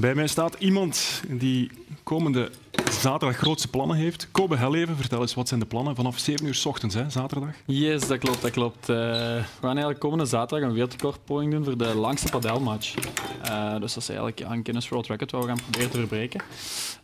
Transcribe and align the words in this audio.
Bij 0.00 0.14
mij 0.14 0.26
staat 0.26 0.56
iemand 0.58 1.22
die 1.28 1.70
komende 2.02 2.50
zaterdag 2.90 3.36
grootste 3.36 3.68
plannen 3.68 3.96
heeft. 3.96 4.28
Kobe 4.30 4.56
Helleven, 4.56 4.96
vertel 4.96 5.20
eens, 5.20 5.34
wat 5.34 5.48
zijn 5.48 5.60
de 5.60 5.66
plannen? 5.66 5.94
Vanaf 5.94 6.18
7 6.18 6.46
uur 6.46 6.54
s 6.54 6.66
ochtends, 6.66 6.94
hè, 6.94 7.10
zaterdag? 7.10 7.50
Yes, 7.64 8.06
dat 8.06 8.18
klopt. 8.18 8.42
Dat 8.42 8.50
klopt. 8.50 8.88
Uh, 8.88 8.96
we 8.96 9.42
gaan 9.60 9.70
eigenlijk 9.70 9.98
komende 9.98 10.24
zaterdag 10.24 10.68
een 10.68 10.74
wereldrecordpoging 10.74 11.52
doen 11.52 11.64
voor 11.64 11.78
de 11.78 11.94
langste 11.94 12.30
padelmatch. 12.30 12.94
Uh, 12.94 13.80
dus 13.80 13.94
dat 13.94 14.02
is 14.02 14.08
eigenlijk 14.08 14.40
een 14.40 14.60
Guinness 14.62 14.88
World 14.88 15.06
Record 15.06 15.30
waar 15.30 15.40
we 15.40 15.46
gaan 15.46 15.60
proberen 15.62 15.90
te 15.90 15.98
verbreken. 15.98 16.40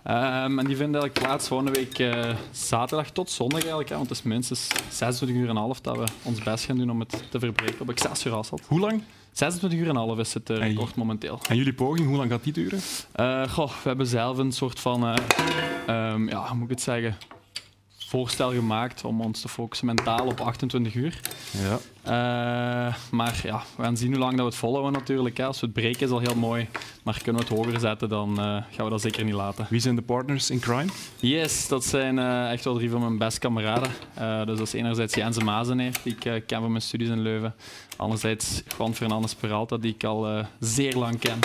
Um, 0.06 0.58
en 0.58 0.66
die 0.66 0.76
vinden 0.76 1.00
eigenlijk 1.00 1.12
plaats 1.12 1.48
volgende 1.48 1.72
week 1.72 1.98
uh, 1.98 2.34
zaterdag 2.50 3.10
tot 3.10 3.30
zondag 3.30 3.60
eigenlijk. 3.60 3.88
Hè, 3.88 3.96
want 3.96 4.08
het 4.08 4.18
is 4.18 4.24
minstens 4.24 4.68
26 4.90 5.36
uur 5.36 5.48
en 5.48 5.50
een 5.50 5.62
half 5.62 5.80
dat 5.80 5.96
we 5.96 6.04
ons 6.22 6.42
best 6.42 6.64
gaan 6.64 6.76
doen 6.76 6.90
om 6.90 7.00
het 7.00 7.24
te 7.30 7.38
verbreken 7.38 7.80
op 7.80 7.88
Excelsior 7.88 8.34
Hasselt. 8.34 8.62
Hoe 8.66 8.80
lang? 8.80 9.02
26 9.32 9.78
uur 9.78 9.88
en 9.88 9.96
half 9.96 10.18
is 10.18 10.34
het 10.34 10.50
uh, 10.50 10.56
record 10.56 10.94
momenteel. 10.94 11.40
En 11.48 11.56
jullie 11.56 11.72
poging, 11.72 12.06
hoe 12.06 12.16
lang 12.16 12.30
gaat 12.30 12.44
die 12.44 12.52
duren? 12.52 12.80
Uh, 13.16 13.48
goh, 13.48 13.68
we 13.68 13.88
hebben 13.88 14.06
zelf 14.06 14.38
een 14.38 14.52
soort 14.52 14.80
van, 14.80 15.04
uh, 15.04 15.14
um, 16.12 16.28
ja, 16.28 16.46
hoe 16.46 16.54
moet 16.56 16.64
ik 16.64 16.70
het 16.70 16.82
zeggen, 16.82 17.16
voorstel 18.12 18.52
gemaakt 18.52 19.04
om 19.04 19.20
ons 19.20 19.40
te 19.40 19.48
focussen 19.48 19.86
mentaal 19.86 20.26
op 20.26 20.40
28 20.40 20.94
uur. 20.94 21.20
Ja. 21.62 21.78
Uh, 22.04 22.94
maar 23.10 23.40
ja, 23.42 23.62
we 23.76 23.82
gaan 23.82 23.96
zien 23.96 24.10
hoe 24.10 24.18
lang 24.18 24.30
dat 24.30 24.40
we 24.40 24.46
het 24.46 24.54
volhouden 24.54 24.92
natuurlijk. 24.92 25.36
Hè. 25.36 25.44
Als 25.44 25.60
we 25.60 25.66
het 25.66 25.74
breken 25.74 26.06
is 26.06 26.10
al 26.10 26.18
heel 26.18 26.34
mooi, 26.34 26.68
maar 27.02 27.20
kunnen 27.22 27.42
we 27.42 27.48
het 27.48 27.58
hoger 27.58 27.80
zetten, 27.80 28.08
dan 28.08 28.30
uh, 28.30 28.36
gaan 28.44 28.84
we 28.84 28.90
dat 28.90 29.00
zeker 29.00 29.24
niet 29.24 29.34
laten. 29.34 29.66
Wie 29.70 29.80
zijn 29.80 29.96
de 29.96 30.02
partners 30.02 30.50
in 30.50 30.60
crime? 30.60 30.90
Yes, 31.20 31.68
dat 31.68 31.84
zijn 31.84 32.16
uh, 32.16 32.50
echt 32.50 32.64
wel 32.64 32.74
drie 32.74 32.90
van 32.90 33.00
mijn 33.00 33.18
beste 33.18 33.40
kameraden. 33.40 33.90
dus 34.46 34.58
dat 34.58 34.66
is 34.66 34.72
enerzijds 34.72 35.14
Jens 35.14 35.42
Mazeneer, 35.42 35.92
die 36.02 36.16
ik 36.20 36.42
ken 36.46 36.60
van 36.60 36.70
mijn 36.70 36.82
studies 36.82 37.08
in 37.08 37.20
Leuven. 37.20 37.54
Anderzijds 38.02 38.62
Juan 38.78 38.94
Fernandes 38.94 39.34
Peralta, 39.34 39.76
die 39.76 39.94
ik 39.94 40.04
al 40.04 40.46
zeer 40.60 40.96
lang 40.96 41.18
ken. 41.18 41.38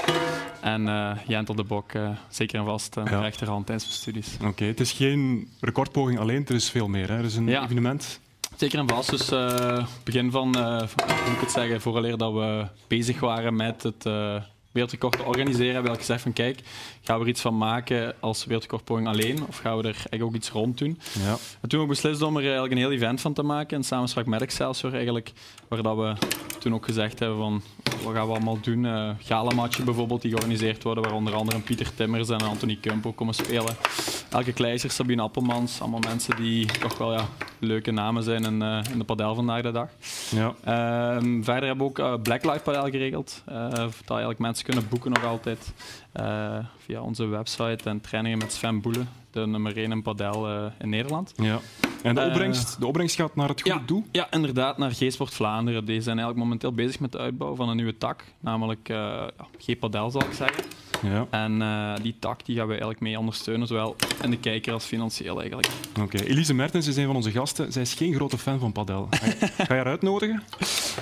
En 0.62 0.82
uh, 0.82 1.12
Jentel 1.28 1.56
de 1.56 1.64
Bok, 1.64 1.94
uh, 1.94 2.10
zeker 2.30 2.60
en 2.60 2.66
vast, 2.66 2.98
uh, 2.98 3.06
ja. 3.06 3.20
rechterhand 3.20 3.66
tijdens 3.66 3.88
mijn 3.88 3.98
studies. 3.98 4.36
Oké, 4.36 4.48
okay, 4.48 4.68
het 4.68 4.80
is 4.80 4.92
geen 4.92 5.50
recordpoging 5.60 6.20
alleen, 6.20 6.46
er 6.48 6.56
is 6.56 6.70
veel 6.70 6.88
meer. 6.88 7.08
Hè? 7.10 7.18
Er 7.18 7.24
is 7.24 7.36
een 7.36 7.48
ja. 7.48 7.64
evenement. 7.64 8.20
Zeker 8.56 8.80
en 8.80 8.88
vast. 8.88 9.10
Dus 9.10 9.30
begin 10.04 10.32
van, 10.32 10.58
hoe 10.58 10.88
moet 11.26 11.34
ik 11.34 11.40
het 11.40 11.52
zeggen, 11.52 11.82
vooraleer 11.82 12.18
dat 12.18 12.34
we 12.34 12.68
bezig 12.88 13.20
waren 13.20 13.56
met 13.56 13.84
het 13.84 14.06
wereldrecord 14.78 15.18
te 15.18 15.24
organiseren, 15.24 15.74
hebben 15.74 15.92
we 15.92 15.98
gezegd 15.98 16.22
van 16.22 16.34
kijk, 16.34 16.60
gaan 17.02 17.18
we 17.18 17.24
er 17.24 17.30
iets 17.30 17.42
van 17.42 17.58
maken 17.58 18.14
als 18.20 18.46
wereldrecordpoging 18.46 19.08
alleen 19.08 19.48
of 19.48 19.58
gaan 19.58 19.78
we 19.78 19.84
er 19.84 19.96
eigenlijk 19.96 20.24
ook 20.24 20.36
iets 20.36 20.50
rond 20.50 20.78
doen? 20.78 21.00
Ja. 21.14 21.32
En 21.32 21.38
toen 21.70 21.80
hebben 21.80 21.80
we 21.80 22.02
beslist 22.02 22.22
om 22.22 22.36
er 22.36 22.42
eigenlijk 22.42 22.72
een 22.74 22.78
heel 22.78 22.92
event 22.92 23.22
van 23.22 23.34
te 23.34 23.44
maken 23.44 23.78
in 23.78 23.84
samenspraak 23.84 24.26
met 24.26 24.42
Excelsior 24.42 24.94
eigenlijk, 24.94 25.32
waar 25.68 25.82
dat 25.82 25.96
we 25.96 26.14
toen 26.60 26.74
ook 26.74 26.86
gezegd 26.86 27.20
hebben 27.20 27.38
van 27.38 27.62
wat 28.04 28.14
gaan 28.14 28.28
we 28.28 28.34
allemaal 28.34 28.60
doen? 28.62 28.84
Uh, 28.84 29.10
galamatchen 29.24 29.86
bijvoorbeeld 29.86 30.22
die 30.22 30.32
georganiseerd 30.32 30.84
worden, 30.84 31.04
waar 31.04 31.14
onder 31.14 31.34
andere 31.34 31.60
Pieter 31.60 31.94
Timmers 31.96 32.30
en 32.30 32.42
Anthony 32.42 32.78
Kumpo 32.82 33.12
komen 33.12 33.34
spelen. 33.34 33.76
Elke 34.30 34.54
Kleiser, 34.54 34.92
Sabine 34.92 35.22
Appelmans, 35.22 35.82
allemaal 35.82 36.00
mensen 36.00 36.36
die 36.36 36.66
toch 36.66 36.98
wel 36.98 37.14
ja, 37.14 37.28
leuke 37.60 37.92
namen 37.92 38.24
zijn 38.24 38.44
in, 38.44 38.62
uh, 38.62 38.80
in 38.92 38.98
de 38.98 39.04
padel 39.04 39.36
vandaag 39.36 39.62
de 39.62 39.72
dag. 39.72 39.90
Ja. 40.30 40.48
Uh, 40.48 41.44
verder 41.44 41.68
hebben 41.68 41.78
we 41.78 41.84
ook 41.84 42.00
uh, 42.00 42.14
Black 42.22 42.44
Life 42.44 42.60
Padel 42.60 42.90
geregeld, 42.90 43.44
dat 43.46 44.10
eigenlijk 44.10 44.40
mensen 44.40 44.66
kunnen 44.66 44.88
boeken 44.90 45.12
nog 45.12 45.24
altijd 45.24 45.74
via 46.78 47.02
onze 47.02 47.26
website 47.26 47.90
en 47.90 48.02
trainingen 48.02 48.38
met 48.38 48.54
Sven 48.54 48.82
Boelen, 48.82 49.10
de 49.32 49.48
nummer 49.48 49.78
1 49.78 49.92
in 49.92 50.02
padel 50.02 50.72
in 50.80 50.90
Nederland. 50.90 51.34
Ja. 51.36 51.60
En 52.04 52.16
de 52.16 52.26
opbrengst, 52.26 52.80
de 52.80 52.86
opbrengst 52.86 53.16
gaat 53.16 53.36
naar 53.36 53.50
het 53.50 53.62
goede 53.62 53.78
ja, 53.78 53.84
doel? 53.86 54.04
Ja, 54.12 54.28
inderdaad, 54.32 54.78
naar 54.78 54.92
G-Sport 54.92 55.34
Vlaanderen. 55.34 55.86
Die 55.86 56.02
zijn 56.02 56.18
eigenlijk 56.18 56.48
momenteel 56.48 56.74
bezig 56.74 57.00
met 57.00 57.12
de 57.12 57.18
uitbouw 57.18 57.56
van 57.56 57.70
een 57.70 57.76
nieuwe 57.76 57.98
tak, 57.98 58.24
namelijk 58.40 58.94
G-Padel 59.58 60.12
zal 60.12 60.22
ik 60.22 60.34
zeggen. 60.34 60.64
Ja. 61.02 61.28
En 61.30 61.62
uh, 61.62 61.94
die 62.02 62.16
tak 62.20 62.46
die 62.46 62.56
gaan 62.56 62.66
we 62.66 62.72
eigenlijk 62.72 63.02
mee 63.02 63.20
ondersteunen, 63.20 63.68
zowel 63.68 63.96
in 64.24 64.30
de 64.30 64.40
kijker 64.40 64.74
als 64.74 64.86
financieel 64.86 65.38
eigenlijk. 65.40 65.70
Oké, 65.90 66.02
okay. 66.02 66.28
Elise 66.28 66.54
Mertens 66.54 66.88
is 66.88 66.96
een 66.96 67.06
van 67.06 67.16
onze 67.16 67.32
gasten. 67.32 67.72
Zij 67.72 67.82
is 67.82 67.94
geen 67.94 68.14
grote 68.14 68.38
fan 68.38 68.60
van 68.60 68.72
padel. 68.72 69.08
Ga 69.10 69.26
je, 69.26 69.36
ga 69.68 69.74
je 69.74 69.74
haar 69.74 69.86
uitnodigen? 69.86 70.44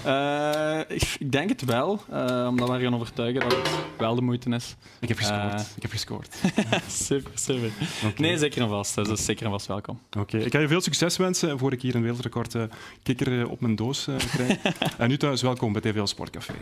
Uh, 0.06 0.80
ik, 0.88 1.16
ik, 1.20 1.32
denk 1.32 1.50
het 1.50 1.66
wel, 1.66 2.02
uh, 2.12 2.48
omdat 2.50 2.70
we 2.70 2.80
gaan 2.80 2.96
overtuigen 2.96 3.42
dat 3.42 3.52
het 3.56 3.70
wel 3.98 4.16
de 4.16 4.22
moeite 4.22 4.50
is. 4.50 4.76
Ik 5.00 5.08
heb 5.08 5.18
gescoord. 5.18 5.62
ik 5.76 5.82
heb 5.82 5.92
gescoord. 5.92 6.36
super, 6.88 7.32
super. 7.36 7.72
Okay. 7.98 8.14
Nee, 8.18 8.38
zeker 8.38 8.62
en 8.62 8.70
vast. 8.70 8.96
Dus 8.96 9.08
is 9.08 9.26
zeker 9.26 9.46
en 9.46 9.52
vast 9.52 9.68
welkom. 9.68 10.00
Oké, 10.08 10.20
okay. 10.20 10.42
ik 10.42 10.52
ga 10.52 10.60
je 10.60 10.68
veel 10.68 10.82
succes 10.82 11.18
wensen 11.18 11.60
voor 11.60 11.72
ik 11.72 11.82
hier 11.82 11.96
een 11.96 12.02
wereldrecord 12.02 12.56
kikker 13.04 13.50
op 13.50 13.62
mijn 13.62 13.76
doos 13.76 14.08
krijg. 14.32 14.58
en 14.98 15.08
nu 15.08 15.18
thuis 15.18 15.42
welkom 15.42 15.74
bij 15.74 15.82
TVL 15.82 16.06
Sportcafé. 16.06 16.54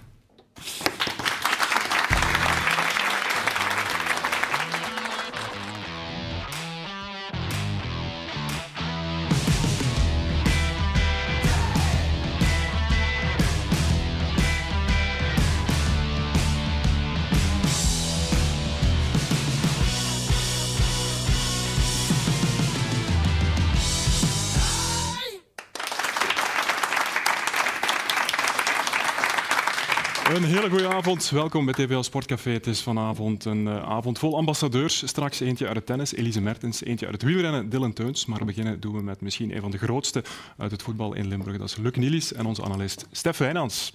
Een 30.43 30.49
hele 30.49 30.69
goede 30.69 30.87
avond. 30.87 31.29
Welkom 31.29 31.65
bij 31.65 31.73
TVL 31.73 32.01
Sportcafé. 32.01 32.51
Het 32.51 32.67
is 32.67 32.81
vanavond 32.81 33.45
een 33.45 33.65
uh, 33.65 33.83
avond 33.83 34.19
vol 34.19 34.37
ambassadeurs. 34.37 35.07
Straks 35.07 35.39
eentje 35.39 35.67
uit 35.67 35.75
het 35.75 35.85
tennis, 35.85 36.13
Elise 36.13 36.41
Mertens. 36.41 36.83
Eentje 36.83 37.05
uit 37.05 37.15
het 37.15 37.23
wielrennen, 37.23 37.69
Dylan 37.69 37.93
Teuns. 37.93 38.25
Maar 38.25 38.45
beginnen 38.45 38.79
doen 38.79 38.93
we 38.93 39.01
met 39.01 39.21
misschien 39.21 39.55
een 39.55 39.61
van 39.61 39.71
de 39.71 39.77
grootste 39.77 40.23
uit 40.57 40.71
het 40.71 40.83
voetbal 40.83 41.13
in 41.13 41.27
Limburg. 41.27 41.57
Dat 41.57 41.69
is 41.69 41.75
Luc 41.75 41.95
Nielis 41.95 42.33
en 42.33 42.45
onze 42.45 42.63
analist 42.63 43.07
Stef 43.11 43.37
Wijnands. 43.37 43.93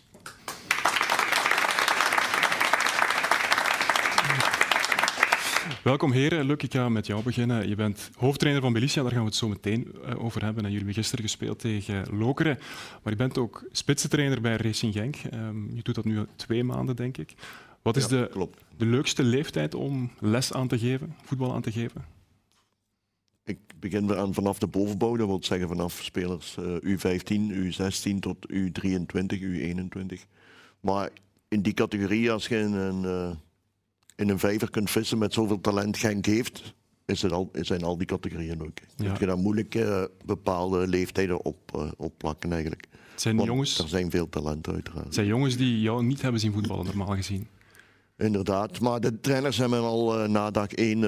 Welkom 5.83 6.13
heren. 6.13 6.47
Luc, 6.47 6.57
ik 6.57 6.73
ga 6.73 6.89
met 6.89 7.07
jou 7.07 7.23
beginnen. 7.23 7.69
Je 7.69 7.75
bent 7.75 8.11
hoofdtrainer 8.17 8.63
van 8.63 8.73
Belicia, 8.73 9.03
daar 9.03 9.11
gaan 9.11 9.21
we 9.21 9.27
het 9.27 9.35
zo 9.35 9.49
meteen 9.49 10.03
over 10.19 10.43
hebben. 10.43 10.65
En 10.65 10.71
jullie 10.71 10.77
hebben 10.77 10.95
gisteren 10.95 11.25
gespeeld 11.25 11.59
tegen 11.59 12.19
Lokeren. 12.19 12.59
Maar 13.03 13.13
je 13.13 13.19
bent 13.19 13.39
ook 13.39 13.65
spitsentrainer 13.73 14.41
bij 14.41 14.57
Racing 14.57 14.93
Genk. 14.93 15.17
Um, 15.35 15.71
je 15.75 15.83
doet 15.83 15.95
dat 15.95 16.05
nu 16.05 16.27
twee 16.37 16.65
maanden, 16.65 16.97
denk 16.97 17.17
ik. 17.17 17.35
Wat 17.83 17.97
is 17.97 18.03
ja, 18.03 18.09
de, 18.09 18.29
klopt. 18.31 18.65
de 18.77 18.87
leukste 18.87 19.23
leeftijd 19.23 19.75
om 19.75 20.11
les 20.19 20.53
aan 20.53 20.69
te 20.69 20.79
geven, 20.79 21.15
voetbal 21.25 21.55
aan 21.55 21.63
te 21.63 21.73
geven? 21.73 22.05
Ik 23.45 23.59
begin 23.81 24.15
aan 24.17 24.35
vanaf 24.35 24.59
de 24.59 24.67
bovenbouw, 24.67 25.17
dat 25.17 25.27
wil 25.27 25.39
zeggen 25.43 25.69
vanaf 25.69 26.01
spelers 26.03 26.57
uh, 26.59 26.97
U15, 26.97 27.53
U16 27.53 28.19
tot 28.21 28.37
U23, 28.53 29.41
U21. 29.41 30.21
Maar 30.81 31.11
in 31.49 31.63
die 31.63 31.75
categorie, 31.75 32.31
als 32.31 32.49
je 32.49 32.57
een... 32.57 33.03
Uh, 33.03 33.31
in 34.19 34.29
een 34.29 34.39
vijver 34.39 34.71
kunt 34.71 34.91
vissen 34.91 35.19
met 35.19 35.33
zoveel 35.33 35.61
talent 35.61 35.97
Genk 35.97 36.27
heeft, 36.27 36.75
is 37.07 37.23
het 37.23 37.33
al, 37.33 37.51
zijn 37.53 37.83
al 37.83 37.97
die 37.99 38.07
categorieën 38.07 38.63
ook. 38.63 38.79
Ja. 38.97 39.17
Je 39.19 39.27
daar 39.27 39.39
moeilijk 39.39 39.75
uh, 39.75 40.05
bepaalde 40.25 40.89
leeftijden 40.89 41.45
op, 41.45 41.59
uh, 42.01 42.09
plakken 42.17 42.53
eigenlijk. 42.53 42.87
Zijn 43.15 43.37
Want 43.37 43.49
jongens, 43.49 43.79
er 43.79 43.89
zijn 43.89 44.11
veel 44.11 44.29
talenten 44.29 44.73
uiteraard. 44.73 45.15
zijn 45.15 45.27
jongens 45.27 45.57
die 45.57 45.81
jou 45.81 46.05
niet 46.05 46.23
hebben 46.23 46.41
zien 46.41 46.53
voetballen, 46.53 46.85
normaal 46.85 47.15
gezien. 47.15 47.47
Inderdaad, 48.17 48.81
maar 48.81 49.01
de 49.01 49.21
trainers 49.21 49.57
hebben 49.57 49.81
al 49.81 50.23
uh, 50.23 50.29
na 50.29 50.51
dag 50.51 50.73
één 50.73 51.01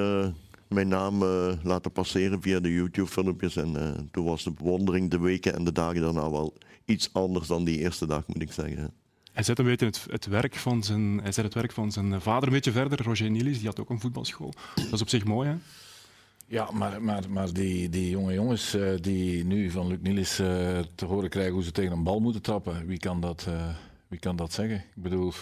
mijn 0.69 0.89
naam 0.89 1.25
laten 1.63 1.93
passeren 1.93 2.43
via 2.43 2.61
de 2.61 2.73
YouTube-filmpjes. 2.73 3.57
En 3.57 4.09
toen 4.11 4.25
was 4.25 4.45
de 4.45 4.51
bewondering 4.51 5.11
de 5.11 5.19
weken 5.19 5.55
en 5.55 5.65
de 5.65 5.73
dagen 5.73 6.01
daarna 6.01 6.31
wel 6.31 6.55
iets 6.85 7.13
anders 7.13 7.47
dan 7.47 7.65
die 7.65 7.79
eerste 7.79 8.07
dag, 8.07 8.27
moet 8.27 8.43
ik 8.43 8.53
zeggen. 8.53 8.93
Hij 9.33 9.43
zet 9.43 9.59
een 9.59 9.65
beetje 9.65 9.87
het, 9.87 10.07
het, 10.11 10.27
werk 10.27 10.55
van 10.55 10.83
zijn, 10.83 11.21
hij 11.23 11.33
zet 11.33 11.45
het 11.45 11.55
werk 11.55 11.73
van 11.73 11.93
zijn 11.93 12.21
vader 12.21 12.49
een 12.49 12.55
beetje 12.55 12.73
verder. 12.73 13.03
Roger 13.03 13.31
Nielis, 13.31 13.59
die 13.59 13.67
had 13.67 13.81
ook 13.81 13.91
een 13.91 14.01
voetbalschool. 14.01 14.53
Dat 14.75 14.93
is 14.93 15.01
op 15.01 15.09
zich 15.09 15.25
mooi, 15.25 15.49
hè? 15.49 15.55
Ja, 16.51 16.69
maar, 16.73 17.03
maar, 17.03 17.31
maar 17.31 17.53
die, 17.53 17.89
die 17.89 18.11
jonge 18.11 18.33
jongens 18.33 18.75
uh, 18.75 18.89
die 19.01 19.45
nu 19.45 19.71
van 19.71 19.87
Luc 19.87 19.99
Nielis 20.01 20.41
uh, 20.41 20.47
te 20.95 21.05
horen 21.05 21.31
krijgen 21.31 21.53
hoe 21.53 21.63
ze 21.63 21.73
tegen 21.73 21.93
een 21.93 22.03
bal 22.03 22.21
moeten 22.21 22.43
trappen, 22.43 22.87
wie 22.87 22.99
kan 22.99 23.21
dat, 23.21 23.47
uh, 23.49 23.69
wie 24.09 24.19
kan 24.19 24.37
dat 24.37 24.53
zeggen? 24.53 24.77
Ik 24.77 25.03
bedoel, 25.03 25.33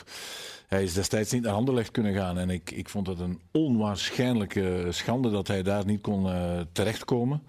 hij 0.67 0.83
is 0.83 0.93
destijds 0.93 1.33
niet 1.33 1.43
naar 1.43 1.53
Anderlecht 1.53 1.91
kunnen 1.91 2.15
gaan 2.15 2.39
en 2.39 2.51
ik, 2.51 2.71
ik 2.71 2.89
vond 2.89 3.07
het 3.07 3.21
een 3.21 3.41
onwaarschijnlijke 3.53 4.87
schande 4.91 5.31
dat 5.31 5.49
hij 5.49 5.63
daar 5.63 5.87
niet 5.87 6.01
kon 6.01 6.27
terechtkomen. 6.73 7.43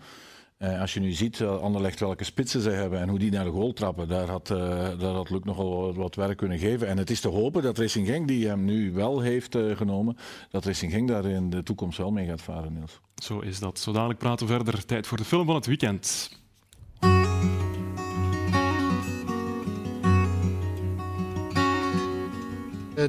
Uh, 0.60 0.82
als 0.82 0.94
je 0.94 1.00
nu 1.00 1.12
ziet, 1.12 1.40
uh, 1.40 1.62
Anderlecht 1.62 2.00
welke 2.00 2.24
spitsen 2.24 2.62
ze 2.62 2.70
hebben 2.70 3.00
en 3.00 3.10
hoe 3.10 3.20
die 3.20 3.32
naar 3.32 3.44
de 3.44 3.50
goal 3.52 3.74
trappen, 3.74 4.08
daar 4.08 4.30
had, 4.30 4.50
uh, 4.50 4.58
daar 5.00 5.14
had 5.14 5.30
Luc 5.30 5.42
nogal 5.44 5.94
wat 5.94 6.16
werk 6.16 6.38
kunnen 6.38 6.60
geven. 6.60 6.88
En 6.88 6.98
het 6.98 7.10
is 7.10 7.20
te 7.20 7.28
hopen 7.28 7.62
dat 7.62 7.78
Racing 7.78 8.08
Genk, 8.08 8.28
die 8.28 8.48
hem 8.48 8.66
nu 8.66 8.94
wel 8.94 9.20
heeft 9.20 9.58
genomen, 9.76 10.18
dat 10.50 10.66
Racing 10.66 10.92
Genk 10.92 11.08
daar 11.08 11.26
in 11.26 11.50
de 11.50 11.64
toekomst 11.64 11.98
wel 11.98 12.12
mee 12.12 12.28
gaat 12.28 12.42
varen, 12.42 12.74
Niels. 12.74 13.00
Zo 13.16 13.40
is 13.40 13.60
dat. 13.60 13.80
Zo 13.80 13.92
dadelijk 13.92 14.20
praten 14.20 14.48
we 14.48 14.54
verder. 14.54 14.86
Tijd 14.86 15.08
voor 15.08 15.18
de 15.18 15.24
film 15.24 15.46
van 15.46 15.56
het 15.56 15.66
weekend. 15.66 16.32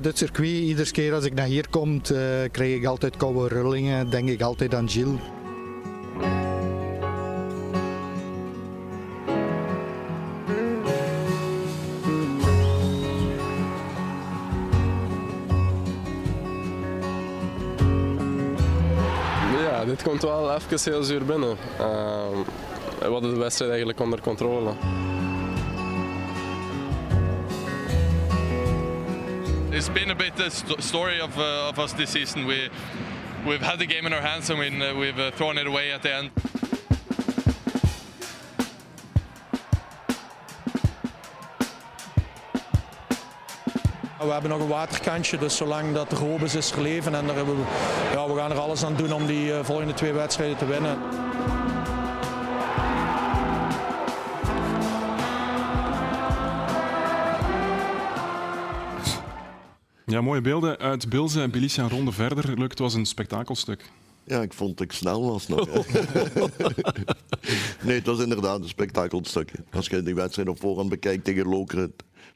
Dit 0.00 0.18
circuit, 0.18 0.48
iedere 0.48 0.90
keer 0.90 1.14
als 1.14 1.24
ik 1.24 1.34
naar 1.34 1.46
hier 1.46 1.68
kom, 1.68 1.94
uh, 1.94 2.00
krijg 2.50 2.76
ik 2.76 2.84
altijd 2.84 3.16
koude 3.16 3.48
rullingen. 3.48 4.10
Denk 4.10 4.28
ik 4.28 4.42
altijd 4.42 4.74
aan 4.74 4.88
Gilles. 4.88 5.20
Dit 20.00 20.08
komt 20.08 20.22
wel 20.22 20.54
even 20.54 20.92
heel 20.92 21.02
zuur 21.02 21.24
binnen. 21.24 21.56
Uh, 21.80 21.86
we 22.98 23.06
hadden 23.06 23.30
de 23.30 23.36
wedstrijd 23.36 23.70
eigenlijk 23.70 24.00
onder 24.00 24.20
controle. 24.20 24.72
It's 29.70 29.92
been 29.92 30.10
a 30.10 30.14
bit 30.14 30.36
the 30.36 30.50
st 30.50 30.82
story 30.82 31.20
of, 31.20 31.36
uh, 31.36 31.68
of 31.68 31.78
us 31.78 31.92
this 31.92 32.10
season. 32.10 32.46
We, 32.46 32.70
we've 33.46 33.64
had 33.64 33.78
the 33.78 33.86
game 33.86 34.06
in 34.06 34.12
our 34.12 34.22
hands 34.22 34.50
and 34.50 34.58
we, 34.58 34.66
uh, 34.66 34.98
we've 34.98 35.26
uh, 35.26 35.30
thrown 35.34 35.58
it 35.58 35.66
away 35.66 35.92
at 35.92 36.02
the 36.02 36.14
end. 36.14 36.30
We 44.20 44.32
hebben 44.32 44.50
nog 44.50 44.60
een 44.60 44.68
waterkantje, 44.68 45.38
dus 45.38 45.56
zolang 45.56 45.94
dat 45.94 46.10
de 46.10 46.16
hoop 46.16 46.40
is, 46.40 46.54
is 46.54 46.70
geleven. 46.70 47.14
En 47.14 47.26
daar 47.26 47.36
hebben 47.36 47.56
we, 47.56 47.62
ja, 48.12 48.28
we 48.28 48.36
gaan 48.36 48.50
er 48.50 48.58
alles 48.58 48.84
aan 48.84 48.96
doen 48.96 49.12
om 49.12 49.26
die 49.26 49.46
uh, 49.46 49.64
volgende 49.64 49.94
twee 49.94 50.12
wedstrijden 50.12 50.56
te 50.56 50.66
winnen. 50.66 50.98
Ja, 60.06 60.20
mooie 60.20 60.40
beelden 60.40 60.78
uit 60.78 61.08
Bilze 61.08 61.40
en 61.40 61.50
Bilicia 61.50 61.82
een 61.82 61.90
ronde 61.90 62.12
verder. 62.12 62.58
Luc, 62.58 62.68
het 62.68 62.78
was 62.78 62.94
een 62.94 63.06
spektakelstuk. 63.06 63.90
Ja, 64.24 64.42
ik 64.42 64.52
vond 64.52 64.78
dat 64.78 64.86
ik 64.86 64.92
snel 64.92 65.30
was 65.30 65.48
nog. 65.48 65.66
nee, 67.84 67.96
het 67.96 68.06
was 68.06 68.20
inderdaad 68.20 68.60
een 68.60 68.68
spektakelstuk. 68.68 69.52
Als 69.72 69.86
je 69.86 70.02
die 70.02 70.14
wedstrijd 70.14 70.48
op 70.48 70.60
voorhand 70.60 70.88
bekijkt 70.88 71.24
tegen 71.24 71.48
Lokeren, 71.48 71.92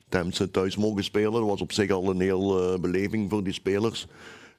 Temse 0.09 0.51
thuis 0.51 0.77
mogen 0.77 1.05
spelen, 1.05 1.47
was 1.47 1.61
op 1.61 1.73
zich 1.73 1.91
al 1.91 2.11
een 2.11 2.21
heel 2.21 2.75
uh, 2.75 2.81
beleving 2.81 3.31
voor 3.31 3.45
die 3.45 3.53
spelers. 3.53 4.07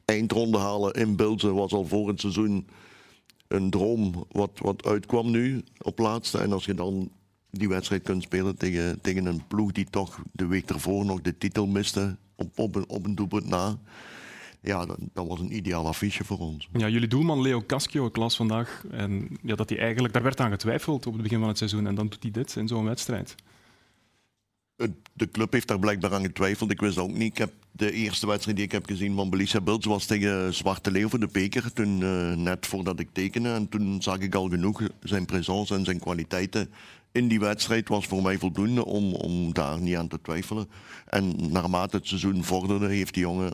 Eindronde 0.06 0.58
halen 0.58 0.94
in 0.94 1.16
Bilze 1.16 1.54
was 1.54 1.74
al 1.74 1.86
voor 1.86 2.08
het 2.08 2.20
seizoen 2.20 2.68
een 3.48 3.70
droom 3.70 4.26
wat, 4.32 4.52
wat 4.56 4.86
uitkwam 4.86 5.32
nu 5.32 5.64
op 5.82 6.00
laatste. 6.00 6.38
En 6.38 6.52
als 6.52 6.66
je 6.66 6.74
dan 6.74 7.12
die 7.50 7.70
wedstrijd 7.70 8.04
kunt 8.04 8.24
spelen 8.24 8.58
tegen, 8.58 9.02
tegen 9.02 9.26
een 9.26 9.48
ploeg 9.48 9.72
die 9.72 9.88
toch 9.90 10.22
de 10.32 10.48
week 10.48 10.70
ervoor 10.70 11.06
nog 11.06 11.22
de 11.22 11.38
titel 11.38 11.68
miste 11.68 12.18
op, 12.36 12.60
op, 12.60 12.76
een, 12.76 12.90
op 12.90 13.06
een 13.06 13.16
doelpunt 13.16 13.48
na. 13.48 13.78
Ja, 14.62 14.86
dat, 14.86 15.28
was 15.28 15.40
een 15.40 15.56
ideaal 15.56 15.88
affiche 15.88 16.24
voor 16.24 16.40
ons. 16.40 16.70
Ja, 16.74 16.88
jullie 16.88 17.08
doelman 17.08 17.42
Leo 17.42 17.64
Cascio, 17.68 18.06
ik 18.06 18.16
las 18.16 18.36
vandaag 18.36 18.84
en 18.92 19.38
ja, 19.42 19.56
dat 19.56 19.70
hij 19.70 19.80
eigenlijk, 19.80 20.14
daar 20.14 20.24
werd 20.24 20.40
aan 20.40 20.52
getwijfeld 20.52 21.06
op 21.06 21.14
het 21.14 21.22
begin 21.22 21.40
van 21.40 21.48
het 21.48 21.58
seizoen 21.58 21.88
en 21.88 21.96
dan 21.96 22.08
doet 22.08 22.22
hij 22.24 22.32
dit 22.32 22.56
in 22.56 22.68
zo'n 22.68 22.86
wedstrijd. 22.86 23.36
De 25.14 25.30
club 25.32 25.52
heeft 25.52 25.68
daar 25.68 25.80
blijkbaar 25.80 26.14
aan 26.14 26.22
getwijfeld. 26.22 26.72
Ik 26.72 26.80
wist 26.80 26.98
ook 26.98 27.12
niet. 27.12 27.32
Ik 27.32 27.38
heb 27.38 27.54
de 27.72 27.92
eerste 27.92 28.28
wedstrijd 28.28 28.58
die 28.58 28.66
ik 28.66 28.72
heb 28.72 28.86
gezien 28.86 29.16
van 29.16 29.30
Belicia 29.30 29.62
Bulls 29.62 29.86
was 29.86 30.06
tegen 30.06 30.54
Zwarte 30.54 30.92
Leeuw 30.92 31.10
voor 31.10 31.20
de 31.20 31.30
beker. 31.32 31.74
Toen, 31.74 32.02
uh, 32.02 32.34
net 32.34 32.66
voordat 32.66 33.00
ik 33.00 33.10
tekende. 33.12 33.50
En 33.50 33.70
toen 33.70 34.02
zag 34.02 34.20
ik 34.20 34.36
al 34.36 34.50
genoeg 34.50 34.82
zijn 35.04 35.26
presence 35.26 35.76
en 35.76 35.86
zijn 35.86 36.00
kwaliteiten 36.00 36.70
in 37.16 37.28
die 37.28 37.40
wedstrijd 37.40 37.90
was 37.90 38.06
voor 38.06 38.22
mij 38.22 38.38
voldoende 38.38 38.86
om, 38.86 39.14
om 39.14 39.54
daar 39.54 39.80
niet 39.80 39.96
aan 39.96 40.08
te 40.08 40.22
twijfelen. 40.22 40.70
En 41.06 41.52
naarmate 41.52 41.96
het 41.98 42.08
seizoen 42.08 42.44
vorderde, 42.44 42.88
heeft 42.88 43.14
die 43.14 43.24
jongen 43.24 43.54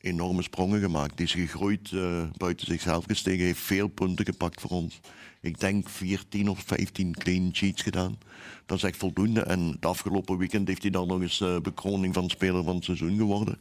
enorme 0.00 0.42
sprongen 0.42 0.80
gemaakt. 0.80 1.16
Die 1.16 1.26
is 1.26 1.32
gegroeid, 1.32 1.90
uh, 1.90 2.22
buiten 2.36 2.66
zichzelf 2.66 3.04
gestegen, 3.04 3.44
heeft 3.44 3.60
veel 3.60 3.88
punten 3.88 4.24
gepakt 4.24 4.60
voor 4.60 4.70
ons. 4.70 5.00
Ik 5.40 5.60
denk 5.60 5.88
14 5.88 6.48
of 6.48 6.62
15 6.66 7.14
clean 7.14 7.50
sheets 7.52 7.82
gedaan. 7.82 8.18
Dat 8.66 8.76
is 8.76 8.82
echt 8.82 8.96
voldoende. 8.96 9.40
En 9.40 9.60
het 9.60 9.86
afgelopen 9.86 10.38
weekend 10.38 10.68
heeft 10.68 10.82
hij 10.82 10.90
dan 10.90 11.06
nog 11.06 11.20
eens 11.20 11.40
uh, 11.40 11.60
bekroning 11.60 12.14
van 12.14 12.30
speler 12.30 12.64
van 12.64 12.74
het 12.74 12.84
seizoen 12.84 13.16
geworden. 13.16 13.58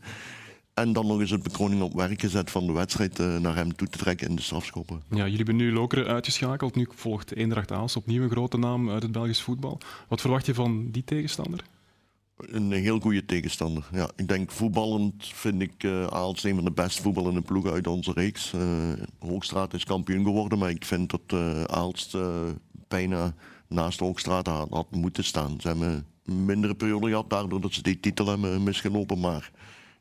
En 0.73 0.93
dan 0.93 1.07
nog 1.07 1.19
eens 1.19 1.29
het 1.29 1.43
bekroning 1.43 1.81
op 1.81 1.93
werk 1.93 2.21
gezet 2.21 2.51
van 2.51 2.65
de 2.65 2.71
wedstrijd 2.73 3.19
uh, 3.19 3.37
naar 3.37 3.55
hem 3.55 3.75
toe 3.75 3.87
te 3.87 3.97
trekken 3.97 4.27
in 4.27 4.35
de 4.35 4.41
strafschoppen. 4.41 5.01
Ja, 5.09 5.23
jullie 5.23 5.35
hebben 5.35 5.55
nu 5.55 5.73
Lokeren 5.73 6.07
uitgeschakeld. 6.07 6.75
Nu 6.75 6.87
volgt 6.95 7.35
Eendracht 7.35 7.71
Aals, 7.71 7.95
opnieuw 7.95 8.23
een 8.23 8.29
grote 8.29 8.57
naam 8.57 8.89
uit 8.89 9.03
het 9.03 9.11
Belgisch 9.11 9.41
voetbal. 9.41 9.79
Wat 10.07 10.21
verwacht 10.21 10.45
je 10.45 10.53
van 10.53 10.91
die 10.91 11.03
tegenstander? 11.03 11.63
Een 12.39 12.71
heel 12.71 12.99
goede 12.99 13.25
tegenstander. 13.25 13.89
Ja, 13.91 14.09
ik 14.15 14.27
denk 14.27 14.51
voetballend 14.51 15.27
vind 15.27 15.61
ik 15.61 15.83
uh, 15.83 16.07
Aalst 16.07 16.45
een 16.45 16.55
van 16.55 16.63
de 16.63 16.71
beste 16.71 17.01
voetballende 17.01 17.41
ploegen 17.41 17.71
uit 17.71 17.87
onze 17.87 18.11
reeks. 18.11 18.53
Uh, 18.53 18.61
Hoogstraat 19.19 19.73
is 19.73 19.83
kampioen 19.83 20.23
geworden, 20.23 20.59
maar 20.59 20.69
ik 20.69 20.85
vind 20.85 21.09
dat 21.09 21.21
uh, 21.33 21.63
Aalst 21.63 22.17
bijna 22.87 23.33
naast 23.67 23.99
Hoogstraat 23.99 24.47
had, 24.47 24.69
had, 24.69 24.91
moeten 24.91 25.23
staan. 25.23 25.61
Ze 25.61 25.67
hebben 25.67 26.05
een 26.25 26.45
mindere 26.45 26.75
periode 26.75 27.07
gehad, 27.07 27.29
daardoor 27.29 27.61
dat 27.61 27.73
ze 27.73 27.81
die 27.81 27.99
titel 27.99 28.25
hebben 28.27 28.63
misgelopen. 28.63 29.19
Maar 29.19 29.51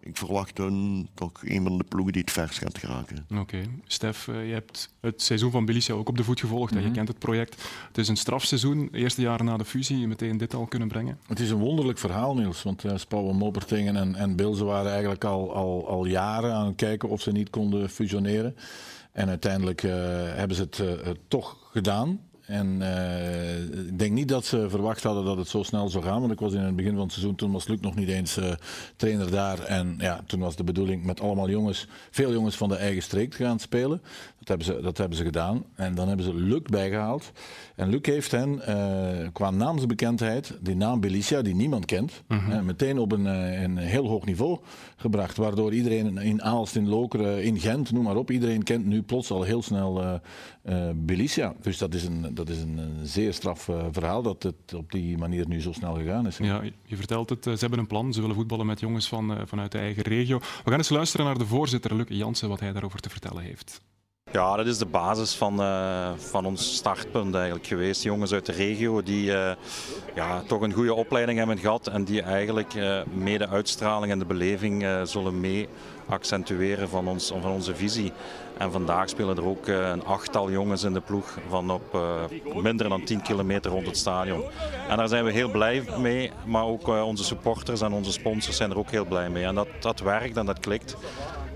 ik 0.01 0.17
verwacht 0.17 0.59
hun 0.59 1.09
toch 1.15 1.33
een 1.43 1.63
van 1.63 1.79
de 1.79 1.85
ploegen 1.85 2.13
die 2.13 2.23
het 2.23 2.31
vers 2.31 2.59
gaat 2.59 2.79
geraken. 2.79 3.27
Oké. 3.31 3.41
Okay. 3.41 3.69
Stef, 3.87 4.27
je 4.27 4.33
hebt 4.33 4.95
het 5.01 5.23
seizoen 5.23 5.51
van 5.51 5.65
Belicia 5.65 5.95
ook 5.95 6.09
op 6.09 6.17
de 6.17 6.25
voet 6.25 6.41
gevolgd. 6.41 6.73
Mm 6.73 6.79
-hmm. 6.79 6.87
Je 6.87 6.93
kent 6.93 7.09
het 7.09 7.19
project. 7.19 7.63
Het 7.89 7.99
is 7.99 8.09
een 8.09 8.17
strafseizoen. 8.17 8.89
Eerste 8.93 9.21
jaar 9.21 9.45
na 9.45 9.57
de 9.57 9.65
fusie, 9.65 10.07
meteen 10.07 10.37
dit 10.37 10.55
al 10.55 10.67
kunnen 10.67 10.89
brengen. 10.89 11.19
Het 11.27 11.41
is 11.41 11.51
een 11.51 11.59
wonderlijk 11.59 11.99
verhaal, 11.99 12.35
Niels. 12.35 12.63
Want 12.63 12.85
uh, 12.85 12.97
Spouwen, 12.97 13.37
Moppertingen 13.37 13.97
en, 13.97 14.15
en 14.15 14.37
Bilze 14.37 14.65
waren 14.65 14.91
eigenlijk 14.91 15.25
al, 15.25 15.55
al, 15.55 15.89
al 15.89 16.05
jaren 16.05 16.53
aan 16.53 16.67
het 16.67 16.77
kijken 16.77 17.09
of 17.09 17.21
ze 17.21 17.33
niet 17.33 17.51
konden 17.51 17.91
fusioneren. 17.91 18.57
En 19.13 19.29
uiteindelijk 19.29 19.83
uh, 19.83 19.93
hebben 20.35 20.57
ze 20.57 20.63
het 20.63 20.79
uh, 20.79 20.91
toch 21.29 21.57
gedaan. 21.73 22.21
En 22.49 22.79
uh, 22.81 23.87
ik 23.87 23.99
denk 23.99 24.13
niet 24.13 24.29
dat 24.29 24.45
ze 24.45 24.71
verwacht 24.71 25.03
hadden 25.03 25.25
dat 25.25 25.37
het 25.37 25.49
zo 25.49 25.63
snel 25.63 25.89
zou 25.89 26.05
gaan. 26.05 26.21
Want 26.21 26.33
ik 26.33 26.41
was 26.41 26.53
in 26.53 26.61
het 26.61 26.77
begin 26.77 26.95
van 26.95 27.03
het 27.03 27.13
seizoen, 27.13 27.35
toen 27.35 27.53
was 27.53 27.69
Luc 27.69 27.81
nog 27.81 27.95
niet 27.95 28.09
eens 28.09 28.39
uh, 28.39 28.53
trainer 28.97 29.31
daar. 29.31 29.59
En 29.59 29.95
ja, 29.99 30.21
toen 30.27 30.41
was 30.41 30.57
de 30.57 30.65
bedoeling 30.65 31.05
met 31.05 31.21
allemaal 31.21 31.49
jongens, 31.51 31.87
veel 32.11 32.33
jongens 32.33 32.57
van 32.57 32.69
de 32.69 32.77
eigen 32.77 33.03
streek 33.03 33.31
te 33.31 33.45
gaan 33.45 33.59
spelen. 33.59 34.03
Dat 34.39 34.49
hebben 34.49 34.67
ze, 34.67 34.83
dat 34.83 34.99
hebben 34.99 35.17
ze 35.17 35.25
gedaan. 35.25 35.65
En 35.75 35.95
dan 35.95 36.09
hebben 36.09 36.27
ze 36.27 36.35
Luc 36.35 36.63
bijgehaald. 36.63 37.33
En 37.75 37.89
Luc 37.89 38.01
heeft 38.03 38.31
hen 38.31 38.61
uh, 38.69 39.29
qua 39.33 39.51
naamsbekendheid, 39.51 40.59
die 40.61 40.77
naam 40.77 41.01
Belicia, 41.01 41.43
die 41.43 41.55
niemand 41.55 41.85
kent, 41.85 42.23
mm 42.29 42.39
-hmm. 42.39 42.65
meteen 42.65 42.99
op 42.99 43.13
een, 43.13 43.25
een, 43.25 43.77
heel 43.77 44.07
hoog 44.07 44.25
niveau 44.25 44.59
gebracht. 44.97 45.37
Waardoor 45.37 45.73
iedereen 45.73 46.19
in 46.19 46.43
Aalst, 46.43 46.77
in 46.77 46.89
Lokeren, 46.89 47.43
in 47.43 47.59
Gent, 47.59 47.93
noem 47.93 48.05
maar 48.05 48.17
op, 48.17 48.31
iedereen 48.31 48.63
kent 48.63 48.87
nu 48.87 49.03
plots 49.03 49.31
al 49.31 49.43
heel 49.43 49.63
snel 49.63 50.21
Belicia. 50.95 51.55
Dus 51.61 51.79
dat 51.79 51.95
is 51.95 52.05
een 52.05 52.35
dat 52.35 52.49
is 52.49 52.61
een, 52.61 52.79
een 52.79 53.07
zeer 53.07 53.33
straf 53.33 53.69
uh, 53.69 53.85
verhaal 53.91 54.23
dat 54.23 54.43
het 54.43 54.75
op 54.75 54.93
die 54.93 55.19
manier 55.19 55.49
nu 55.49 55.61
zo 55.61 55.73
snel 55.73 55.95
gegaan 55.95 56.27
is. 56.27 56.37
Ja, 56.37 56.63
je 56.85 56.97
vertelt 56.97 57.31
het, 57.31 57.45
ze 57.45 57.57
hebben 57.59 57.79
een 57.79 57.87
plan. 57.87 58.13
Ze 58.13 58.21
willen 58.21 58.37
voetballen 58.37 58.67
met 58.67 58.81
jongens 58.81 59.09
van, 59.09 59.33
uh, 59.33 59.39
vanuit 59.45 59.73
de 59.73 59.79
eigen 59.79 60.03
regio. 60.03 60.39
We 60.39 60.71
gaan 60.71 60.79
eens 60.79 60.89
luisteren 60.89 61.27
naar 61.27 61.39
de 61.39 61.47
voorzitter, 61.47 61.95
Luc 61.95 62.07
Jansen, 62.09 62.49
wat 62.49 62.61
hij 62.61 62.73
daarover 62.73 63.01
te 63.01 63.11
vertellen 63.11 63.43
heeft. 63.43 63.81
Ja, 64.33 64.57
dat 64.57 64.67
is 64.67 64.79
de 64.79 64.87
basis 64.87 65.35
van, 65.35 65.61
uh, 65.61 66.11
van 66.17 66.47
ons 66.47 66.77
startpunt 66.77 67.35
eigenlijk 67.35 67.67
geweest. 67.67 68.03
Jongens 68.03 68.33
uit 68.33 68.47
de 68.47 68.53
regio 68.53 69.03
die 69.03 69.31
uh, 69.31 69.53
ja, 70.15 70.43
toch 70.47 70.61
een 70.61 70.73
goede 70.73 70.95
opleiding 70.95 71.39
hebben 71.39 71.59
gehad 71.59 71.87
en 71.87 72.05
die 72.05 72.23
eigenlijk 72.23 72.75
uh, 72.75 73.01
mee 73.15 73.39
de 73.39 73.49
uitstraling 73.49 74.13
en 74.13 74.19
de 74.19 74.25
beleving 74.25 74.87
zullen 75.05 75.41
mee 75.41 75.69
accentueren 76.09 76.89
van, 76.89 77.09
ons, 77.09 77.33
van 77.41 77.51
onze 77.51 77.75
visie. 77.75 78.13
En 78.59 78.73
vandaag 78.73 79.09
spelen 79.09 79.37
er 79.37 79.47
ook 79.47 79.67
een 79.67 80.05
achttal 80.05 80.51
jongens 80.51 80.83
in 80.83 80.93
de 80.93 81.01
ploeg 81.01 81.39
van 81.49 81.71
op 81.71 81.99
minder 82.63 82.89
dan 82.89 83.05
10 83.05 83.23
kilometer 83.23 83.71
rond 83.71 83.87
het 83.87 83.97
stadion. 83.97 84.43
En 84.89 84.97
daar 84.97 85.09
zijn 85.09 85.25
we 85.25 85.33
heel 85.33 85.51
blij 85.51 85.85
mee, 85.99 86.31
maar 86.45 86.65
ook 86.65 86.87
onze 86.87 87.25
supporters 87.25 87.81
en 87.81 87.93
onze 87.93 88.13
sponsors 88.13 88.57
zijn 88.57 88.71
er 88.71 88.79
ook 88.79 88.91
heel 88.91 89.05
blij 89.05 89.31
mee. 89.31 89.45
En 89.45 89.55
dat, 89.55 89.69
dat 89.81 90.01
werkt 90.01 90.37
en 90.37 90.47
dat 90.47 90.61
klikt. 90.61 90.97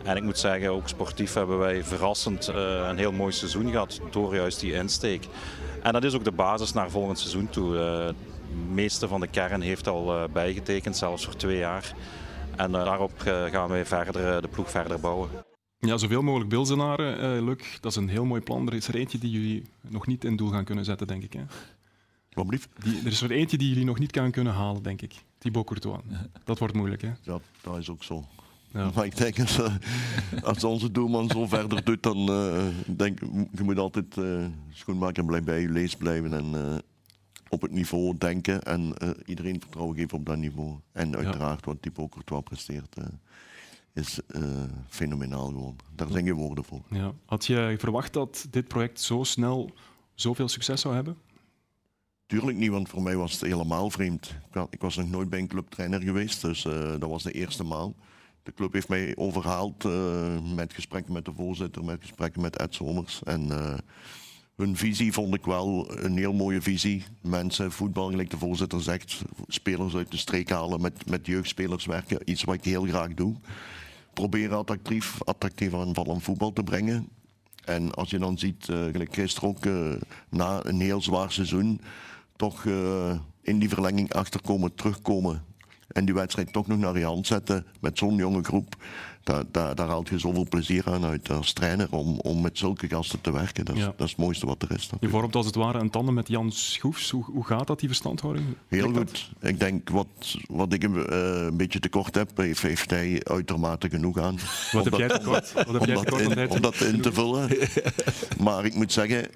En 0.05 0.17
ik 0.17 0.23
moet 0.23 0.39
zeggen, 0.39 0.71
ook 0.71 0.89
sportief 0.89 1.35
hebben 1.35 1.59
wij 1.59 1.85
verrassend 1.85 2.47
een 2.47 2.99
heel 2.99 3.13
mooi 3.13 3.33
seizoen 3.33 3.71
gehad 3.71 4.01
door 4.11 4.35
juist 4.35 4.61
die 4.61 4.73
insteek. 4.73 5.27
En 5.83 5.93
dat 5.93 6.05
is 6.05 6.15
ook 6.15 6.25
de 6.25 6.33
basis 6.33 6.73
naar 6.73 6.91
volgend 6.91 7.19
seizoen 7.19 7.49
toe. 7.51 7.77
Het 7.77 8.17
meeste 8.71 9.09
van 9.09 9.21
de 9.21 9.27
kern 9.27 9.61
heeft 9.61 9.89
al 9.89 10.29
bijgetekend, 10.33 10.97
zelfs 10.97 11.25
voor 11.25 11.37
twee 11.37 11.59
jaar. 11.59 11.95
En 12.57 12.73
daarop 12.73 13.13
gaan 13.51 13.69
wij 13.69 13.87
verder, 13.87 14.43
de 14.43 14.49
ploeg 14.49 14.71
verder 14.71 15.01
bouwen. 15.01 15.52
Ja, 15.87 15.97
zoveel 15.97 16.23
mogelijk 16.23 16.51
Bilzenaren, 16.51 17.45
Luc. 17.45 17.79
Dat 17.81 17.91
is 17.91 17.97
een 17.97 18.09
heel 18.09 18.25
mooi 18.25 18.41
plan. 18.41 18.67
Er 18.67 18.75
is 18.75 18.89
er 18.89 18.95
eentje 18.95 19.19
die 19.19 19.31
jullie 19.31 19.63
nog 19.81 20.07
niet 20.07 20.25
in 20.25 20.37
doel 20.37 20.49
gaan 20.49 20.65
kunnen 20.65 20.85
zetten, 20.85 21.07
denk 21.07 21.23
ik. 21.23 21.33
Hè? 21.33 21.43
Wat 22.33 22.47
blieft? 22.47 22.69
Er 23.05 23.07
is 23.07 23.23
er 23.23 23.31
eentje 23.31 23.59
die 23.59 23.69
jullie 23.69 23.85
nog 23.85 23.99
niet 23.99 24.17
gaan 24.17 24.31
kunnen 24.31 24.53
halen, 24.53 24.83
denk 24.83 25.03
ik. 25.03 25.15
Thibaut 25.39 25.67
Courtois. 25.67 26.01
Dat 26.45 26.59
wordt 26.59 26.75
moeilijk, 26.75 27.03
hè? 27.03 27.11
Ja, 27.23 27.41
dat 27.61 27.79
is 27.79 27.91
ook 27.91 28.03
zo. 28.03 28.25
Ja. 28.73 28.91
Maar 28.95 29.05
ik 29.05 29.17
denk, 29.17 29.41
als, 29.41 29.61
als 30.43 30.65
onze 30.65 30.91
doelman 30.91 31.29
zo 31.29 31.47
verder 31.47 31.85
doet, 31.85 32.03
dan 32.03 32.31
uh, 32.31 32.67
denk 32.87 33.21
je 33.53 33.63
moet 33.63 33.79
altijd 33.79 34.17
uh, 34.17 34.47
schoenmaker 34.71 35.25
blijven 35.25 35.47
bij 35.47 35.61
je 35.61 35.69
lees 35.69 35.97
blijven 35.97 36.33
en 36.33 36.53
uh, 36.55 36.75
op 37.49 37.63
het 37.63 37.71
niveau 37.71 38.15
denken 38.19 38.63
en 38.63 38.95
iedereen 39.25 39.61
vertrouwen 39.61 39.97
geven 39.97 40.19
op 40.19 40.27
dat 40.27 40.37
niveau. 40.37 40.77
En 40.93 41.17
uiteraard 41.17 41.61
ja. 41.65 41.67
wat 41.67 41.83
Thibaut 41.83 42.11
Courtois 42.11 42.43
presteert. 42.43 42.97
Is 43.95 44.21
eh, 44.27 44.43
fenomenaal 44.89 45.47
gewoon. 45.47 45.77
Daar 45.95 46.09
zijn 46.09 46.25
geen 46.25 46.35
woorden 46.35 46.65
voor. 46.65 46.83
Ja. 46.91 47.13
Had 47.27 47.47
je 47.47 47.75
verwacht 47.79 48.13
dat 48.13 48.47
dit 48.51 48.69
project 48.69 49.01
zo 49.01 49.23
snel 49.23 49.71
zoveel 50.15 50.49
succes 50.49 50.81
zou 50.81 50.95
hebben? 50.95 51.17
Tuurlijk 52.27 52.59
niet, 52.59 52.71
want 52.71 52.89
voor 52.89 53.03
mij 53.03 53.17
was 53.17 53.33
het 53.33 53.41
helemaal 53.41 53.91
vreemd. 53.91 54.35
Ik 54.71 54.81
was 54.81 54.97
nog 54.97 55.11
nooit 55.11 55.29
bij 55.29 55.39
een 55.39 55.47
clubtrainer 55.47 56.03
geweest, 56.03 56.41
dus 56.41 56.65
uh, 56.65 56.91
dat 56.91 57.11
was 57.11 57.23
de 57.23 57.33
eerste 57.33 57.65
maal. 57.65 57.95
De 58.43 58.53
club 58.55 58.73
heeft 58.73 58.89
mij 58.89 59.17
overhaald 59.17 59.85
uh, 59.85 60.55
met 60.55 60.73
gesprekken 60.73 61.13
met 61.13 61.25
de 61.25 61.33
voorzitter, 61.37 61.85
met 61.85 62.01
gesprekken 62.01 62.43
met 62.43 62.57
Ed 62.57 62.75
Somers. 62.75 63.23
En 63.23 63.51
hun 64.57 64.77
visie 64.77 65.13
vond 65.13 65.35
ik 65.35 65.45
wel 65.45 65.99
een 66.05 66.17
heel 66.17 66.33
mooie 66.33 66.63
visie. 66.63 67.05
Mensen, 67.21 67.73
voetbal, 67.73 68.11
gelijk 68.11 68.31
de 68.31 68.39
voorzitter 68.39 68.83
zegt, 68.83 69.23
spelers 69.47 69.95
uit 69.95 70.11
de 70.11 70.17
streek 70.17 70.51
halen, 70.51 70.81
met, 70.81 71.11
met 71.11 71.27
jeugdspelers 71.27 71.87
werken. 71.87 72.31
Iets 72.31 72.45
wat 72.45 72.55
ik 72.55 72.65
heel 72.65 72.85
graag 72.85 73.15
doe. 73.15 73.35
Proberen 74.13 74.59
attractief, 74.59 75.19
attractief 75.25 75.75
aanvallend 75.75 76.23
voetbal 76.23 76.53
te 76.53 76.63
brengen. 76.63 77.09
En 77.65 77.95
als 77.95 78.11
je 78.11 78.19
dan 78.19 78.39
ziet, 78.39 78.69
uh, 78.69 78.85
gelijk 78.85 79.15
gisteren 79.15 79.49
ook, 79.49 79.65
na 80.29 80.65
een 80.65 80.81
heel 80.81 81.03
zwaar 81.03 81.33
seizoen, 81.33 81.81
toch 82.37 82.65
in 83.43 83.59
die 83.59 83.69
verlenging 83.69 84.13
achterkomen, 84.13 84.75
terugkomen 84.75 85.45
en 85.93 86.05
die 86.05 86.15
wedstrijd 86.15 86.53
toch 86.53 86.67
nog 86.67 86.79
naar 86.79 86.99
je 86.99 87.05
hand 87.05 87.27
zetten 87.27 87.67
met 87.81 87.99
zo'n 87.99 88.17
jonge 88.17 88.45
groep. 88.45 88.77
Daar, 89.25 89.45
daar, 89.51 89.75
daar 89.75 89.89
haalt 89.89 90.09
je 90.09 90.19
zoveel 90.19 90.47
plezier 90.49 90.83
aan 90.87 91.05
uit 91.05 91.31
als 91.31 91.53
trainer 91.53 91.87
om, 91.91 92.19
om 92.21 92.41
met 92.41 92.59
zulke 92.59 92.89
gasten 92.89 93.21
te 93.21 93.33
werken. 93.33 93.65
Dat 93.65 93.75
is, 93.77 93.81
Ja. 93.81 93.87
dat 93.97 94.07
is 94.07 94.11
het 94.11 94.21
mooiste 94.21 94.47
wat 94.47 94.63
er 94.63 94.71
is. 94.73 94.91
Je 95.01 95.09
vormt 95.09 95.35
als 95.37 95.47
het 95.47 95.55
ware 95.55 95.79
een 95.79 95.91
tandem 95.91 96.15
met 96.15 96.29
Jan 96.29 96.53
Schoefs. 96.53 97.11
Hoe, 97.11 97.25
hoe 97.25 97.45
gaat 97.45 97.67
dat, 97.67 97.79
die 97.81 97.89
verstandhouding? 97.89 98.47
Heel 98.69 98.93
dat? 98.93 98.97
goed. 99.09 99.31
Ik 99.41 99.61
denk 99.61 99.89
wat, 99.89 100.07
wat 100.49 100.73
ik 100.73 100.83
hem, 100.83 100.99
eh, 101.07 101.19
een 101.45 101.57
beetje 101.57 101.81
tekort 101.81 102.15
heb, 102.15 102.37
heeft, 102.37 102.63
heeft 102.63 102.91
hij 102.91 103.21
uitermate 103.25 103.89
genoeg 103.91 104.19
aan. 104.19 104.39
Wat 104.73 104.85
heb 104.85 104.95
jij 104.95 105.09
tekort? 105.09 105.53
Wat 105.53 105.67
heb 105.67 105.81
om 105.81 105.87
jij 105.87 105.95
dat 105.95 106.05
tekort 106.05 106.37
in- 106.37 106.51
om 106.51 106.61
dat 106.61 106.81
in 106.81 107.01
te 107.01 107.13
vullen. 107.13 107.51
Maar 108.45 108.65
ik 108.65 108.75
moet 108.75 108.93
zeggen, 108.93 109.29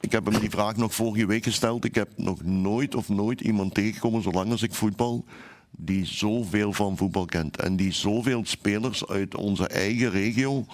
ik 0.00 0.12
heb 0.12 0.24
hem 0.24 0.40
die 0.40 0.50
vraag 0.50 0.76
nog 0.76 0.94
vorige 0.94 1.26
week 1.26 1.44
gesteld. 1.44 1.84
Ik 1.84 1.94
heb 1.94 2.08
nog 2.16 2.42
nooit 2.44 2.94
of 2.94 3.08
nooit 3.08 3.40
iemand 3.40 3.74
tegengekomen, 3.74 4.22
zolang 4.22 4.50
als 4.50 4.62
ik 4.62 4.74
voetbal, 4.74 5.24
die 5.70 6.04
zoveel 6.04 6.72
van 6.72 6.96
voetbal 6.96 7.24
kent. 7.24 7.56
En 7.56 7.76
die 7.76 7.92
zoveel 7.92 8.42
spelers 8.44 9.06
uit 9.06 9.34
onze 9.34 9.66
eigen 9.68 10.10
regio 10.10 10.64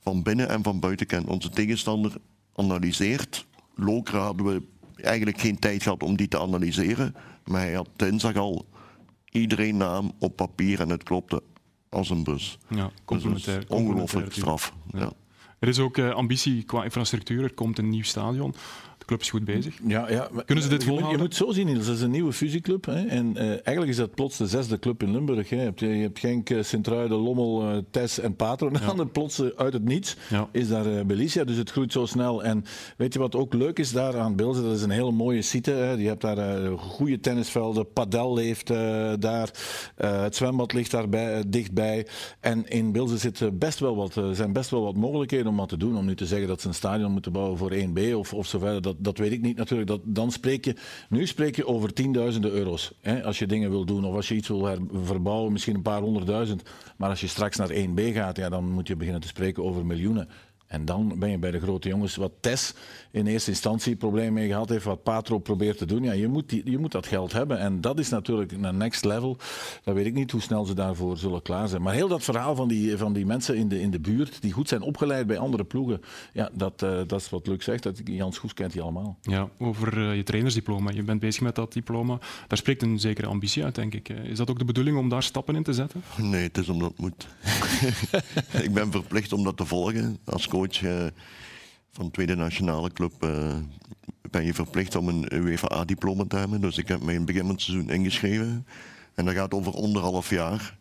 van 0.00 0.22
binnen 0.22 0.48
en 0.48 0.62
van 0.62 0.80
buiten 0.80 1.06
kent. 1.06 1.26
Onze 1.26 1.48
tegenstander 1.48 2.12
analyseert. 2.54 3.46
Lokeren 3.74 4.20
hadden 4.20 4.46
we 4.46 4.62
eigenlijk 5.02 5.40
geen 5.40 5.58
tijd 5.58 5.82
gehad 5.82 6.02
om 6.02 6.16
die 6.16 6.28
te 6.28 6.40
analyseren. 6.40 7.14
Maar 7.44 7.60
hij 7.60 7.72
had 7.72 7.88
dinsdag 7.96 8.36
al 8.36 8.66
iedereen 9.30 9.76
naam 9.76 10.12
op 10.18 10.36
papier 10.36 10.80
en 10.80 10.88
het 10.88 11.02
klopte 11.02 11.42
als 11.88 12.10
een 12.10 12.24
bus. 12.24 12.58
Ja, 12.68 12.84
Dus 12.84 12.92
complementair. 13.04 13.64
ongelooflijk 13.68 14.32
straf. 14.32 14.74
Ja. 14.92 14.98
Ja. 14.98 15.12
Er 15.58 15.68
is 15.68 15.78
ook 15.78 15.98
eh, 15.98 16.10
ambitie 16.10 16.62
qua 16.62 16.84
infrastructuur. 16.84 17.42
Er 17.42 17.54
komt 17.54 17.78
een 17.78 17.88
nieuw 17.88 18.02
stadion. 18.02 18.54
De 19.10 19.16
club 19.16 19.20
is 19.28 19.30
goed 19.30 19.44
bezig. 19.44 19.78
Ja, 19.86 20.10
ja. 20.10 20.28
maar- 20.32 20.44
Kunnen 20.44 20.64
ze 20.64 20.70
dit 20.70 20.82
je 20.82 20.88
moet- 20.88 20.98
volhouden? 20.98 21.22
Je 21.22 21.28
moet 21.28 21.34
zo 21.34 21.50
zien, 21.52 21.66
Niels. 21.66 21.86
Dat 21.86 21.94
is 21.96 22.02
een 22.02 22.10
nieuwe 22.10 22.32
fusieclub. 22.32 22.86
Hè. 22.86 23.06
En 23.06 23.36
eh, 23.36 23.48
eigenlijk 23.48 23.86
is 23.88 23.96
dat 23.96 24.14
plots 24.14 24.36
de 24.36 24.46
zesde 24.46 24.78
club 24.78 25.02
in 25.02 25.10
Limburg. 25.12 25.48
Hè. 25.50 25.56
Je 25.56 25.62
hebt, 25.62 25.80
je 25.80 25.86
hebt 25.86 26.18
Genk, 26.18 26.50
eh, 26.50 26.62
Sint-Truiden, 26.62 27.16
Lommel, 27.18 27.70
eh, 27.70 27.76
Tes 27.90 28.18
en 28.20 28.36
Patro. 28.36 28.68
En 28.70 28.96
dan 28.96 29.10
plots 29.10 29.42
uit 29.56 29.72
het 29.72 29.84
niets 29.84 30.16
Ja. 30.28 30.48
is 30.52 30.68
daar 30.68 31.06
Belicia. 31.06 31.44
Dus 31.44 31.56
het 31.56 31.70
groeit 31.70 31.92
zo 31.92 32.06
snel. 32.06 32.44
En 32.44 32.64
weet 32.96 33.12
je 33.12 33.18
wat 33.18 33.34
ook 33.34 33.54
leuk 33.54 33.78
is 33.78 33.92
daar 33.92 34.18
aan 34.18 34.36
Bilze? 34.36 34.62
Dat 34.62 34.76
is 34.76 34.82
een 34.82 34.90
hele 34.90 35.10
mooie 35.12 35.42
site. 35.42 35.70
Hè. 35.70 35.90
Je 35.92 36.06
hebt 36.08 36.20
daar 36.20 36.68
goede 36.78 37.20
tennisvelden. 37.20 37.92
Padel 37.92 38.34
leeft 38.34 38.66
daar. 39.20 39.50
Het 39.96 40.36
zwembad 40.36 40.72
ligt 40.72 40.90
daarbij, 40.90 41.42
dichtbij. 41.48 42.06
En 42.40 42.68
in 42.68 42.92
Bilze 42.92 43.16
zit 43.18 43.58
best 43.58 43.78
wel 43.78 43.96
wat, 43.96 44.20
zijn 44.32 44.52
best 44.52 44.70
wel 44.70 44.82
wat 44.82 44.96
mogelijkheden 44.96 45.46
om 45.46 45.56
wat 45.56 45.68
te 45.68 45.76
doen. 45.76 45.96
Om 45.96 46.04
nu 46.06 46.14
te 46.14 46.26
zeggen 46.26 46.48
dat 46.48 46.60
ze 46.60 46.68
een 46.68 46.74
stadion 46.74 47.12
moeten 47.12 47.32
bouwen 47.32 47.58
voor 47.58 47.72
1B 47.72 48.14
of, 48.14 48.34
of 48.34 48.46
zo 48.46 48.58
verder. 48.58 48.82
Dat, 48.82 48.96
dat 49.00 49.18
weet 49.18 49.32
ik 49.32 49.40
niet 49.42 49.56
natuurlijk. 49.56 49.88
Dat, 49.88 50.00
dan 50.04 50.32
spreek 50.32 50.64
je, 50.64 50.74
nu 51.08 51.26
spreek 51.26 51.56
je 51.56 51.66
over 51.66 51.92
tienduizenden 51.92 52.50
euro's. 52.50 52.92
Hè, 53.00 53.24
als 53.24 53.38
je 53.38 53.46
dingen 53.46 53.70
wil 53.70 53.84
doen 53.84 54.04
of 54.04 54.14
als 54.14 54.28
je 54.28 54.34
iets 54.34 54.48
wil 54.48 54.76
verbouwen, 54.92 55.52
misschien 55.52 55.74
een 55.74 55.82
paar 55.82 56.00
honderdduizend. 56.00 56.62
Maar 56.96 57.10
als 57.10 57.20
je 57.20 57.26
straks 57.26 57.56
naar 57.56 57.72
1B 57.72 58.00
gaat, 58.12 58.36
ja, 58.36 58.48
dan 58.48 58.70
moet 58.70 58.88
je 58.88 58.96
beginnen 58.96 59.20
te 59.20 59.28
spreken 59.28 59.64
over 59.64 59.86
miljoenen. 59.86 60.28
En 60.70 60.84
dan 60.84 61.18
ben 61.18 61.30
je 61.30 61.38
bij 61.38 61.50
de 61.50 61.60
grote 61.60 61.88
jongens, 61.88 62.16
wat 62.16 62.32
Tess 62.40 62.74
in 63.10 63.26
eerste 63.26 63.50
instantie 63.50 63.96
problemen 63.96 64.32
mee 64.32 64.48
gehad 64.48 64.68
heeft, 64.68 64.84
wat 64.84 65.02
Patro 65.02 65.38
probeert 65.38 65.78
te 65.78 65.86
doen. 65.86 66.02
Ja, 66.02 66.12
je 66.12 66.28
moet, 66.28 66.48
die, 66.48 66.70
je 66.70 66.78
moet 66.78 66.92
dat 66.92 67.06
geld 67.06 67.32
hebben. 67.32 67.58
En 67.58 67.80
dat 67.80 67.98
is 67.98 68.08
natuurlijk 68.08 68.52
een 68.52 68.76
next 68.76 69.04
level. 69.04 69.36
Dan 69.84 69.94
weet 69.94 70.06
ik 70.06 70.14
niet 70.14 70.30
hoe 70.30 70.40
snel 70.40 70.64
ze 70.64 70.74
daarvoor 70.74 71.16
zullen 71.16 71.42
klaar 71.42 71.68
zijn. 71.68 71.82
Maar 71.82 71.94
heel 71.94 72.08
dat 72.08 72.22
verhaal 72.22 72.54
van 72.56 72.68
die, 72.68 72.96
van 72.96 73.12
die 73.12 73.26
mensen 73.26 73.56
in 73.56 73.68
de, 73.68 73.80
in 73.80 73.90
de 73.90 74.00
buurt, 74.00 74.42
die 74.42 74.52
goed 74.52 74.68
zijn 74.68 74.82
opgeleid 74.82 75.26
bij 75.26 75.38
andere 75.38 75.64
ploegen, 75.64 76.00
ja, 76.32 76.50
dat, 76.52 76.82
eh, 76.82 76.98
dat 77.06 77.20
is 77.20 77.30
wat 77.30 77.46
Luc 77.46 77.64
zegt. 77.64 77.82
Dat, 77.82 78.00
Jans 78.04 78.38
Goes 78.38 78.54
kent 78.54 78.72
die 78.72 78.82
allemaal. 78.82 79.18
Ja, 79.22 79.48
over 79.58 80.08
eh, 80.08 80.16
je 80.16 80.22
trainersdiploma. 80.22 80.90
Je 80.90 81.02
bent 81.02 81.20
bezig 81.20 81.42
met 81.42 81.54
dat 81.54 81.72
diploma. 81.72 82.18
Daar 82.48 82.58
spreekt 82.58 82.82
een 82.82 83.00
zekere 83.00 83.26
ambitie 83.26 83.64
uit, 83.64 83.74
denk 83.74 83.94
ik. 83.94 84.08
Eh, 84.08 84.24
Is 84.24 84.36
dat 84.36 84.50
ook 84.50 84.58
de 84.58 84.64
bedoeling 84.64 84.96
om 84.98 85.08
daar 85.08 85.22
stappen 85.22 85.56
in 85.56 85.62
te 85.62 85.72
zetten? 85.72 86.02
Nee, 86.16 86.42
het 86.42 86.58
is 86.58 86.68
omdat 86.68 86.90
het 86.90 86.98
moet. 86.98 87.26
ik 88.66 88.72
ben 88.72 88.90
verplicht 88.90 89.32
om 89.32 89.44
dat 89.44 89.56
te 89.56 89.64
volgen. 89.64 90.18
Als 90.24 90.48
coach 90.48 90.59
eh, 90.68 91.06
van 91.90 92.04
de 92.04 92.10
tweede 92.10 92.34
nationale 92.34 92.92
club 92.92 93.12
eh, 93.22 93.54
ben 94.30 94.44
je 94.44 94.54
verplicht 94.54 94.96
om 94.96 95.08
een 95.08 95.34
UEFA-diploma 95.34 96.24
te 96.28 96.36
hebben. 96.36 96.60
Dus 96.60 96.78
ik 96.78 96.88
heb 96.88 97.00
mij 97.00 97.14
in 97.14 97.16
het 97.20 97.26
begin 97.26 97.42
van 97.42 97.50
het 97.50 97.60
seizoen 97.62 97.90
ingeschreven. 97.90 98.66
En 99.14 99.24
dat 99.24 99.34
gaat 99.34 99.54
over 99.54 99.74
anderhalf 99.74 100.30
jaar. 100.30 100.78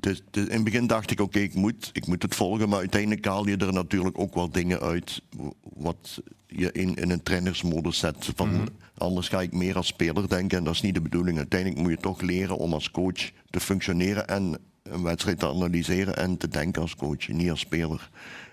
Is- 0.00 0.22
in 0.32 0.48
het 0.50 0.64
begin 0.64 0.86
dacht 0.86 1.10
ik, 1.10 1.20
oké, 1.20 1.38
ik, 1.38 1.54
moet, 1.54 1.90
ik 1.92 2.06
moet 2.06 2.22
het 2.22 2.34
volgen. 2.34 2.68
Maar 2.68 2.78
uiteindelijk 2.78 3.24
haal 3.24 3.46
je 3.48 3.56
er 3.56 3.72
natuurlijk 3.72 4.18
ook 4.18 4.34
wel 4.34 4.50
dingen 4.50 4.80
uit 4.80 5.22
wat 5.62 6.22
je 6.46 6.72
in, 6.72 6.94
in 6.94 7.10
een 7.10 7.22
trainersmodus 7.22 7.98
zet. 7.98 8.30
Van, 8.34 8.68
Anders 8.98 9.28
ga 9.28 9.40
ik 9.40 9.52
meer 9.52 9.76
als 9.76 9.86
speler 9.86 10.28
denken 10.28 10.58
en 10.58 10.64
dat 10.64 10.74
is 10.74 10.80
niet 10.80 10.94
de 10.94 11.00
bedoeling. 11.00 11.38
Uiteindelijk 11.38 11.80
moet 11.80 11.90
je 11.90 11.96
toch 11.96 12.20
leren 12.20 12.56
om 12.56 12.72
als 12.72 12.90
coach 12.90 13.30
te 13.50 13.60
functioneren 13.60 14.28
en 14.28 14.58
een 14.82 15.02
wedstrijd 15.02 15.38
te 15.38 15.48
analyseren 15.48 16.16
en 16.16 16.36
te 16.36 16.48
denken 16.48 16.82
als 16.82 16.96
coach, 16.96 17.28
niet 17.28 17.50
als 17.50 17.60
speler. 17.60 18.10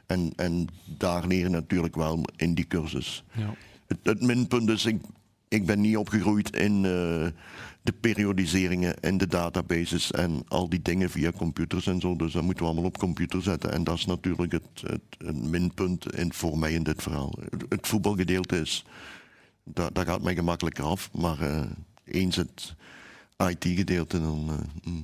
En, 0.07 0.31
en 0.35 0.67
daar 0.85 1.27
leer 1.27 1.39
je 1.39 1.49
natuurlijk 1.49 1.95
wel 1.95 2.25
in 2.35 2.53
die 2.53 2.67
cursus. 2.67 3.23
Ja. 3.31 3.53
Het, 3.87 3.97
het 4.03 4.21
minpunt 4.21 4.69
is, 4.69 4.85
ik, 4.85 5.01
ik 5.47 5.65
ben 5.65 5.81
niet 5.81 5.97
opgegroeid 5.97 6.55
in 6.55 6.75
eh, 6.75 7.27
de 7.81 7.93
periodiseringen 7.99 8.99
en 8.99 9.17
de 9.17 9.27
databases 9.27 10.11
en 10.11 10.43
al 10.47 10.69
die 10.69 10.81
dingen 10.81 11.09
via 11.09 11.31
computers 11.31 11.87
en 11.87 11.99
zo. 11.99 12.15
Dus 12.15 12.33
dat 12.33 12.43
moeten 12.43 12.63
we 12.63 12.69
allemaal 12.69 12.89
op 12.89 12.97
computer 12.97 13.41
zetten. 13.41 13.71
En 13.71 13.83
dat 13.83 13.97
is 13.97 14.05
natuurlijk 14.05 14.51
het, 14.51 14.81
het, 14.81 15.01
het 15.17 15.43
minpunt 15.43 16.15
in, 16.15 16.33
voor 16.33 16.57
mij 16.57 16.73
in 16.73 16.83
dit 16.83 17.01
verhaal. 17.03 17.33
Het, 17.49 17.65
het 17.69 17.87
voetbalgedeelte 17.87 18.59
is, 18.59 18.85
dat, 19.63 19.95
dat 19.95 20.05
gaat 20.05 20.21
mij 20.21 20.35
gemakkelijker 20.35 20.83
af. 20.83 21.09
Maar 21.13 21.41
eh, 21.41 21.61
eens 22.05 22.35
het 22.35 22.75
IT-gedeelte, 23.37 24.19
dan... 24.21 24.49
eh, 24.49 24.91
mm. 24.91 25.03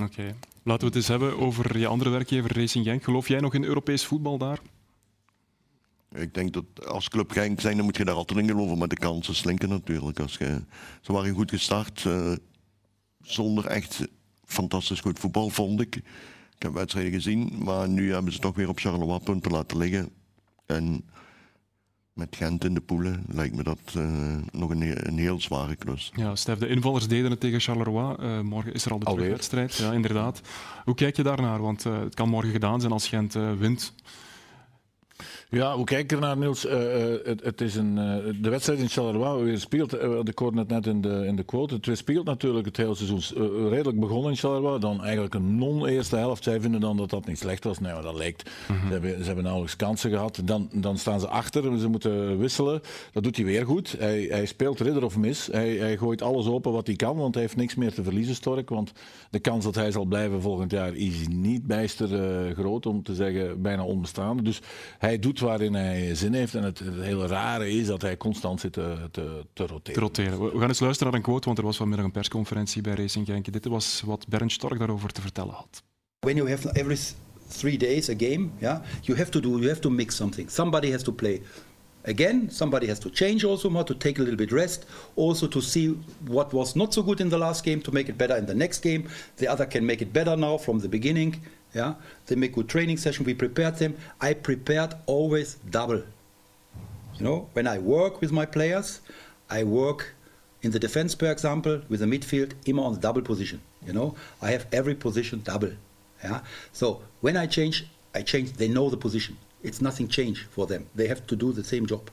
Oké. 0.00 0.34
Laten 0.70 0.88
we 0.88 0.94
het 0.94 1.02
eens 1.02 1.20
hebben 1.20 1.38
over 1.38 1.78
je 1.78 1.86
andere 1.86 2.10
werkgever 2.10 2.56
Racing 2.56 2.84
Genk. 2.84 3.04
Geloof 3.04 3.28
jij 3.28 3.40
nog 3.40 3.54
in 3.54 3.64
Europees 3.64 4.04
voetbal 4.04 4.38
daar? 4.38 4.58
Ik 6.12 6.34
denk 6.34 6.52
dat 6.52 6.64
als 6.86 7.08
club 7.08 7.30
Genk 7.30 7.60
zijn, 7.60 7.76
dan 7.76 7.84
moet 7.84 7.96
je 7.96 8.04
daar 8.04 8.14
altijd 8.14 8.38
in 8.38 8.48
geloven. 8.48 8.78
Maar 8.78 8.88
de 8.88 8.96
kansen 8.96 9.34
slinken 9.34 9.68
natuurlijk. 9.68 10.20
Als 10.20 10.32
ze 11.00 11.12
waren 11.12 11.34
goed 11.34 11.50
gestart, 11.50 12.04
eh, 12.06 12.32
zonder 13.22 13.66
echt 13.66 14.08
fantastisch 14.44 15.00
goed 15.00 15.18
voetbal, 15.18 15.48
vond 15.48 15.80
ik. 15.80 15.96
Ik 16.56 16.62
heb 16.62 16.72
wedstrijden 16.72 17.12
gezien, 17.12 17.52
maar 17.58 17.88
nu 17.88 18.12
hebben 18.12 18.32
ze 18.32 18.38
toch 18.38 18.56
weer 18.56 18.68
op 18.68 18.78
Charleroi 18.78 19.20
punten 19.20 19.50
laten 19.50 19.78
liggen. 19.78 20.10
En 20.66 21.04
met 22.20 22.36
Gent 22.36 22.64
in 22.64 22.74
de 22.74 22.80
poelen 22.80 23.24
lijkt 23.28 23.56
me 23.56 23.62
dat 23.62 23.78
eh, 23.94 24.10
nog 24.52 24.70
een, 24.70 24.80
he- 24.82 25.06
een 25.06 25.18
heel 25.18 25.40
zware 25.40 25.76
klus. 25.76 26.12
Ja, 26.14 26.36
Stef, 26.36 26.58
de 26.58 26.68
invallers 26.68 27.08
deden 27.08 27.30
het 27.30 27.40
tegen 27.40 27.60
Charleroi. 27.60 28.16
Eh, 28.18 28.40
morgen 28.40 28.72
is 28.72 28.84
er 28.84 28.92
al 28.92 28.98
de 28.98 29.04
terugwedstrijd. 29.04 29.74
Ja, 29.76 29.92
inderdaad. 29.92 30.40
Hoe 30.84 30.94
kijk 30.94 31.16
je 31.16 31.22
daarnaar? 31.22 31.60
Want 31.62 31.86
eh, 31.86 31.98
het 31.98 32.14
kan 32.14 32.28
morgen 32.28 32.50
gedaan 32.52 32.80
zijn 32.80 32.92
als 32.92 33.08
Gent 33.08 33.32
wint. 33.58 33.92
Ja, 35.50 35.76
hoe 35.76 35.84
kijk 35.84 36.12
ernaar, 36.12 36.36
Niels? 36.36 36.66
Eh, 36.66 36.78
het, 37.24 37.44
het 37.44 37.60
is 37.60 37.76
een, 37.76 37.98
eh, 37.98 38.34
de 38.42 38.48
wedstrijd 38.50 38.80
in 38.80 38.88
Charleroi 38.88 39.44
weerspiegelt, 39.44 39.94
uh, 39.94 40.18
ik 40.24 40.38
hoorde 40.38 40.58
het 40.58 40.68
net 40.68 40.86
in 40.86 41.00
de, 41.00 41.26
in 41.26 41.36
de 41.36 41.42
quote, 41.42 41.74
het 41.74 41.86
weerspiegelt 41.86 42.26
natuurlijk 42.26 42.66
het 42.66 42.76
hele 42.76 42.94
seizoen. 42.94 43.68
Redelijk 43.68 44.00
begonnen 44.00 44.30
in 44.30 44.36
Charleroi, 44.36 44.80
dan 44.80 45.02
eigenlijk 45.02 45.34
een 45.34 45.56
non-eerste 45.56 46.16
helft. 46.16 46.42
Zij 46.42 46.60
vinden 46.60 46.80
dan 46.80 46.96
dat 46.96 47.10
dat 47.10 47.26
niet 47.26 47.38
slecht 47.38 47.64
was. 47.64 47.78
Nee, 47.78 47.92
maar 47.92 48.02
dat 48.02 48.14
lijkt. 48.14 48.50
Ze, 48.66 48.72
hebben, 48.92 49.18
ze 49.18 49.24
hebben 49.24 49.44
nauwelijks 49.44 49.76
kansen 49.76 50.10
gehad. 50.10 50.40
Dan, 50.44 50.68
dan 50.72 50.98
staan 50.98 51.20
ze 51.20 51.28
achter, 51.28 51.78
ze 51.78 51.88
moeten 51.88 52.38
wisselen. 52.38 52.80
Dat 53.12 53.22
doet 53.22 53.36
hij 53.36 53.44
weer 53.44 53.64
goed. 53.64 53.96
Hij, 53.98 54.26
hij 54.30 54.46
speelt 54.46 54.80
ridder 54.80 55.04
of 55.04 55.16
mis. 55.16 55.48
Hij, 55.52 55.76
hij 55.76 55.96
gooit 55.96 56.22
alles 56.22 56.46
open 56.46 56.72
wat 56.72 56.86
hij 56.86 56.96
kan, 56.96 57.16
want 57.16 57.34
hij 57.34 57.42
heeft 57.42 57.56
niks 57.56 57.74
meer 57.74 57.92
te 57.92 58.02
verliezen, 58.02 58.34
Stork. 58.34 58.68
Want 58.68 58.92
de 59.30 59.40
kans 59.40 59.64
dat 59.64 59.74
hij 59.74 59.90
zal 59.90 60.04
blijven 60.04 60.42
volgend 60.42 60.70
jaar 60.70 60.94
is 60.94 61.28
niet 61.28 61.66
bijster 61.66 62.08
groot, 62.54 62.86
om 62.86 63.02
te 63.02 63.14
zeggen 63.14 63.62
bijna 63.62 63.84
onbestaande. 63.84 64.42
Dus 64.42 64.60
hij 64.98 65.18
doet 65.18 65.38
waarin 65.40 65.74
hij 65.74 66.14
zin 66.14 66.34
heeft. 66.34 66.54
En 66.54 66.62
het, 66.62 66.78
het 66.78 66.94
hele 67.00 67.26
rare 67.26 67.70
is 67.70 67.86
dat 67.86 68.02
hij 68.02 68.16
constant 68.16 68.60
zit 68.60 68.72
te, 68.72 68.96
te, 69.10 69.44
te 69.52 69.66
roteren. 69.66 69.92
te 69.92 70.00
roteren. 70.00 70.44
We 70.44 70.50
we 70.52 70.58
gaan 70.58 70.68
eens 70.68 70.80
luisteren 70.80 71.12
naar 71.12 71.20
een 71.20 71.26
quote, 71.26 71.46
want 71.46 71.58
er 71.58 71.64
was 71.64 71.76
vanmiddag 71.76 72.06
een 72.06 72.12
persconferentie 72.12 72.82
bij 72.82 72.94
Racing 72.94 73.26
Genk. 73.26 73.52
Dit 73.52 73.66
was 73.66 74.02
wat 74.04 74.28
Bernd 74.28 74.52
Stork 74.52 74.78
daarover 74.78 75.12
te 75.12 75.20
vertellen 75.20 75.54
had. 75.54 75.82
When 76.20 76.36
you 76.36 76.50
have 76.50 76.68
every 76.72 76.94
th- 76.96 77.14
three 77.58 77.78
days 77.78 78.08
a 78.08 78.14
game, 78.18 78.48
yeah, 78.58 78.80
you 79.02 79.18
have 79.18 79.30
to 79.30 79.40
do, 79.40 79.48
you 79.48 79.68
have 79.68 79.80
to 79.80 79.90
mix 79.90 80.16
something. 80.16 80.50
Somebody 80.50 80.90
has 80.90 81.02
to 81.02 81.12
play 81.12 81.42
again. 82.04 82.48
Somebody 82.50 82.86
has 82.86 82.98
to 82.98 83.08
change 83.12 83.46
also 83.46 83.70
more 83.70 83.84
to 83.84 83.96
take 83.96 84.20
a 84.20 84.24
little 84.24 84.46
bit 84.46 84.52
rest. 84.52 84.86
Also 85.14 85.46
to 85.48 85.60
see 85.60 85.96
what 86.26 86.52
was 86.52 86.74
not 86.74 86.92
so 86.92 87.02
good 87.02 87.20
in 87.20 87.28
the 87.28 87.38
last 87.38 87.64
game 87.64 87.80
to 87.80 87.92
make 87.92 88.08
it 88.10 88.16
better 88.16 88.38
in 88.38 88.46
the 88.46 88.54
next 88.54 88.82
game. 88.82 89.02
The 89.36 89.48
other 89.52 89.66
can 89.68 89.84
make 89.84 90.02
it 90.04 90.12
better 90.12 90.36
now 90.36 90.58
from 90.58 90.80
the 90.80 90.88
beginning. 90.88 91.34
Yeah, 91.72 91.94
they 92.26 92.36
make 92.36 92.52
good 92.52 92.68
training 92.68 92.98
session. 92.98 93.24
We 93.24 93.34
prepared 93.34 93.76
them. 93.76 93.94
I 94.20 94.34
prepared 94.34 94.94
always 95.06 95.56
double. 95.70 96.02
You 97.14 97.24
know, 97.24 97.48
when 97.52 97.66
I 97.66 97.78
work 97.78 98.20
with 98.20 98.32
my 98.32 98.46
players, 98.46 99.00
I 99.48 99.64
work 99.64 100.14
in 100.62 100.70
the 100.70 100.78
defense, 100.78 101.14
for 101.14 101.30
example, 101.30 101.82
with 101.88 102.00
the 102.00 102.06
midfield, 102.06 102.52
immer 102.64 102.82
on 102.82 102.94
the 102.94 103.00
double 103.00 103.22
position. 103.22 103.60
You 103.86 103.92
know, 103.92 104.14
I 104.42 104.50
have 104.50 104.66
every 104.72 104.94
position 104.94 105.42
double. 105.44 105.72
Yeah. 106.22 106.40
So 106.72 107.02
when 107.20 107.36
I 107.36 107.46
change, 107.46 107.86
I 108.14 108.22
change. 108.22 108.52
They 108.52 108.68
know 108.68 108.90
the 108.90 108.96
position. 108.96 109.36
It's 109.62 109.80
nothing 109.80 110.08
change 110.08 110.46
for 110.50 110.66
them. 110.66 110.86
They 110.94 111.06
have 111.08 111.26
to 111.26 111.36
do 111.36 111.52
the 111.52 111.64
same 111.64 111.86
job. 111.86 112.10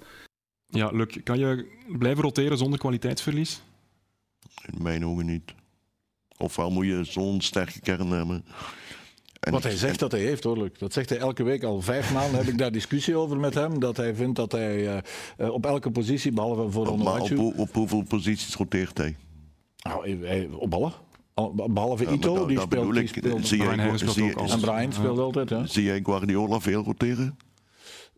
Ja, 0.70 0.90
Luc, 0.92 1.24
kan 1.24 1.40
je 1.40 1.66
blijven 1.98 2.24
roteren 2.24 2.58
zonder 2.58 2.80
kwaliteitsverlies? 2.80 3.62
In 4.66 4.84
mijn 4.84 5.06
ogen 5.06 5.26
niet. 5.26 5.54
Ofwel 6.38 6.72
moet 6.72 6.86
je 6.86 7.04
zo'n 7.04 7.42
sterke 7.42 7.80
kern 7.80 8.08
hebben. 8.08 8.46
En 9.40 9.52
Wat 9.52 9.64
hij 9.64 9.78
zegt 9.78 10.00
dat 10.00 10.12
hij 10.12 10.22
heeft, 10.22 10.44
hoor, 10.44 10.58
Luc. 10.58 10.70
Dat 10.78 10.94
zegt 10.94 11.10
hij 11.10 11.18
elke 11.18 11.44
week. 11.44 11.64
Al 11.64 11.82
vijf 11.82 12.14
maanden 12.14 12.40
heb 12.40 12.48
ik 12.48 12.58
daar 12.58 12.72
discussie 12.72 13.16
over 13.16 13.38
met 13.38 13.54
hem. 13.54 13.80
Dat 13.80 13.98
hij 13.98 14.16
vindt 14.16 14.36
dat 14.36 14.52
hij 14.52 14.88
eh, 14.88 14.98
eh, 15.38 15.50
op 15.54 15.66
elke 15.66 15.92
positie, 15.92 16.32
behalve 16.32 16.72
voor 16.72 16.98
Maar 16.98 17.22
op, 17.22 17.54
op 17.60 17.74
hoeveel 17.74 18.04
posities 18.08 18.56
roteert 18.56 18.98
hij? 18.98 19.16
Nou, 19.78 20.26
hij- 20.26 20.50
op 20.52 20.70
ballen. 20.70 20.92
Al- 21.34 21.54
Behalve 21.70 22.04
Ja, 22.04 22.12
Ito, 22.12 22.36
dat- 22.36 22.48
die 22.48 22.58
dat 22.58 22.66
speelt... 22.66 22.94
Die 22.94 23.08
speelt 23.08 23.48
Zie 23.48 23.58
Brian 23.58 23.98
zie- 24.00 24.34
en 24.36 24.60
Brian 24.60 24.94
speelt 24.94 25.20
altijd, 25.20 25.50
ja. 25.50 25.66
Zie 25.66 25.84
jij 25.84 26.00
Guardiola 26.04 26.60
veel 26.60 26.84
roteren? 26.84 27.38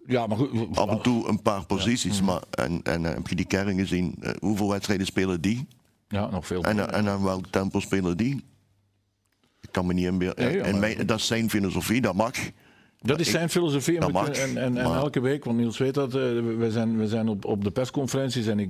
Ja, 0.06 0.28
maar 0.28 0.38
goed... 0.38 0.78
Af 0.78 0.90
en 0.90 1.02
toe 1.02 1.28
een 1.28 1.42
paar 1.42 1.66
posities, 1.66 2.22
maar 2.22 2.42
en, 2.52 2.80
en 2.84 3.06
eh, 3.06 3.14
heb 3.14 3.28
je 3.28 3.36
die 3.36 3.46
kern 3.46 3.78
gezien? 3.78 4.24
Hoeveel 4.40 4.70
wedstrijden 4.70 5.06
spelen 5.06 5.42
die? 5.42 5.68
Ja, 6.08 6.30
nog 6.30 6.48
veel. 6.48 6.64
En, 6.64 6.94
en 6.94 7.08
aan 7.10 7.24
welk 7.24 7.48
tempo 7.48 7.80
spelen 7.80 8.18
die? 8.18 8.44
Ik 9.62 9.70
kan 9.72 9.86
me 9.86 9.94
niet 9.94 10.06
inbeelden. 10.06 10.46
Nee, 10.46 10.58
ja, 10.58 10.64
en 10.64 10.80
mijn- 10.80 11.06
dat 11.06 11.20
is 11.20 11.28
zijn 11.28 11.50
filosofie, 11.50 12.02
dat 12.02 12.16
mag. 12.16 12.36
Dat 13.02 13.20
is 13.20 13.30
zijn 13.32 13.50
filosofie. 13.50 14.00
En, 14.00 14.12
mag, 14.12 14.30
kunnen- 14.32 14.58
en, 14.58 14.64
en, 14.64 14.78
en 14.78 14.90
maar- 14.90 14.98
elke 15.00 15.20
week, 15.20 15.46
want 15.46 15.58
Niels 15.58 15.78
weet 15.78 15.94
dat, 15.94 16.08
eh, 16.08 16.22
we 16.58 16.68
zijn, 16.70 16.98
we 16.98 17.08
zijn 17.08 17.28
op, 17.28 17.46
op 17.46 17.64
de 17.64 17.72
persconferenties. 17.72 18.48
En 18.48 18.60
ik, 18.60 18.70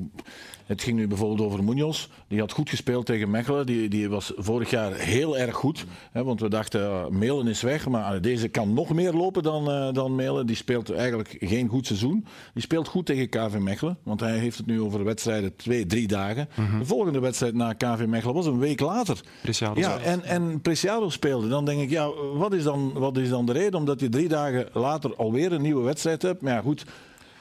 het 0.66 0.82
ging 0.84 0.98
nu 0.98 1.08
bijvoorbeeld 1.08 1.42
over 1.42 1.64
Munoz. 1.64 2.08
Die 2.28 2.40
had 2.40 2.52
goed 2.52 2.70
gespeeld 2.70 3.06
tegen 3.06 3.30
Mechelen. 3.30 3.66
Die, 3.66 3.90
die 3.90 4.10
was 4.10 4.34
vorig 4.36 4.70
jaar 4.70 4.94
heel 4.96 5.38
erg 5.38 5.56
goed. 5.56 5.86
Hè, 6.12 6.24
want 6.24 6.40
we 6.42 6.50
dachten, 6.50 6.82
uh, 6.82 7.08
Melen 7.08 7.48
is 7.48 7.62
weg. 7.62 7.88
Maar 7.88 8.16
uh, 8.16 8.22
deze 8.22 8.48
kan 8.48 8.74
nog 8.74 8.94
meer 8.94 9.14
lopen 9.14 9.44
dan, 9.44 9.72
eh, 9.72 9.94
dan 9.94 10.16
Melen. 10.16 10.46
Die 10.48 10.56
speelt 10.56 10.92
eigenlijk 10.92 11.36
geen 11.40 11.68
goed 11.68 11.86
seizoen. 11.86 12.26
Die 12.54 12.64
speelt 12.64 12.88
goed 12.88 13.06
tegen 13.06 13.30
KV 13.30 13.58
Mechelen. 13.58 13.98
Want 14.04 14.20
hij 14.20 14.38
heeft 14.38 14.58
het 14.58 14.66
nu 14.66 14.82
over 14.82 15.04
wedstrijden 15.04 15.56
twee, 15.56 15.86
drie 15.86 16.08
dagen. 16.08 16.50
De 16.80 16.86
volgende 16.86 17.20
wedstrijd 17.20 17.54
na 17.54 17.74
KV 17.74 18.06
Mechelen 18.08 18.36
was 18.36 18.46
een 18.46 18.60
week 18.60 18.80
later. 18.80 19.20
Preciado 19.42 19.80
Ja, 19.80 19.98
en, 20.00 20.24
en 20.24 20.62
Preciado 20.62 21.10
speelde. 21.10 21.48
Dan 21.48 21.66
denk 21.66 21.82
ik, 21.82 21.90
ja, 21.90 22.10
wat 22.34 22.54
is 22.54 22.64
dan, 22.64 22.92
wat 22.94 23.18
is 23.18 23.30
dan 23.30 23.46
de 23.46 23.52
reden? 23.52 23.80
Omdat 23.80 24.00
je 24.00 24.10
drie 24.20 24.32
dagen 24.32 24.68
later 24.74 25.16
alweer 25.16 25.52
een 25.52 25.62
nieuwe 25.62 25.84
wedstrijd 25.84 26.22
hebt. 26.22 26.42
Maar 26.42 26.54
ja, 26.54 26.62
goed. 26.62 26.86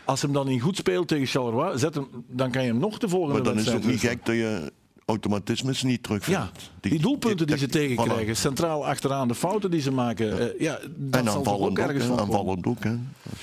Als 0.04 0.22
hem 0.22 0.32
dan 0.32 0.46
niet 0.46 0.62
goed 0.62 0.76
speelt 0.76 1.08
tegen 1.08 1.26
Charleroi, 1.26 1.78
zet 1.78 1.94
hem, 1.94 2.08
dan 2.28 2.50
kan 2.50 2.62
je 2.62 2.68
hem 2.68 2.78
nog 2.78 2.98
de 2.98 3.08
volgende 3.08 3.34
Maar 3.34 3.42
dan 3.42 3.58
is 3.58 3.64
het 3.64 3.74
wedstrijd 3.74 3.96
ook 3.96 4.02
niet 4.02 4.10
gek 4.10 4.26
dat 4.26 4.34
je 4.34 4.72
automatismes 5.08 5.82
niet 5.82 6.02
terugvindt. 6.02 6.40
Ja, 6.40 6.50
die, 6.80 7.00
doelpunten 7.00 7.46
die, 7.46 7.58
ze 7.58 7.66
tegenkrijgen, 7.66 8.36
voilà. 8.36 8.38
centraal 8.38 8.86
achteraan 8.86 9.28
de 9.28 9.34
fouten 9.34 9.70
die 9.70 9.80
ze 9.80 9.92
maken. 9.92 10.40
eh, 10.40 10.60
ja, 10.60 10.78
dat 10.96 11.20
En 11.20 11.28
aanvallend 11.28 11.78
ook 11.78 11.90
ook, 11.90 12.18
aanvallend 12.18 12.66
ook. 12.66 12.84
Hè. 12.84 12.96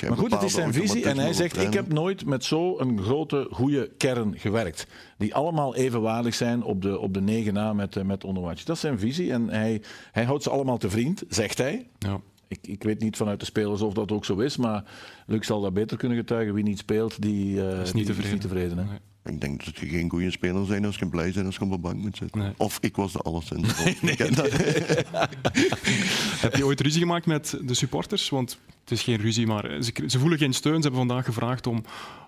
Maar 0.08 0.18
goed, 0.18 0.32
het 0.32 0.44
is 0.44 0.54
zijn 0.54 0.74
visie 0.74 1.06
en 1.06 1.18
hij 1.18 1.34
zegt: 1.34 1.62
Ik 1.62 1.74
heb 1.74 1.94
nooit 1.94 2.26
met 2.26 2.44
zo'n 2.44 3.00
grote, 3.02 3.48
goede 3.52 3.92
kern 3.98 4.34
gewerkt. 4.38 4.88
Die 5.18 5.36
allemaal 5.36 5.76
evenwaardig 5.76 6.36
zijn 6.36 6.64
op 6.64 6.82
de, 6.82 7.00
op 7.00 7.14
de 7.14 7.22
9 7.22 7.54
na 7.54 7.74
met, 7.74 7.96
eh, 7.96 8.04
met 8.04 8.24
Onuachu. 8.24 8.64
Dat 8.66 8.76
is 8.76 8.82
zijn 8.82 9.00
visie 9.00 9.32
en 9.32 9.50
hij, 9.50 9.82
hij 10.12 10.24
houdt 10.24 10.44
ze 10.44 10.50
allemaal 10.50 10.78
te 10.78 10.90
vriend, 10.90 11.24
zegt 11.30 11.58
hij. 11.58 11.88
Ja. 12.00 12.20
Ik, 12.48 12.60
ik 12.68 12.84
weet 12.84 13.00
niet 13.00 13.18
vanuit 13.18 13.40
de 13.40 13.46
spelers 13.46 13.82
of 13.82 13.94
dat 13.94 14.12
ook 14.12 14.26
zo 14.26 14.38
is, 14.38 14.58
maar 14.58 14.84
Luc 15.28 15.46
zal 15.46 15.62
dat 15.62 15.74
beter 15.74 15.98
kunnen 15.98 16.18
getuigen. 16.18 16.54
Wie 16.54 16.64
niet 16.64 16.78
speelt, 16.78 17.22
die, 17.22 17.70
eh, 17.70 17.82
Is 17.82 17.86
die 17.86 17.96
niet 17.96 18.06
tevreden. 18.06 18.32
niet 18.32 18.42
tevreden 18.42 18.78
hè? 18.78 18.84
Nee. 18.84 19.00
Ik 19.24 19.42
denk 19.42 19.66
dat 19.66 19.78
je 19.78 19.88
geen 19.88 20.10
goede 20.10 20.32
speler 20.32 20.66
zijn 20.66 20.86
als 20.86 20.96
je 20.98 21.08
blij 21.10 21.32
bent 21.32 21.46
als 21.46 21.56
je 21.56 21.62
op 21.62 21.72
de 21.72 21.78
bank 21.78 21.96
moet 22.02 22.18
zitten. 22.18 22.42
Nee. 22.42 22.52
Of 22.58 22.78
ik 22.82 22.96
was 22.96 23.12
de 23.14 23.20
alleszins. 23.20 23.84
Ik 24.02 24.18
ken 24.18 24.34
dat. 24.36 24.52
Heb 26.46 26.56
je 26.56 26.66
ooit 26.66 26.82
ruzie 26.82 27.02
gemaakt 27.02 27.26
met 27.26 27.58
de 27.64 27.74
supporters? 27.74 28.30
Want 28.30 28.60
het 28.82 28.92
is 28.92 29.04
geen 29.04 29.18
ruzie, 29.18 29.48
maar 29.48 29.84
ze, 29.84 29.94
ze 30.08 30.20
voelen 30.20 30.38
geen 30.38 30.54
steun. 30.54 30.76
Ze 30.76 30.82
hebben 30.82 31.08
vandaag 31.08 31.26
gevraagd 31.26 31.68
om, 31.68 31.84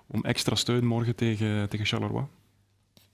om 0.07 0.23
extra 0.23 0.55
steun 0.55 0.85
morgen 0.85 1.15
tegen, 1.15 1.69
tegen 1.69 1.85
Charleroi. 1.85 2.25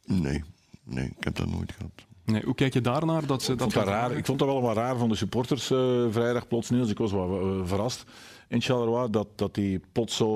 Nee, 0.05 0.43
nee, 0.83 1.05
ik 1.05 1.23
heb 1.23 1.35
dat 1.35 1.47
nooit 1.47 1.71
gehad. 1.71 1.91
Nee, 2.25 2.41
hoe 2.45 2.55
kijk 2.55 2.73
je 2.73 2.81
daarnaar? 2.81 3.25
Dat 3.25 3.43
ze 3.43 3.51
Ik 3.51 3.57
dat 3.57 3.73
vond, 3.73 3.85
dat 3.85 3.93
raar. 3.93 4.11
ik 4.11 4.25
vond 4.25 4.39
dat 4.39 4.47
wel 4.47 4.61
wat 4.61 4.75
raar 4.75 4.97
van 4.97 5.09
de 5.09 5.15
supporters 5.15 5.71
eh, 5.71 6.03
vrijdag 6.09 6.47
plots 6.47 6.69
Niels. 6.69 6.89
Ik 6.89 6.97
was 6.97 7.11
wel 7.11 7.39
eh, 7.41 7.67
verrast 7.67 8.05
in 8.47 8.61
Charleroi 8.61 9.09
dat, 9.09 9.27
dat 9.35 9.53
die 9.55 9.81
plots 9.91 10.15
zo 10.15 10.29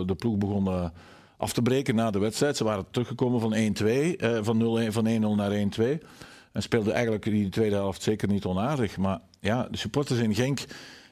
eh, 0.00 0.06
de 0.06 0.14
ploeg 0.14 0.36
begon 0.36 0.66
eh, 0.66 0.88
af 1.36 1.52
te 1.52 1.62
breken 1.62 1.94
na 1.94 2.10
de 2.10 2.18
wedstrijd. 2.18 2.56
Ze 2.56 2.64
waren 2.64 2.84
teruggekomen 2.90 3.40
van 3.40 3.54
1-2, 3.54 4.16
eh, 4.16 4.38
van 4.42 4.58
0-1 4.88 4.92
van 4.92 5.06
1-0 5.06 5.34
naar 5.36 5.50
1-2. 5.50 5.98
En 6.52 6.62
speelden 6.62 6.92
eigenlijk 6.92 7.24
die 7.24 7.48
tweede 7.48 7.74
helft 7.74 8.02
zeker 8.02 8.28
niet 8.28 8.44
onaardig. 8.44 8.96
Maar 8.96 9.20
ja, 9.40 9.68
de 9.70 9.76
supporters 9.76 10.18
in 10.18 10.34
Genk, 10.34 10.60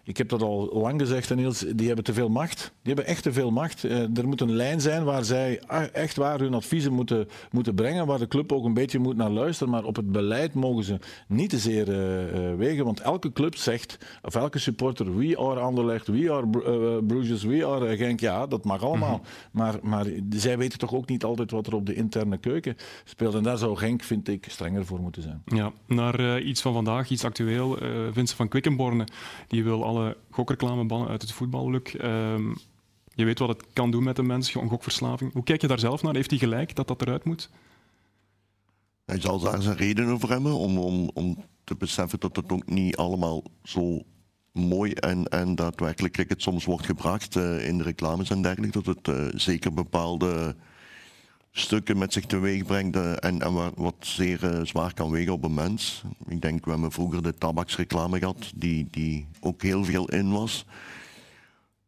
ik 0.05 0.17
heb 0.17 0.29
dat 0.29 0.43
al 0.43 0.71
lang 0.73 1.01
gezegd, 1.01 1.29
hè, 1.29 1.35
Niels, 1.35 1.65
die 1.75 1.87
hebben 1.87 2.05
te 2.05 2.13
veel 2.13 2.29
macht. 2.29 2.73
Die 2.83 2.95
hebben 2.95 3.07
echt 3.07 3.23
te 3.23 3.33
veel 3.33 3.51
macht. 3.51 3.85
Eh, 3.85 4.17
er 4.17 4.29
moet 4.29 4.41
een 4.41 4.53
lijn 4.53 4.81
zijn 4.81 5.05
waar 5.05 5.25
zij 5.25 5.63
ah, 5.67 5.85
echt 5.93 6.17
waar 6.17 6.39
hun 6.39 6.55
adviezen 6.55 6.93
moeten, 6.93 7.29
moeten 7.51 7.75
brengen, 7.75 8.07
waar 8.07 8.19
de 8.19 8.29
club 8.29 8.53
ook 8.53 8.65
een 8.65 8.75
beetje 8.75 8.99
moet 8.99 9.17
naar 9.17 9.31
luisteren. 9.31 9.73
Maar 9.73 9.85
op 9.85 9.97
het 9.97 10.13
beleid 10.13 10.55
mogen 10.55 10.85
ze 10.85 10.99
niet 11.29 11.51
te 11.51 11.59
zeer 11.59 11.89
eh, 11.89 12.51
eh, 12.51 12.57
wegen, 12.57 12.85
want 12.85 13.01
elke 13.01 13.33
club 13.33 13.57
zegt, 13.57 13.99
of 14.23 14.35
elke 14.35 14.59
supporter, 14.59 15.17
we 15.17 15.39
are 15.39 15.61
Anderlecht, 15.61 16.07
we 16.07 16.33
are 16.33 16.47
eh, 16.65 17.07
Bruges, 17.07 17.43
we 17.43 17.67
are 17.67 17.97
Genk. 17.97 18.21
Ja, 18.21 18.47
dat 18.47 18.65
mag 18.65 18.83
allemaal. 18.83 19.21
maar, 19.51 19.79
maar 19.83 20.07
zij 20.31 20.59
weten 20.59 20.79
toch 20.79 20.95
ook 20.95 21.09
niet 21.09 21.25
altijd 21.25 21.51
wat 21.51 21.67
er 21.67 21.75
op 21.75 21.87
de 21.87 21.95
interne 21.95 22.39
keuken 22.39 22.77
speelt. 23.05 23.35
En 23.35 23.43
daar 23.43 23.59
zou 23.59 23.77
Genk, 23.77 24.03
vind 24.03 24.29
ik, 24.29 24.47
strenger 24.49 24.87
voor 24.87 25.01
moeten 25.01 25.23
zijn. 25.23 25.43
Ja, 25.45 25.73
naar 25.87 26.41
iets 26.41 26.63
van 26.63 26.73
vandaag, 26.73 27.11
iets 27.11 27.25
actueel. 27.25 27.77
Vincent 28.05 28.33
van 28.33 28.49
Quickenborne 28.49 29.07
die 29.49 29.65
wil 29.65 29.85
alle 29.93 30.17
gokreclame 30.31 30.85
bannen 30.85 31.09
uit 31.09 31.23
het 31.23 31.33
voetbal. 31.33 31.71
Luc. 31.71 31.95
Ehm, 31.95 32.49
je 33.15 33.25
weet 33.25 33.39
wat 33.39 33.49
het 33.49 33.65
kan 33.73 33.91
doen 33.91 34.05
met 34.05 34.19
een 34.19 34.27
mens, 34.27 34.55
een 34.55 34.69
gokverslaving. 34.69 35.33
Hoe 35.33 35.43
kijk 35.43 35.61
je 35.61 35.67
daar 35.67 35.79
zelf 35.79 36.03
naar? 36.03 36.15
Heeft 36.15 36.31
hij 36.31 36.39
gelijk 36.39 36.75
dat 36.75 36.89
dat 36.89 37.03
eruit 37.03 37.25
moet? 37.25 37.51
Hij 39.05 39.21
zal 39.21 39.39
daar 39.39 39.63
zijn 39.63 39.77
redenen 39.77 40.21
voor 40.21 40.31
hebben 40.31 40.55
om, 40.55 40.79
om, 40.79 41.11
om 41.15 41.45
te 41.65 41.75
beseffen 41.75 42.21
dat 42.21 42.37
het 42.37 42.53
ook 42.53 42.67
niet 42.67 42.97
allemaal 42.97 43.43
zo 43.63 44.03
mooi 44.53 44.93
en, 44.93 45.25
en 45.25 45.55
daadwerkelijk 45.55 46.13
cricket 46.13 46.43
soms 46.43 46.65
wordt 46.65 46.87
gebracht 46.87 47.37
eh, 47.37 47.67
in 47.69 47.79
de 47.79 47.85
reclames 47.85 48.31
en 48.31 48.43
dergelijke. 48.43 48.83
Dat 48.83 48.97
het 48.97 49.09
eh, 49.09 49.27
zeker 49.35 49.73
bepaalde 49.75 50.57
stukken 51.53 51.99
met 51.99 52.13
zich 52.13 52.27
teweeg 52.27 52.65
brengt 52.65 52.97
eh, 52.97 53.13
en, 53.13 53.41
en 53.43 53.53
wa- 53.53 53.71
wat 53.77 53.95
zeer 53.99 54.45
eh, 54.45 54.61
zwaar 54.65 54.95
kan 54.95 55.11
wegen 55.11 55.33
op 55.33 55.45
een 55.45 55.55
mens. 55.55 56.03
Ik 56.29 56.41
denk, 56.43 56.65
we 56.65 56.71
hebben 56.71 56.93
vroeger 56.93 57.23
de 57.23 57.35
tabaksreclame 57.35 58.19
gehad, 58.19 58.53
die, 58.55 58.87
die 58.91 59.27
ook 59.41 59.63
heel 59.63 59.85
veel 59.85 60.09
in 60.09 60.31
was. 60.33 60.65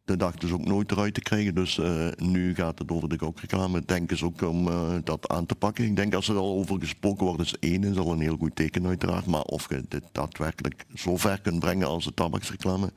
De 0.05 0.17
dachten 0.17 0.49
ze 0.49 0.55
ook 0.55 0.65
nooit 0.65 0.91
eruit 0.91 1.15
te 1.15 1.21
krijgen. 1.21 1.55
Dus 1.55 1.79
eh, 1.79 2.09
nu 2.17 2.55
gaat 2.55 2.79
het 2.79 2.91
over 2.91 3.09
de 3.09 3.19
gokreclame. 3.19 3.83
Denken 3.87 4.17
ze 4.17 4.25
ook 4.25 4.43
om 4.43 4.69
dat 5.05 5.29
aan 5.29 5.47
te 5.47 5.55
pakken. 5.55 5.85
Ik 5.85 5.97
denk 5.97 6.15
als 6.15 6.29
er 6.29 6.37
al 6.37 6.55
over 6.59 6.79
gesproken 6.81 7.27
wordt, 7.27 7.41
is 7.43 7.59
één 7.59 7.85
is 7.85 7.97
al 7.97 8.13
een 8.13 8.21
heel 8.21 8.37
goed 8.37 8.57
teken 8.57 8.87
uiteraard. 8.87 9.27
Maar 9.27 9.43
of 9.43 9.69
je 9.69 9.85
dit 9.89 10.03
daadwerkelijk 10.13 10.87
zo 10.95 11.17
ver 11.17 11.41
kunt 11.41 11.59
brengen 11.59 11.87
als 11.87 12.05
de 12.05 12.15
tabaksreclame. 12.15 12.93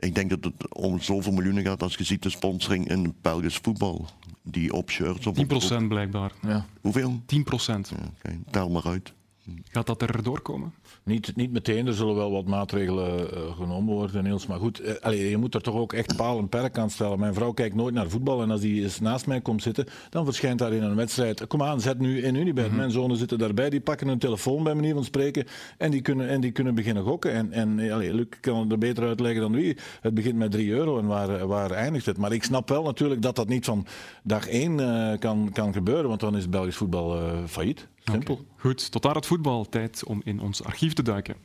Ik 0.00 0.14
denk 0.14 0.30
dat 0.30 0.44
het 0.44 0.74
om 0.74 1.00
zoveel 1.00 1.32
miljoenen 1.32 1.64
gaat 1.64 1.82
als 1.82 1.94
je 1.94 2.04
ziet 2.04 2.22
de 2.22 2.30
sponsoring 2.30 2.88
in 2.88 3.14
Belgisch 3.22 3.56
voetbal. 3.62 4.08
Die 4.42 4.72
op 4.72 4.90
shirts 4.90 5.26
of 5.26 5.34
10% 5.34 5.82
op- 5.82 5.88
blijkbaar. 5.88 6.32
Ja. 6.42 6.66
Hoeveel? 6.80 7.20
10%. 7.26 7.88
Ja, 7.90 7.96
oké, 8.24 8.38
Tel 8.50 8.70
maar 8.70 8.86
uit. 8.86 9.12
Gaat 9.64 9.86
dat 9.86 10.02
er 10.02 10.22
doorkomen? 10.22 10.74
Niet, 11.02 11.36
niet 11.36 11.52
meteen, 11.52 11.86
er 11.86 11.94
zullen 11.94 12.14
wel 12.14 12.30
wat 12.30 12.46
maatregelen 12.46 13.32
eh, 13.32 13.56
genomen 13.56 13.94
worden, 13.94 14.24
Niels. 14.24 14.46
Maar 14.46 14.58
goed, 14.58 14.80
eh, 14.80 14.94
allee, 15.00 15.30
je 15.30 15.36
moet 15.36 15.54
er 15.54 15.62
toch 15.62 15.74
ook 15.74 15.92
echt 15.92 16.16
paal 16.16 16.38
en 16.38 16.48
perk 16.48 16.78
aan 16.78 16.90
stellen. 16.90 17.18
Mijn 17.18 17.34
vrouw 17.34 17.52
kijkt 17.52 17.74
nooit 17.74 17.94
naar 17.94 18.08
voetbal 18.10 18.42
en 18.42 18.50
als 18.50 18.60
die 18.60 18.82
eens 18.82 19.00
naast 19.00 19.26
mij 19.26 19.40
komt 19.40 19.62
zitten, 19.62 19.86
dan 20.10 20.24
verschijnt 20.24 20.58
daar 20.58 20.72
in 20.72 20.82
een 20.82 20.94
wedstrijd. 20.94 21.46
Kom 21.46 21.62
aan, 21.62 21.80
zet 21.80 21.98
nu 21.98 22.22
in 22.22 22.34
Unibet. 22.34 22.72
Mijn 22.72 22.90
zonen 22.90 23.16
zitten 23.16 23.38
daarbij, 23.38 23.70
die 23.70 23.80
pakken 23.80 24.08
hun 24.08 24.18
telefoon 24.18 24.62
bij 24.62 24.74
manier 24.74 24.94
van 24.94 25.04
spreken 25.04 25.46
en 25.78 25.90
die 25.90 26.00
kunnen, 26.00 26.28
en 26.28 26.40
die 26.40 26.52
kunnen 26.52 26.74
beginnen 26.74 27.02
gokken. 27.02 27.32
En, 27.32 27.52
en 27.52 27.78
eh, 27.78 27.92
allee, 27.92 28.14
Luc 28.14 28.26
kan 28.40 28.60
het 28.60 28.72
er 28.72 28.78
beter 28.78 29.06
uitleggen 29.06 29.40
dan 29.40 29.52
wie. 29.52 29.76
Het 30.00 30.14
begint 30.14 30.36
met 30.36 30.50
3 30.50 30.70
euro 30.70 30.98
en 30.98 31.06
waar, 31.06 31.46
waar 31.46 31.70
eindigt 31.70 32.06
het? 32.06 32.18
Maar 32.18 32.32
ik 32.32 32.44
snap 32.44 32.68
wel 32.68 32.82
natuurlijk 32.82 33.22
dat 33.22 33.36
dat 33.36 33.48
niet 33.48 33.64
van 33.64 33.86
dag 34.22 34.48
1 34.48 35.18
kan, 35.18 35.50
kan 35.52 35.72
gebeuren, 35.72 36.08
want 36.08 36.20
dan 36.20 36.36
is 36.36 36.48
Belgisch 36.48 36.76
voetbal 36.76 37.18
failliet. 37.46 37.88
Goed, 38.56 38.90
tot 38.90 39.02
daar 39.02 39.14
het 39.14 39.26
voetbal. 39.26 39.68
Tijd 39.68 40.04
om 40.04 40.20
in 40.24 40.40
ons 40.40 40.64
archief 40.64 40.92
te 40.92 41.02
duiken. 41.02 41.36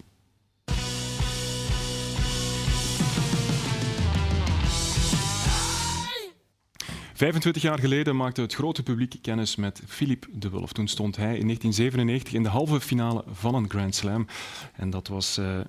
Vijfentwintig 7.13 7.61
jaar 7.61 7.79
geleden 7.79 8.15
maakte 8.15 8.41
het 8.41 8.53
grote 8.53 8.83
publiek 8.83 9.15
kennis 9.21 9.55
met 9.55 9.81
Philippe 9.87 10.27
de 10.31 10.49
Wolf. 10.49 10.73
Toen 10.73 10.87
stond 10.87 11.15
hij 11.15 11.37
in 11.37 11.45
1997 11.45 12.33
in 12.33 12.43
de 12.43 12.49
halve 12.49 12.81
finale 12.81 13.23
van 13.27 13.55
een 13.55 13.69
Grand 13.69 13.95
Slam. 13.95 14.27
En 14.73 14.89
dat 14.89 15.07
was 15.07 15.37
eh, 15.37 15.59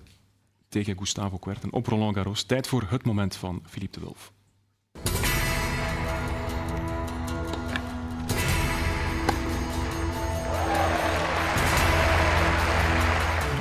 tegen 0.69 0.99
Gustavo 0.99 1.37
Kuerten 1.37 1.73
op 1.73 1.87
Roland 1.87 2.15
Garros. 2.15 2.43
Tijd 2.43 2.67
voor 2.67 2.87
het 2.89 3.05
moment 3.05 3.37
van 3.37 3.63
Philippe 3.67 3.99
de 3.99 4.05
Wolf. 4.05 4.33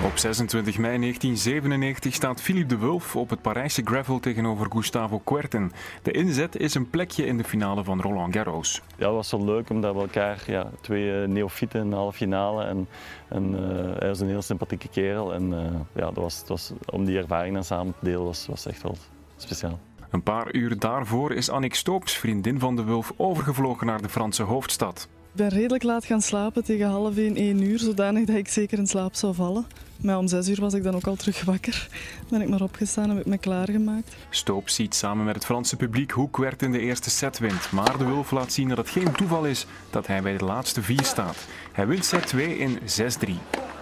Op 0.05 0.17
26 0.17 0.77
mei 0.77 0.99
1997 0.99 2.13
staat 2.13 2.41
Philippe 2.41 2.75
de 2.75 2.81
Wulf 2.81 3.15
op 3.15 3.29
het 3.29 3.41
Parijse 3.41 3.81
gravel 3.83 4.19
tegenover 4.19 4.71
Gustavo 4.71 5.19
Kuerten. 5.19 5.71
De 6.01 6.11
inzet 6.11 6.57
is 6.57 6.75
een 6.75 6.89
plekje 6.89 7.25
in 7.25 7.37
de 7.37 7.43
finale 7.43 7.83
van 7.83 8.01
Roland 8.01 8.33
Garros. 8.33 8.81
Ja, 8.97 9.05
het 9.05 9.15
was 9.15 9.29
zo 9.29 9.45
leuk 9.45 9.69
omdat 9.69 9.93
we 9.95 10.01
elkaar, 10.01 10.43
ja, 10.47 10.69
twee 10.81 11.21
uh, 11.21 11.27
neofieten 11.27 11.81
in 11.81 11.89
de 11.89 11.95
halve 11.95 12.17
finale. 12.17 12.63
En, 12.63 12.87
en 13.27 13.51
uh, 13.51 13.59
hij 13.99 14.07
was 14.07 14.19
een 14.19 14.27
heel 14.27 14.41
sympathieke 14.41 14.87
kerel. 14.87 15.33
En 15.33 15.51
uh, 15.51 15.59
ja, 15.93 16.05
dat 16.05 16.15
was, 16.15 16.39
dat 16.39 16.47
was, 16.47 16.71
om 16.85 17.05
die 17.05 17.17
ervaring 17.17 17.53
dan 17.53 17.63
samen 17.63 17.93
te 17.99 18.05
delen 18.05 18.23
was, 18.23 18.47
was 18.47 18.65
echt 18.65 18.81
wel 18.81 18.97
speciaal. 19.37 19.79
Een 20.09 20.23
paar 20.23 20.53
uur 20.53 20.79
daarvoor 20.79 21.33
is 21.33 21.49
Annick 21.49 21.75
Stoops, 21.75 22.17
vriendin 22.17 22.59
van 22.59 22.75
de 22.75 22.83
Wulf, 22.83 23.13
overgevlogen 23.17 23.87
naar 23.87 24.01
de 24.01 24.09
Franse 24.09 24.43
hoofdstad. 24.43 25.07
Ik 25.35 25.41
ben 25.41 25.59
redelijk 25.59 25.83
laat 25.83 26.05
gaan 26.05 26.21
slapen, 26.21 26.63
tegen 26.63 26.87
half 26.87 27.17
1, 27.17 27.35
1 27.35 27.61
uur, 27.61 27.79
zodanig 27.79 28.25
dat 28.25 28.35
ik 28.35 28.47
zeker 28.47 28.77
in 28.77 28.87
slaap 28.87 29.15
zou 29.15 29.33
vallen. 29.33 29.65
Maar 29.97 30.17
om 30.17 30.27
6 30.27 30.49
uur 30.49 30.61
was 30.61 30.73
ik 30.73 30.83
dan 30.83 30.95
ook 30.95 31.07
al 31.07 31.15
terug 31.15 31.43
wakker. 31.43 31.87
Ben 32.29 32.41
ik 32.41 32.49
maar 32.49 32.61
opgestaan 32.61 33.03
en 33.03 33.09
heb 33.09 33.19
ik 33.19 33.25
me 33.25 33.37
klaargemaakt. 33.37 34.15
Stoop 34.29 34.69
ziet 34.69 34.95
samen 34.95 35.25
met 35.25 35.35
het 35.35 35.45
Franse 35.45 35.75
publiek 35.75 36.11
hoe 36.11 36.29
Kwert 36.29 36.61
in 36.61 36.71
de 36.71 36.79
eerste 36.79 37.09
set 37.09 37.39
wint. 37.39 37.71
Maar 37.71 37.97
de 37.97 38.05
Wulf 38.05 38.31
laat 38.31 38.53
zien 38.53 38.67
dat 38.67 38.77
het 38.77 38.89
geen 38.89 39.11
toeval 39.11 39.45
is 39.45 39.65
dat 39.89 40.07
hij 40.07 40.21
bij 40.21 40.37
de 40.37 40.45
laatste 40.45 40.81
vier 40.81 41.03
staat. 41.03 41.37
Hij 41.71 41.87
wint 41.87 42.05
set 42.05 42.27
2 42.27 42.57
in 42.57 42.79
6-3. 42.79 43.74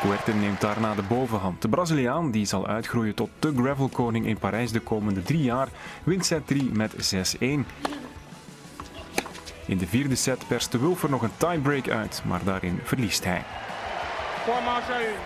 Puerto 0.00 0.32
neemt 0.32 0.60
daarna 0.60 0.94
de 0.94 1.02
bovenhand. 1.02 1.62
De 1.62 1.68
Braziliaan, 1.68 2.30
die 2.30 2.46
zal 2.46 2.66
uitgroeien 2.66 3.14
tot 3.14 3.30
de 3.38 3.52
gravelkoning 3.56 4.26
in 4.26 4.38
Parijs 4.38 4.72
de 4.72 4.80
komende 4.80 5.22
drie 5.22 5.42
jaar, 5.42 5.68
wint 6.04 6.26
set 6.26 6.46
3 6.46 6.70
met 6.72 7.14
6-1. 7.36 7.38
In 9.66 9.78
de 9.78 9.86
vierde 9.86 10.14
set 10.14 10.48
perst 10.48 10.72
de 10.72 10.78
Wulf 10.78 11.02
er 11.02 11.10
nog 11.10 11.22
een 11.22 11.36
tiebreak 11.36 11.88
uit, 11.88 12.22
maar 12.26 12.40
daarin 12.44 12.80
verliest 12.82 13.24
hij. 13.24 13.44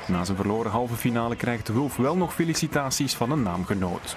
Na 0.06 0.24
zijn 0.24 0.37
verloren 0.37 0.70
halve 0.70 0.94
finale 0.94 1.37
krijgt 1.37 1.68
Wulf 1.68 1.96
wel 1.96 2.16
nog 2.16 2.35
felicitaties 2.35 3.14
van 3.14 3.30
een 3.30 3.42
naamgenoot. 3.42 4.16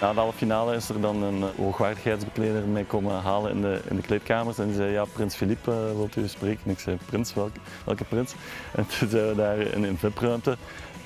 Na 0.00 0.12
de 0.12 0.20
halve 0.20 0.36
finale 0.36 0.74
is 0.74 0.88
er 0.88 1.00
dan 1.00 1.22
een 1.22 1.44
hoogwaardigheidsbekleder 1.56 2.62
mee 2.62 2.84
komen 2.84 3.14
halen 3.14 3.50
in 3.50 3.60
de, 3.60 3.80
in 3.88 3.96
de 3.96 4.02
kleedkamers. 4.02 4.58
En 4.58 4.66
die 4.66 4.74
zei, 4.74 4.90
ja, 4.90 5.04
prins 5.04 5.34
Philippe 5.34 5.70
uh, 5.70 5.96
wilt 5.96 6.16
u 6.16 6.28
spreken? 6.28 6.60
En 6.64 6.70
ik 6.70 6.78
zei, 6.78 6.96
prins, 7.06 7.34
welke, 7.34 7.58
welke 7.84 8.04
prins? 8.04 8.34
En 8.72 8.86
toen 8.86 9.08
zijn 9.08 9.28
we 9.28 9.34
daar 9.34 9.58
in 9.58 9.84
een 9.84 9.98
VIP-ruimte 9.98 10.56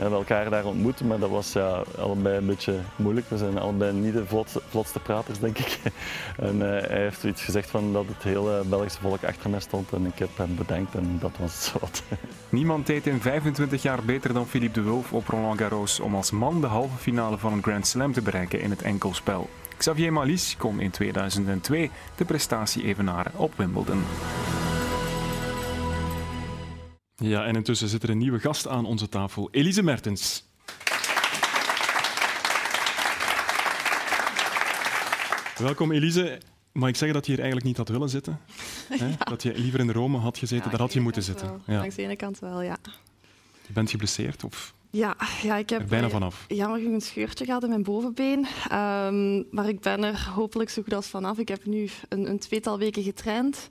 we 0.01 0.07
hebben 0.07 0.27
elkaar 0.27 0.51
daar 0.51 0.65
ontmoet, 0.65 1.05
maar 1.05 1.19
dat 1.19 1.31
was 1.31 1.53
ja, 1.53 1.83
allebei 1.99 2.37
een 2.37 2.47
beetje 2.47 2.75
moeilijk. 2.97 3.31
We 3.31 3.37
zijn 3.39 3.59
allebei 3.59 3.93
niet 3.93 4.13
de 4.13 4.27
vlotste, 4.69 5.01
praters, 5.01 5.39
denk 5.39 5.59
ik. 5.59 5.79
En 6.37 6.57
uh, 6.57 6.63
hij 6.63 7.01
heeft 7.01 7.25
iets 7.25 7.43
gezegd 7.43 7.71
van 7.71 7.93
dat 7.93 8.05
het 8.07 8.23
hele 8.23 8.63
Belgische 8.67 9.01
volk 9.01 9.25
achter 9.25 9.51
mij 9.51 9.61
stond 9.61 9.93
en 9.93 10.07
ik 10.07 10.19
heb 10.19 10.29
hem 10.37 10.55
bedankt 10.57 10.95
en 10.95 11.19
dat 11.21 11.33
was 11.39 11.73
wat. 11.81 12.03
Niemand 12.49 12.87
deed 12.87 13.07
in 13.07 13.21
25 13.21 13.83
jaar 13.83 14.03
beter 14.05 14.33
dan 14.33 14.47
Philippe 14.47 14.81
de 14.81 14.87
Wulf 14.87 15.13
op 15.13 15.29
Roland 15.29 15.59
Garros 15.59 16.01
om 16.01 16.15
als 16.15 16.31
man 16.31 16.61
de 16.61 16.67
halve 16.67 16.97
finale 16.97 17.39
van 17.39 17.53
een 17.53 17.63
Grand 17.63 17.87
Slam 17.87 18.13
te 18.13 18.23
bereiken 18.23 18.61
in 18.61 18.71
het 18.71 18.83
enkelspel. 18.83 19.49
Xavier 19.77 20.13
Malisse 20.13 20.57
kon 20.57 20.81
in 20.81 20.91
2002 20.91 21.91
de 22.17 22.25
prestatie 22.25 22.85
evenaren 22.85 23.33
op 23.37 23.53
Wimbledon. 23.57 24.03
Ja, 27.23 27.45
en 27.45 27.55
intussen 27.57 27.89
zit 27.89 28.03
er 28.03 28.11
een 28.11 28.19
nieuwe 28.19 28.39
gast 28.39 28.69
aan 28.69 28.85
onze 28.85 29.09
tafel, 29.09 29.49
Elise 29.51 29.83
Mertens. 29.83 30.45
Welkom 35.59 35.93
Elise. 35.93 36.41
Mag 36.73 36.89
ik 36.89 36.97
zeggen 36.97 37.13
dat 37.15 37.27
je 37.27 37.33
hier 37.33 37.41
eigenlijk 37.41 37.67
niet 37.67 37.77
had 37.77 37.89
willen 37.89 38.09
zitten? 38.09 38.39
Ja. 38.99 39.11
Dat 39.25 39.43
je 39.43 39.55
liever 39.55 39.81
in 39.81 39.91
Rome 39.91 40.19
had 40.19 40.39
gezeten, 40.39 40.65
ja, 40.65 40.71
daar 40.71 40.81
had 40.81 40.93
je 40.93 41.01
moeten 41.01 41.23
zitten. 41.23 41.63
Ja. 41.67 41.79
Langs 41.79 41.95
de 41.95 42.03
ene 42.03 42.17
kant 42.17 42.39
wel, 42.39 42.63
ja. 42.63 42.77
Je 43.67 43.73
bent 43.73 43.91
geblesseerd? 43.91 44.45
Of? 44.45 44.75
Ja, 44.91 45.17
ja, 45.43 45.57
ik 45.57 45.71
heb 45.71 45.81
er 45.81 45.87
bijna 45.87 46.09
vanaf. 46.09 46.45
jammer 46.49 46.85
een 46.85 47.01
scheurtje 47.01 47.45
gehad 47.45 47.63
in 47.63 47.69
mijn 47.69 47.83
bovenbeen. 47.83 48.39
Um, 48.73 49.47
maar 49.51 49.69
ik 49.69 49.81
ben 49.81 50.05
er 50.05 50.31
hopelijk 50.35 50.71
zo 50.71 50.83
goed 50.83 50.95
als 50.95 51.07
vanaf. 51.07 51.39
Ik 51.39 51.49
heb 51.49 51.65
nu 51.65 51.91
een, 52.09 52.31
een 52.31 52.39
tweetal 52.39 52.79
weken 52.79 53.03
getraind. 53.03 53.69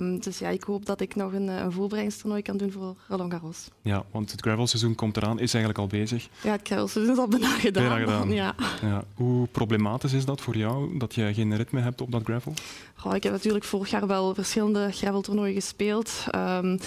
Um, 0.00 0.20
dus 0.20 0.38
ja, 0.38 0.48
ik 0.48 0.62
hoop 0.62 0.86
dat 0.86 1.00
ik 1.00 1.14
nog 1.14 1.32
een, 1.32 1.48
een 1.48 1.72
voorbereidingstoernooi 1.72 2.42
kan 2.42 2.56
doen 2.56 2.72
voor 2.72 2.94
Roland 3.08 3.32
Garros. 3.32 3.68
Ja, 3.82 4.04
want 4.10 4.30
het 4.30 4.40
gravelseizoen 4.40 4.94
komt 4.94 5.16
eraan, 5.16 5.38
is 5.38 5.54
eigenlijk 5.54 5.78
al 5.78 5.98
bezig. 5.98 6.28
Ja, 6.42 6.52
het 6.52 6.60
gravelseizoen 6.64 7.12
is 7.12 7.18
al 7.18 7.28
bijna 7.28 7.48
gedaan. 7.48 7.88
Bijna 7.88 7.98
gedaan. 7.98 8.32
Ja. 8.32 8.54
Ja. 8.82 9.04
Hoe 9.14 9.46
problematisch 9.46 10.12
is 10.12 10.24
dat 10.24 10.40
voor 10.40 10.56
jou, 10.56 10.98
dat 10.98 11.14
je 11.14 11.34
geen 11.34 11.56
ritme 11.56 11.80
hebt 11.80 12.00
op 12.00 12.12
dat 12.12 12.22
gravel? 12.22 12.54
Goh, 12.94 13.14
ik 13.14 13.22
heb 13.22 13.32
natuurlijk 13.32 13.64
vorig 13.64 13.90
jaar 13.90 14.06
wel 14.06 14.34
verschillende 14.34 14.92
graveltoernooien 14.92 15.54
gespeeld. 15.54 16.24
Um, 16.34 16.78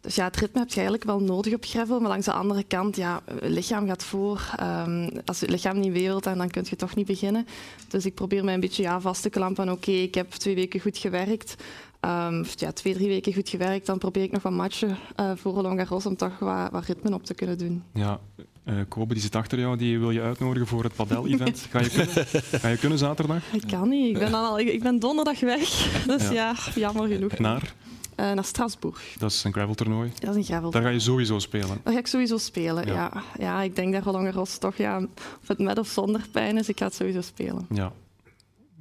dus 0.00 0.14
ja, 0.14 0.24
het 0.24 0.36
ritme 0.36 0.58
heb 0.58 0.68
je 0.68 0.74
eigenlijk 0.74 1.04
wel 1.04 1.20
nodig 1.20 1.54
op 1.54 1.64
gravel, 1.64 2.00
maar 2.00 2.08
langs 2.08 2.26
de 2.26 2.32
andere 2.32 2.62
kant, 2.62 2.96
ja, 2.96 3.22
het 3.24 3.50
lichaam 3.50 3.86
gaat 3.86 4.04
voor. 4.04 4.54
Um, 4.86 5.10
als 5.24 5.40
het 5.40 5.50
lichaam 5.50 5.80
niet 5.80 5.92
wilt, 5.92 6.24
dan, 6.24 6.38
dan 6.38 6.50
kun 6.50 6.66
je 6.68 6.76
toch 6.76 6.94
niet 6.94 7.06
beginnen. 7.06 7.46
Dus 7.88 8.06
ik 8.06 8.14
probeer 8.14 8.44
mij 8.44 8.54
een 8.54 8.60
beetje 8.60 8.82
ja, 8.82 9.00
vast 9.00 9.22
te 9.22 9.30
klampen 9.30 9.64
oké, 9.64 9.72
okay, 9.72 10.02
ik 10.02 10.14
heb 10.14 10.30
twee 10.30 10.54
weken 10.54 10.80
goed 10.80 10.98
gewerkt. 10.98 11.54
Um, 12.00 12.44
ja, 12.54 12.72
twee, 12.72 12.94
drie 12.94 13.08
weken 13.08 13.34
goed 13.34 13.48
gewerkt, 13.48 13.86
dan 13.86 13.98
probeer 13.98 14.22
ik 14.22 14.32
nog 14.32 14.42
wat 14.42 14.52
matchen 14.52 14.96
uh, 15.20 15.30
voor 15.34 15.52
Roland 15.52 15.78
Garros 15.78 16.06
om 16.06 16.16
toch 16.16 16.38
wat, 16.38 16.70
wat, 16.70 16.84
ritme 16.84 17.14
op 17.14 17.24
te 17.24 17.34
kunnen 17.34 17.58
doen. 17.58 17.82
Ja, 17.94 18.20
uh, 18.64 18.74
Kobe 18.88 19.14
die 19.14 19.22
zit 19.22 19.34
achter 19.34 19.58
jou, 19.58 19.76
die 19.76 19.98
wil 19.98 20.10
je 20.10 20.20
uitnodigen 20.20 20.68
voor 20.68 20.84
het 20.84 20.94
padel-event. 20.94 21.66
Ga, 21.70 21.80
je 21.80 21.88
kunnen? 21.88 22.26
Ga 22.60 22.68
je 22.68 22.76
kunnen 22.76 22.98
zaterdag? 22.98 23.52
Ik 23.52 23.66
kan 23.66 23.88
niet, 23.88 24.06
ik 24.06 24.18
ben, 24.18 24.34
al, 24.34 24.60
ik 24.60 24.82
ben 24.82 24.98
donderdag 24.98 25.40
weg. 25.40 25.68
Dus 26.06 26.22
ja, 26.22 26.30
ja 26.30 26.54
jammer 26.74 27.08
genoeg. 27.08 27.38
Naar? 27.38 27.74
Uh, 28.16 28.32
naar 28.32 28.44
Strasbourg. 28.44 29.14
Dat 29.18 29.30
is 29.30 29.44
een 29.44 29.52
graveltoernooi? 29.52 30.12
Dat 30.18 30.30
is 30.30 30.36
een 30.36 30.44
gravel. 30.44 30.70
Daar 30.70 30.82
ga 30.82 30.88
je 30.88 31.00
sowieso 31.00 31.38
spelen? 31.38 31.80
Daar 31.82 31.92
ga 31.92 31.98
ik 31.98 32.06
sowieso 32.06 32.38
spelen, 32.38 32.86
ja. 32.86 32.92
Ja, 32.92 33.22
ja 33.38 33.62
ik 33.62 33.76
denk 33.76 33.92
dat 33.92 34.02
Roland 34.02 34.24
Garros 34.24 34.58
toch, 34.58 34.76
ja, 34.76 34.98
of 35.42 35.48
het 35.48 35.58
met 35.58 35.78
of 35.78 35.88
zonder 35.88 36.26
pijn 36.32 36.58
is, 36.58 36.68
ik 36.68 36.78
ga 36.78 36.84
het 36.84 36.94
sowieso 36.94 37.20
spelen. 37.20 37.66
Ja, 37.70 37.92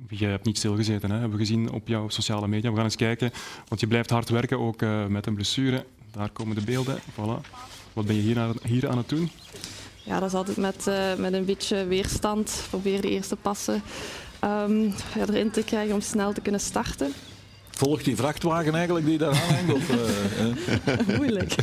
je 0.07 0.25
hebt 0.25 0.45
niet 0.45 0.57
stilgezeten, 0.57 1.11
hè? 1.11 1.17
hebben 1.17 1.37
we 1.37 1.45
gezien 1.45 1.71
op 1.71 1.87
jouw 1.87 2.09
sociale 2.09 2.47
media. 2.47 2.69
We 2.69 2.75
gaan 2.75 2.85
eens 2.85 2.95
kijken, 2.95 3.31
want 3.67 3.81
je 3.81 3.87
blijft 3.87 4.09
hard 4.09 4.29
werken, 4.29 4.59
ook 4.59 4.81
uh, 4.81 5.05
met 5.05 5.25
een 5.25 5.33
blessure. 5.33 5.85
Daar 6.11 6.29
komen 6.29 6.55
de 6.55 6.61
beelden. 6.61 6.99
Voilà. 6.99 7.49
Wat 7.93 8.05
ben 8.05 8.15
je 8.15 8.21
hier 8.21 8.39
aan, 8.39 8.55
hier 8.63 8.89
aan 8.89 8.97
het 8.97 9.09
doen? 9.09 9.31
Ja, 10.03 10.19
dat 10.19 10.29
is 10.29 10.35
altijd 10.35 10.57
met, 10.57 10.85
uh, 10.87 11.15
met 11.15 11.33
een 11.33 11.45
beetje 11.45 11.85
weerstand. 11.85 12.63
Probeer 12.69 13.01
de 13.01 13.09
eerste 13.09 13.35
passen 13.35 13.81
um, 14.43 14.93
erin 15.15 15.51
te 15.51 15.63
krijgen 15.63 15.93
om 15.93 16.01
snel 16.01 16.33
te 16.33 16.41
kunnen 16.41 16.61
starten. 16.61 17.13
Volgt 17.69 18.05
die 18.05 18.15
vrachtwagen 18.15 18.75
eigenlijk 18.75 19.05
die 19.05 19.17
daar 19.17 19.41
aanhangt? 19.41 19.73
Of, 19.73 19.89
uh, 21.07 21.17
Moeilijk. 21.17 21.55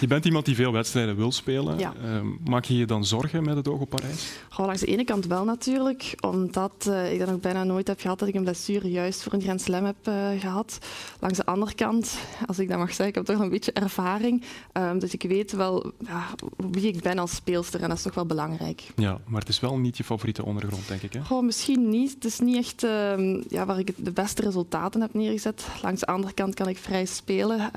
Je 0.00 0.06
bent 0.06 0.24
iemand 0.24 0.44
die 0.44 0.54
veel 0.54 0.72
wedstrijden 0.72 1.16
wil 1.16 1.32
spelen. 1.32 1.78
Ja. 1.78 1.92
Uh, 2.04 2.20
maak 2.44 2.64
je 2.64 2.76
je 2.76 2.86
dan 2.86 3.04
zorgen 3.04 3.44
met 3.44 3.56
het 3.56 3.68
oog 3.68 3.80
op 3.80 3.88
Parijs? 3.90 4.32
Goh, 4.48 4.66
langs 4.66 4.80
de 4.80 4.86
ene 4.86 5.04
kant 5.04 5.26
wel 5.26 5.44
natuurlijk, 5.44 6.14
omdat 6.20 6.86
uh, 6.88 7.12
ik 7.12 7.18
dan 7.18 7.34
ook 7.34 7.40
bijna 7.40 7.64
nooit 7.64 7.88
heb 7.88 8.00
gehad 8.00 8.18
dat 8.18 8.28
ik 8.28 8.34
een 8.34 8.42
blessure 8.42 8.90
juist 8.90 9.22
voor 9.22 9.32
een 9.32 9.42
Grand 9.42 9.60
Slam 9.60 9.84
heb 9.84 10.08
uh, 10.08 10.14
gehad. 10.38 10.78
Langs 11.20 11.36
de 11.36 11.46
andere 11.46 11.74
kant, 11.74 12.18
als 12.46 12.58
ik 12.58 12.68
dat 12.68 12.78
mag 12.78 12.88
zeggen, 12.88 13.06
ik 13.06 13.14
heb 13.14 13.24
toch 13.24 13.38
een 13.38 13.50
beetje 13.50 13.72
ervaring. 13.72 14.44
Um, 14.72 14.98
dus 14.98 15.12
ik 15.12 15.22
weet 15.22 15.52
wel 15.52 15.92
ja, 16.06 16.26
wie 16.70 16.92
ik 16.92 17.02
ben 17.02 17.18
als 17.18 17.34
speelster 17.34 17.82
en 17.82 17.88
dat 17.88 17.96
is 17.96 18.02
toch 18.02 18.14
wel 18.14 18.26
belangrijk. 18.26 18.82
Ja, 18.96 19.18
maar 19.26 19.40
het 19.40 19.48
is 19.48 19.60
wel 19.60 19.78
niet 19.78 19.96
je 19.96 20.04
favoriete 20.04 20.44
ondergrond, 20.44 20.88
denk 20.88 21.02
ik. 21.02 21.12
Hè? 21.12 21.24
Goh, 21.24 21.44
misschien 21.44 21.88
niet. 21.88 22.14
Het 22.14 22.24
is 22.24 22.38
niet 22.40 22.56
echt 22.56 22.84
uh, 22.84 23.42
ja, 23.48 23.66
waar 23.66 23.78
ik 23.78 23.92
de 23.96 24.12
beste 24.12 24.42
resultaten 24.42 25.00
heb 25.00 25.14
neergezet. 25.14 25.66
Langs 25.82 26.00
de 26.00 26.06
andere 26.06 26.32
kant 26.32 26.54
kan 26.54 26.68
ik 26.68 26.78
vrij 26.78 27.04
spelen. 27.04 27.70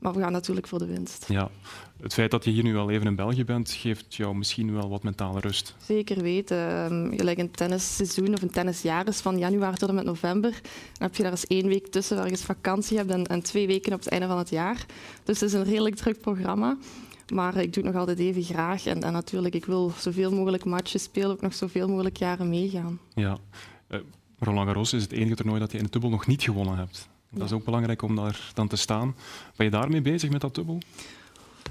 Maar 0.00 0.12
we 0.12 0.20
gaan 0.20 0.32
natuurlijk 0.32 0.66
voor 0.66 0.78
de 0.78 0.86
winst. 0.86 1.24
Ja. 1.28 1.50
Het 2.02 2.14
feit 2.14 2.30
dat 2.30 2.44
je 2.44 2.50
hier 2.50 2.62
nu 2.62 2.76
al 2.76 2.90
even 2.90 3.06
in 3.06 3.14
België 3.14 3.44
bent, 3.44 3.70
geeft 3.70 4.14
jou 4.14 4.36
misschien 4.36 4.72
wel 4.72 4.88
wat 4.88 5.02
mentale 5.02 5.40
rust. 5.40 5.74
Zeker 5.86 6.22
weten. 6.22 6.92
Um, 6.92 7.16
gelijk 7.16 7.38
een 7.38 7.50
tennisseizoen 7.50 8.34
of 8.34 8.42
een 8.42 8.50
tennisjaar 8.50 9.08
is 9.08 9.20
van 9.20 9.38
januari 9.38 9.76
tot 9.76 9.88
en 9.88 9.94
met 9.94 10.04
november. 10.04 10.50
Dan 10.50 10.62
heb 10.98 11.14
je 11.16 11.22
daar 11.22 11.32
eens 11.32 11.46
één 11.46 11.66
week 11.66 11.86
tussen 11.86 12.16
waar 12.16 12.24
je 12.24 12.30
eens 12.30 12.42
vakantie 12.42 12.96
hebt 12.96 13.10
en, 13.10 13.26
en 13.26 13.42
twee 13.42 13.66
weken 13.66 13.92
op 13.92 13.98
het 13.98 14.08
einde 14.08 14.26
van 14.26 14.38
het 14.38 14.50
jaar. 14.50 14.86
Dus 15.24 15.40
het 15.40 15.48
is 15.48 15.58
een 15.58 15.64
redelijk 15.64 15.96
druk 15.96 16.20
programma. 16.20 16.76
Maar 17.32 17.56
ik 17.56 17.72
doe 17.72 17.82
het 17.82 17.92
nog 17.92 18.00
altijd 18.00 18.18
even 18.18 18.42
graag. 18.42 18.86
En, 18.86 19.02
en 19.02 19.12
natuurlijk, 19.12 19.54
ik 19.54 19.64
wil 19.64 19.92
zoveel 19.98 20.32
mogelijk 20.32 20.64
matches 20.64 21.02
spelen, 21.02 21.30
ook 21.30 21.40
nog 21.40 21.54
zoveel 21.54 21.88
mogelijk 21.88 22.16
jaren 22.16 22.48
meegaan. 22.48 23.00
Ja. 23.14 23.38
Uh, 23.88 24.00
Roland 24.38 24.66
Garros 24.66 24.92
is 24.92 25.02
het 25.02 25.12
enige 25.12 25.34
toernooi 25.34 25.60
dat 25.60 25.72
je 25.72 25.78
in 25.78 25.84
de 25.84 25.90
dubbel 25.90 26.10
nog 26.10 26.26
niet 26.26 26.42
gewonnen 26.42 26.76
hebt. 26.76 27.08
Dat 27.30 27.46
is 27.46 27.52
ook 27.52 27.64
belangrijk 27.64 28.02
om 28.02 28.16
daar 28.16 28.50
dan 28.54 28.68
te 28.68 28.76
staan. 28.76 29.14
Ben 29.56 29.66
je 29.66 29.72
daarmee 29.72 30.00
bezig 30.02 30.30
met 30.30 30.40
dat 30.40 30.54
dubbel? 30.54 30.78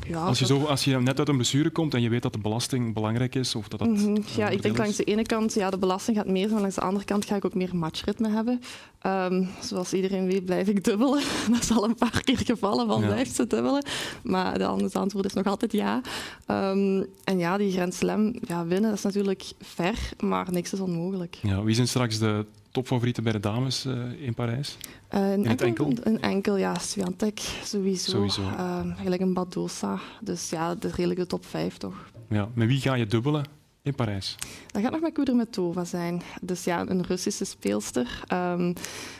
Ja, 0.07 0.25
Als 0.25 0.39
je, 0.39 0.45
zo, 0.45 0.63
als 0.63 0.83
je 0.83 0.99
net 0.99 1.19
uit 1.19 1.27
een 1.27 1.35
blessure 1.35 1.69
komt 1.69 1.93
en 1.93 2.01
je 2.01 2.09
weet 2.09 2.21
dat 2.21 2.33
de 2.33 2.39
belasting 2.39 2.93
belangrijk 2.93 3.35
is, 3.35 3.55
of 3.55 3.67
dat 3.67 3.79
dat... 3.79 3.87
Mhm. 3.87 4.17
Ja, 4.37 4.49
ik 4.49 4.61
denk 4.61 4.77
langs 4.77 4.95
de 4.95 5.03
ene 5.03 5.21
kant, 5.21 5.53
ja, 5.53 5.69
de 5.69 5.77
belasting 5.77 6.17
gaat 6.17 6.27
meer 6.27 6.41
zijn, 6.41 6.51
maar 6.51 6.61
langs 6.61 6.75
de 6.75 6.81
andere 6.81 7.05
kant 7.05 7.25
ga 7.25 7.35
ik 7.35 7.45
ook 7.45 7.53
meer 7.53 7.75
matchritme 7.75 8.29
hebben. 8.29 8.61
Ehm, 9.01 9.43
zoals 9.61 9.93
iedereen 9.93 10.25
weet, 10.25 10.45
blijf 10.45 10.67
ik 10.67 10.83
dubbelen. 10.83 11.21
Dat 11.51 11.61
is 11.61 11.71
al 11.71 11.83
een 11.83 11.95
paar 11.95 12.21
keer 12.23 12.37
gevallen 12.37 12.87
van 12.87 13.01
Ja. 13.01 13.07
blijft 13.07 13.35
ze 13.35 13.47
dubbelen. 13.47 13.85
Maar 14.23 14.57
de 14.57 14.65
andere 14.65 14.99
antwoord 14.99 15.25
is 15.25 15.33
nog 15.33 15.45
altijd 15.45 15.71
ja. 15.71 16.01
Ehm, 16.45 17.03
en 17.23 17.37
ja, 17.37 17.57
die 17.57 17.71
Grand 17.71 17.93
Slam 17.93 18.33
ja, 18.47 18.65
winnen, 18.65 18.89
dat 18.89 18.97
is 18.97 19.03
natuurlijk 19.03 19.43
ver, 19.61 20.09
maar 20.19 20.47
niks 20.51 20.73
is 20.73 20.79
onmogelijk. 20.79 21.37
Ja, 21.41 21.63
wie 21.63 21.75
zijn 21.75 21.87
straks 21.87 22.17
de 22.19 22.45
topfavorieten 22.71 23.23
bij 23.23 23.31
de 23.31 23.39
dames 23.39 23.85
eh, 23.85 24.21
in 24.21 24.33
Parijs? 24.33 24.77
Eh, 25.07 25.31
een, 25.31 25.45
In 25.45 25.57
enkel? 25.57 25.91
Een 26.03 26.21
enkel, 26.21 26.57
ja. 26.57 26.79
Swiatek 26.79 27.39
sowieso. 27.63 28.11
Sowieso. 28.11 28.41
Ehm, 28.41 28.95
gelijk 28.95 29.21
een 29.21 29.33
Badosa. 29.33 29.99
Dus 30.21 30.49
ja, 30.49 30.75
de 30.75 30.87
redelijke 30.87 31.25
top 31.25 31.45
5 31.45 31.77
toch. 31.77 32.11
Ja, 32.29 32.49
met 32.53 32.67
wie 32.67 32.79
ga 32.79 32.93
je 32.93 33.05
dubbelen 33.05 33.45
in 33.81 33.95
Parijs? 33.95 34.35
Dat 34.67 34.81
gaat 34.81 34.91
nog 34.91 35.01
met 35.01 35.13
Kudermetova 35.13 35.83
zijn. 35.83 36.21
Dus 36.41 36.63
ja, 36.63 36.87
een 36.87 37.03
Russische 37.03 37.45
speelster. 37.45 38.23
Ehm, 38.27 38.73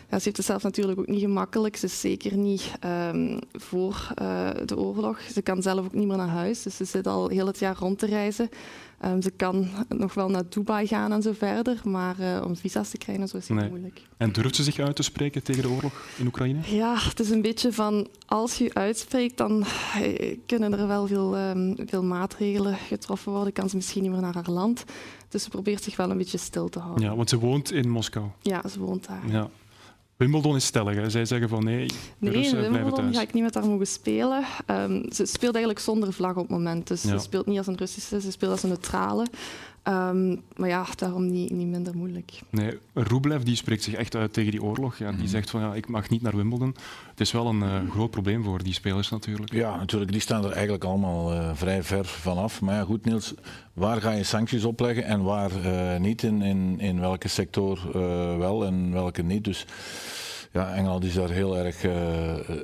ja, 0.09 0.17
ze 0.17 0.23
heeft 0.23 0.37
het 0.37 0.45
zelf 0.45 0.63
natuurlijk 0.63 0.99
ook 0.99 1.07
niet 1.07 1.19
gemakkelijk. 1.21 1.75
Ze 1.77 1.85
is 1.85 1.99
zeker 1.99 2.37
niet 2.37 2.71
ehm, 2.79 3.37
voor 3.51 4.11
eh, 4.15 4.49
de 4.65 4.77
oorlog. 4.77 5.19
Ze 5.33 5.41
kan 5.41 5.61
zelf 5.61 5.85
ook 5.85 5.93
niet 5.93 6.07
meer 6.07 6.17
naar 6.17 6.27
huis. 6.27 6.63
Dus 6.63 6.75
ze 6.77 6.85
zit 6.85 7.07
al 7.07 7.27
heel 7.27 7.47
het 7.47 7.59
jaar 7.59 7.75
rond 7.79 7.99
te 7.99 8.05
reizen. 8.05 8.49
Ehm, 8.99 9.21
ze 9.21 9.31
kan 9.31 9.67
nog 9.87 10.13
wel 10.13 10.29
naar 10.29 10.43
Dubai 10.49 10.87
gaan 10.87 11.11
en 11.11 11.21
zo 11.21 11.31
verder. 11.33 11.81
Maar 11.83 12.19
eh, 12.19 12.41
om 12.45 12.55
visa's 12.55 12.89
te 12.89 12.97
krijgen, 12.97 13.27
zo 13.27 13.37
is 13.37 13.47
het 13.47 13.57
Nee. 13.57 13.69
moeilijk. 13.69 14.01
En 14.17 14.31
durft 14.31 14.55
ze 14.55 14.63
zich 14.63 14.79
uit 14.79 14.95
te 14.95 15.03
spreken 15.03 15.43
tegen 15.43 15.61
de 15.61 15.69
oorlog 15.69 16.03
in 16.17 16.25
Oekraïne? 16.27 16.59
Ja, 16.65 16.95
het 16.99 17.19
is 17.19 17.29
een 17.29 17.41
beetje 17.41 17.73
van 17.73 18.07
als 18.25 18.57
je 18.57 18.73
uitspreekt, 18.73 19.37
dan 19.37 19.63
eh, 20.01 20.37
kunnen 20.45 20.73
er 20.79 20.87
wel 20.87 21.07
veel, 21.07 21.35
ehm, 21.35 21.75
veel 21.85 22.03
maatregelen 22.03 22.75
getroffen 22.75 23.31
worden. 23.31 23.53
Kan 23.53 23.69
ze 23.69 23.75
misschien 23.75 24.01
niet 24.01 24.11
meer 24.11 24.21
naar 24.21 24.33
haar 24.33 24.49
land. 24.49 24.83
Dus 25.29 25.43
ze 25.43 25.49
probeert 25.49 25.83
zich 25.83 25.95
wel 25.95 26.09
een 26.09 26.17
beetje 26.17 26.37
stil 26.37 26.69
te 26.69 26.79
houden. 26.79 27.03
Ja, 27.03 27.15
want 27.15 27.29
ze 27.29 27.39
woont 27.39 27.71
in 27.71 27.89
Moskou. 27.89 28.25
Ja, 28.41 28.67
ze 28.67 28.79
woont 28.79 29.07
daar. 29.07 29.27
Ja. 29.31 29.49
Wimbledon 30.19 30.55
is 30.55 30.65
stellig. 30.65 30.95
Hè. 30.95 31.09
Zij 31.09 31.25
zeggen 31.25 31.49
van 31.49 31.63
nee, 31.63 31.75
Nee, 31.75 31.87
in 32.19 32.37
Russen 32.37 32.57
blijven 32.57 32.71
Wimbledon 32.73 33.03
thuis. 33.03 33.15
ga 33.15 33.21
ik 33.21 33.33
niet 33.33 33.43
met 33.43 33.53
haar 33.53 33.65
mogen 33.65 33.87
spelen. 33.87 34.43
Ehm, 34.65 35.03
ze 35.11 35.25
speelt 35.25 35.53
eigenlijk 35.53 35.79
zonder 35.85 36.13
vlag 36.13 36.31
op 36.35 36.41
het 36.41 36.49
moment. 36.49 36.87
Dus 36.87 37.03
Ja. 37.03 37.09
ze 37.09 37.17
speelt 37.23 37.45
niet 37.45 37.57
als 37.57 37.67
een 37.67 37.77
Russische, 37.77 38.21
ze 38.21 38.31
speelt 38.31 38.51
als 38.51 38.63
een 38.63 38.69
neutrale. 38.69 39.25
Ehm, 39.89 40.35
maar 40.55 40.69
ja, 40.69 40.85
daarom 40.95 41.31
niet, 41.31 41.51
niet 41.51 41.67
minder 41.67 41.95
moeilijk. 41.97 42.31
Nee, 42.49 42.77
Rublev 42.93 43.41
die 43.43 43.55
spreekt 43.55 43.83
zich 43.83 43.93
echt 43.93 44.15
uit 44.15 44.33
tegen 44.33 44.51
die 44.51 44.63
oorlog. 44.63 44.97
Ja, 44.97 45.09
Mhm. 45.11 45.19
die 45.19 45.27
zegt 45.27 45.49
van 45.49 45.61
ja, 45.61 45.73
ik 45.73 45.87
mag 45.87 46.09
niet 46.09 46.21
naar 46.21 46.35
Wimbledon. 46.35 46.75
Het 47.09 47.19
is 47.19 47.31
wel 47.31 47.47
een 47.47 47.63
eh, 47.63 47.89
groot 47.89 48.11
probleem 48.11 48.43
voor 48.43 48.63
die 48.63 48.73
spelers 48.73 49.09
natuurlijk. 49.09 49.53
Ja, 49.53 49.75
natuurlijk, 49.75 50.11
die 50.11 50.21
staan 50.21 50.43
er 50.45 50.51
eigenlijk 50.51 50.83
allemaal 50.83 51.31
eh, 51.33 51.49
vrij 51.53 51.83
ver 51.83 52.05
vanaf. 52.05 52.61
Maar 52.61 52.75
ja, 52.75 52.83
goed 52.83 53.05
Niels, 53.05 53.33
waar 53.73 54.01
ga 54.01 54.11
je 54.11 54.23
sancties 54.23 54.63
opleggen 54.65 55.03
en 55.03 55.23
waar 55.23 55.51
eh, 55.63 55.99
niet? 55.99 56.23
In, 56.23 56.41
in, 56.41 56.79
in 56.79 56.99
welke 56.99 57.27
sector 57.27 57.79
eh, 57.93 58.37
wel 58.37 58.65
en 58.65 58.91
welke 58.91 59.21
niet? 59.21 59.43
Dus 59.43 59.65
ja, 60.51 60.73
Engeland 60.73 61.03
is 61.03 61.13
daar 61.13 61.29
heel 61.29 61.57
erg 61.57 61.83
eh, 61.83 61.93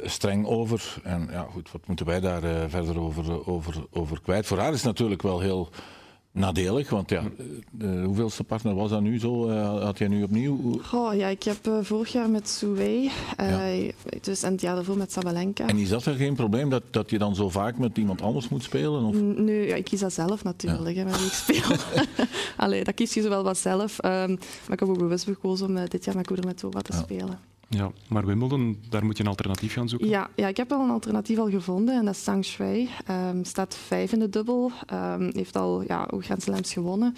streng 0.04 0.46
over. 0.46 0.96
En 1.04 1.28
ja, 1.32 1.48
goed, 1.52 1.72
wat 1.72 1.88
moeten 1.88 2.06
wij 2.06 2.20
daar 2.20 2.44
eh, 2.44 2.64
verder 2.68 3.00
over, 3.00 3.48
over, 3.48 3.76
over 3.92 4.22
kwijt? 4.22 4.46
Voor 4.46 4.58
haar 4.60 4.70
is 4.74 4.76
het 4.78 4.86
natuurlijk 4.86 5.22
wel 5.22 5.40
heel 5.40 5.70
nadelig, 6.36 6.90
want 6.90 7.10
ja, 7.10 7.24
de 7.72 8.02
hoeveelste 8.06 8.44
partner 8.44 8.76
was 8.76 8.90
dat 8.90 9.02
nu 9.02 9.20
zo? 9.20 9.50
Eh, 9.50 9.84
had 9.84 9.98
jij 9.98 10.08
nu 10.08 10.24
opnieuw? 10.24 10.80
Goh, 10.84 11.16
ja, 11.16 11.28
ik 11.28 11.44
heb 11.44 11.68
eh, 11.68 11.78
vorig 11.82 12.12
jaar 12.12 12.30
met 12.30 12.50
Souwei, 12.50 13.12
eh, 13.38 13.92
dus, 14.22 14.44
en 14.44 14.52
het 14.52 14.62
jaar 14.62 14.76
daarvoor 14.76 14.98
met 14.98 15.12
Sabalenka. 15.12 15.68
En 15.68 15.78
is 15.78 15.90
dat 15.90 16.06
er 16.06 16.16
geen 16.16 16.36
probleem 16.36 16.70
dat, 16.70 16.84
dat 16.92 17.10
je 17.10 17.18
dan 17.18 17.36
zo 17.36 17.50
vaak 17.50 17.78
met 17.78 17.98
iemand 17.98 18.22
anders 18.22 18.50
moet 18.50 18.64
spelen? 18.64 19.04
Of? 19.04 19.16
Nee, 19.22 19.68
ja, 19.68 19.76
ik 19.76 19.84
kies 19.84 20.00
dat 20.00 20.14
zelf 20.14 20.44
natuurlijk, 20.44 20.96
hè, 20.96 21.04
met 21.04 21.18
wie 21.18 21.26
ik 21.26 21.32
speel. 21.32 21.76
Allee, 22.66 22.84
dat 22.84 22.94
kies 22.94 23.14
je 23.14 23.22
zo 23.22 23.30
wel 23.30 23.44
wat 23.44 23.58
zelf. 23.58 24.00
ehm, 24.00 24.30
maar 24.30 24.74
ik 24.74 24.80
heb 24.80 24.90
ook 24.90 24.98
bewust 24.98 25.24
gekozen 25.24 25.68
om 25.68 25.78
eh, 25.78 25.84
dit 25.88 26.06
jaar 26.06 26.16
met 26.16 26.28
Kudermetova 26.28 26.82
te 26.82 26.94
spelen. 26.94 27.40
Ja, 27.76 27.92
maar 28.08 28.26
Wimbledon, 28.26 28.78
daar 28.90 29.06
moet 29.06 29.18
je 29.18 29.24
een 29.24 29.30
alternatief 29.30 29.74
gaan 29.74 29.90
zoeken. 29.90 30.08
Ja, 30.08 30.30
ja, 30.36 30.48
ik 30.48 30.58
heb 30.58 30.70
wel 30.70 30.80
een 30.82 30.90
alternatief 30.90 31.38
al 31.38 31.50
gevonden 31.50 31.96
en 31.98 32.06
dat 32.06 32.14
is 32.14 32.24
Zhang 32.24 32.46
Shui. 32.46 32.90
Ehm, 33.06 33.44
staat 33.44 33.76
vijf 33.88 34.12
in 34.12 34.20
de 34.20 34.30
dubbel, 34.30 34.72
ehm, 34.86 35.30
heeft 35.34 35.56
al 35.56 35.84
ja, 35.88 36.08
ook 36.12 36.26
Grand 36.26 36.42
Slams 36.44 36.74
gewonnen. 36.74 37.16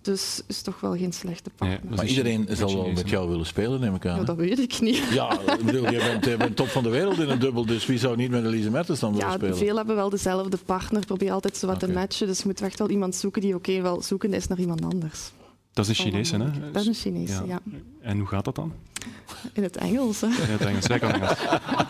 Dus 0.00 0.42
is 0.46 0.62
toch 0.62 0.80
wel 0.80 0.96
geen 0.96 1.12
slechte 1.12 1.50
partner. 1.56 1.80
maar 1.96 2.06
iedereen 2.06 2.46
zal 2.50 2.74
wel 2.74 2.90
met 2.92 3.08
jou 3.10 3.28
willen 3.28 3.46
spelen, 3.46 3.80
neem 3.80 3.94
ik 3.94 4.06
aan. 4.06 4.18
Ja, 4.18 4.24
dat 4.24 4.36
weet 4.36 4.58
ik 4.58 4.80
niet. 4.80 5.02
Ja, 5.10 5.40
ik 5.58 5.64
bedoel, 5.64 5.90
je 5.90 5.98
bent, 5.98 6.24
je 6.24 6.36
bent 6.36 6.56
top 6.56 6.66
van 6.68 6.82
de 6.82 6.88
wereld 6.88 7.18
in 7.18 7.28
een 7.28 7.38
dubbel, 7.38 7.66
dus 7.66 7.86
wie 7.86 7.98
zou 7.98 8.16
niet 8.16 8.30
met 8.30 8.44
Elise 8.44 8.70
Mertens 8.70 9.00
dan 9.00 9.12
willen 9.12 9.26
Ja, 9.28 9.34
spelen? 9.34 9.56
veel 9.56 9.76
hebben 9.76 9.96
wel 9.96 10.10
dezelfde 10.10 10.56
partner. 10.66 11.06
Probeer 11.06 11.32
altijd 11.32 11.56
zo 11.56 11.66
wat 11.66 11.80
te 11.80 11.88
matchen. 11.92 12.26
Dus 12.26 12.38
je 12.38 12.44
moet 12.46 12.60
echt 12.60 12.78
wel 12.78 12.90
iemand 12.90 13.14
zoeken 13.14 13.40
die 13.40 13.54
oké 13.54 13.80
wel 13.82 14.02
zoeken 14.02 14.32
is 14.32 14.46
naar 14.46 14.58
iemand 14.58 14.84
anders. 14.84 15.30
Dat 15.72 15.88
is 15.88 15.98
een 15.98 16.04
Chinese, 16.04 16.36
hè? 16.36 16.70
Dat 16.72 16.82
is 16.82 16.86
een 16.86 16.94
Chinese, 16.94 17.42
ja. 17.46 17.60
En 18.04 18.18
hoe 18.18 18.26
gaat 18.28 18.44
dat 18.44 18.54
dan? 18.54 18.72
In 19.52 19.62
het 19.62 19.76
Engels, 19.76 20.20
hè. 20.20 20.26
In 20.26 20.34
het 20.50 20.60
Engels, 20.60 20.86
jij 20.86 20.98
kan 20.98 21.12
Engels. 21.12 21.38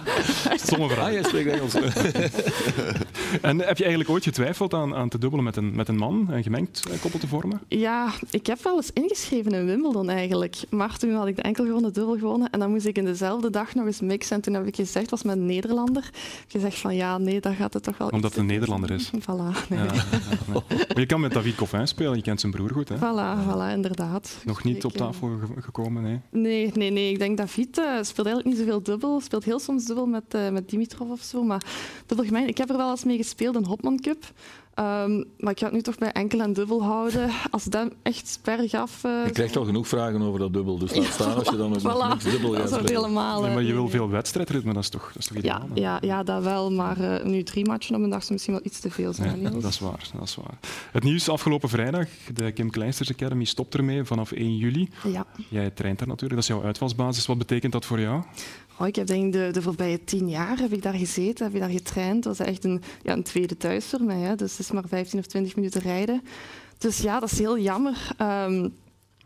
Stomme 0.67 0.89
vraag. 0.89 1.07
Ah, 1.07 1.13
jij 1.13 1.23
spreekt 1.23 1.51
Engels. 1.51 1.75
en 3.43 3.59
heb 3.59 3.77
je 3.77 3.83
eigenlijk 3.85 4.11
ooit 4.11 4.25
getwijfeld 4.25 4.75
aan, 4.75 4.95
aan 4.95 5.09
te 5.09 5.19
dubbelen 5.19 5.45
met 5.45 5.57
een, 5.57 5.75
met 5.75 5.89
een 5.89 5.97
man, 5.97 6.27
een 6.31 6.43
gemengd 6.43 6.83
eh, 6.91 7.01
koppel 7.01 7.19
te 7.21 7.27
vormen? 7.29 7.61
Ja, 7.69 8.13
ik 8.31 8.47
heb 8.47 8.63
wel 8.63 8.77
eens 8.77 8.91
ingeschreven 8.93 9.53
in 9.53 9.65
Wimbledon 9.67 10.11
eigenlijk. 10.11 10.57
Maar 10.71 10.97
toen 10.99 11.13
had 11.15 11.27
ik 11.27 11.37
de 11.37 11.43
enkel 11.43 11.65
gewonnen, 11.65 11.93
dubbel 11.93 12.19
gewonnen. 12.19 12.51
En 12.51 12.59
dan 12.59 12.71
moest 12.71 12.87
ik 12.87 12.97
in 12.99 13.05
dezelfde 13.05 13.51
dag 13.51 13.75
nog 13.75 13.87
eens 13.87 14.01
mixen. 14.01 14.37
En 14.37 14.43
toen 14.43 14.55
heb 14.55 14.67
ik 14.67 14.75
gezegd, 14.77 15.11
was 15.11 15.23
met 15.23 15.37
een 15.37 15.47
Nederlander. 15.47 16.11
Ik 16.15 16.45
gezegd 16.49 16.79
van 16.79 16.95
ja, 16.95 17.19
nee, 17.19 17.41
dat 17.41 17.55
gaat 17.55 17.73
het 17.75 17.83
toch 17.83 17.99
wel 17.99 18.09
Omdat 18.09 18.31
het 18.31 18.41
een 18.41 18.47
Nederlander 18.47 18.91
is. 18.91 19.11
Voilà, 19.31 19.69
nee. 19.69 19.79
Ja, 19.79 19.85
ja, 19.85 19.93
nee. 20.47 20.63
Maar 20.69 21.01
je 21.01 21.07
kan 21.07 21.21
met 21.21 21.33
David 21.33 21.55
Coffin 21.55 21.89
spelen, 21.89 22.17
je 22.17 22.23
kent 22.23 22.41
zijn 22.41 22.53
broer 22.53 22.71
goed. 22.71 22.89
Hè? 22.89 22.97
Voilà, 22.97 23.47
voilà, 23.49 23.73
inderdaad. 23.75 24.37
Nog 24.45 24.63
niet 24.65 24.85
op 24.85 24.93
eh, 24.93 24.99
tafel 24.99 25.29
ge- 25.29 25.63
gekomen, 25.63 26.04
nee. 26.31 26.71
Nee, 26.75 26.91
nee. 26.91 27.13
Ik 27.13 27.19
denk 27.19 27.37
David 27.37 27.79
eh, 27.79 27.85
speelt 27.85 28.27
eigenlijk 28.27 28.45
niet 28.45 28.57
zoveel 28.57 28.83
dubbel. 28.83 29.21
Speelt 29.21 29.45
heel 29.45 29.59
soms 29.59 29.85
dubbel 29.85 30.07
met, 30.07 30.35
eh, 30.35 30.51
met 30.51 30.71
Dimitrov 30.71 31.11
of 31.11 31.21
zo. 31.21 31.43
Maar 31.43 31.65
dubbel 32.07 32.27
gemeen. 32.27 32.49
Ik 32.49 32.59
heb 32.59 32.71
er 32.71 32.77
wel 32.77 32.91
eens 32.91 33.05
mee 33.05 33.17
gespeeld, 33.17 33.55
een 33.55 33.67
Hopman 33.67 34.01
Cup. 34.01 34.33
Ehm, 34.75 35.23
maar 35.39 35.53
ik 35.53 35.59
ga 35.59 35.65
het 35.65 35.75
nu 35.75 35.83
toch 35.83 35.99
bij 35.99 36.13
enkel 36.13 36.41
en 36.41 36.53
dubbel 36.53 36.83
houden. 36.83 37.31
Als 37.51 37.65
dat 37.65 37.89
echt 38.03 38.39
bergaf... 38.43 39.05
eh 39.05 39.11
Je 39.27 39.31
krijgt 39.33 39.57
al 39.57 39.65
genoeg 39.65 39.89
vragen 39.89 40.23
over 40.23 40.39
dat 40.39 40.53
dubbel, 40.53 40.79
dus 40.79 40.95
laat 40.95 41.05
staan 41.13 41.35
als 41.35 41.49
je 41.49 41.57
dan 41.57 41.71
nog 41.71 41.81
Voilà. 41.83 42.09
niks 42.09 42.25
dubbel 42.25 42.53
Dat 42.53 42.73
gaat 42.73 42.89
helemaal... 42.89 43.41
Nee, 43.41 43.49
eh, 43.49 43.55
maar 43.55 43.63
je 43.65 43.69
nee, 43.73 43.79
wil 43.81 43.89
veel 43.89 44.09
wedstrijdritme, 44.09 44.73
dat 44.73 44.83
is 44.83 44.89
toch, 44.89 45.07
dat 45.07 45.17
is 45.23 45.27
toch 45.27 45.37
ideaal? 45.37 45.69
Ja, 45.75 45.83
ja, 45.83 45.99
ja, 46.01 46.23
dat 46.23 46.43
wel. 46.43 46.73
Maar 46.73 47.01
eh, 47.01 47.25
nu 47.25 47.43
drie 47.43 47.67
matchen 47.67 47.95
op 47.97 48.03
een 48.03 48.11
dag 48.11 48.21
zou 48.21 48.33
misschien 48.33 48.55
wel 48.55 48.63
iets 48.65 48.81
te 48.81 48.91
veel 48.91 49.13
zijn. 49.13 49.39
Niels. 49.41 49.63
dat 49.63 49.71
is 49.73 49.79
waar, 49.79 50.09
dat 50.19 50.29
is 50.29 50.35
waar. 50.35 50.59
Het 50.93 51.03
nieuws 51.03 51.29
afgelopen 51.29 51.69
vrijdag, 51.69 52.07
de 52.35 52.53
Kim 52.53 52.71
Kleinsters 52.71 53.13
Academy 53.13 53.45
stopt 53.45 53.75
ermee 53.75 54.05
vanaf 54.05 54.33
1 54.33 54.57
juli. 54.57 54.89
Ja. 55.13 55.27
Jij 55.49 55.71
traint 55.71 55.99
daar 55.99 56.09
natuurlijk, 56.09 56.41
dat 56.41 56.51
is 56.51 56.57
jouw 56.57 56.65
uitvalsbasis. 56.67 57.27
Wat 57.27 57.39
betekent 57.39 57.73
dat 57.73 57.85
voor 57.85 58.01
jou? 58.01 58.23
Oh, 58.79 58.87
ik 58.87 58.97
heb 58.97 59.07
denk 59.07 59.33
de, 59.33 59.49
de 59.53 59.63
voorbije 59.63 60.05
tien 60.05 60.29
jaar 60.29 60.59
heb 60.59 60.73
ik 60.73 60.83
daar 60.83 60.95
gezeten, 60.95 61.45
heb 61.45 61.55
ik 61.55 61.61
daar 61.61 61.71
getraind. 61.71 62.23
Dat 62.23 62.39
was 62.39 62.47
echt 62.47 62.65
een, 62.65 62.83
ja, 63.03 63.13
een 63.13 63.23
tweede 63.23 63.57
thuis 63.57 63.87
voor 63.87 64.03
mij. 64.03 64.37
Dus 64.37 64.51
het 64.51 64.61
is 64.61 64.71
maar 64.71 64.89
15 64.89 65.19
of 65.19 65.27
20 65.27 65.57
minuten 65.57 65.81
rijden. 65.81 66.23
Dus 66.79 66.99
ja, 66.99 67.21
dat 67.21 67.33
is 67.33 67.39
heel 67.39 67.59
jammer. 67.59 68.13
Ehm, 68.17 68.61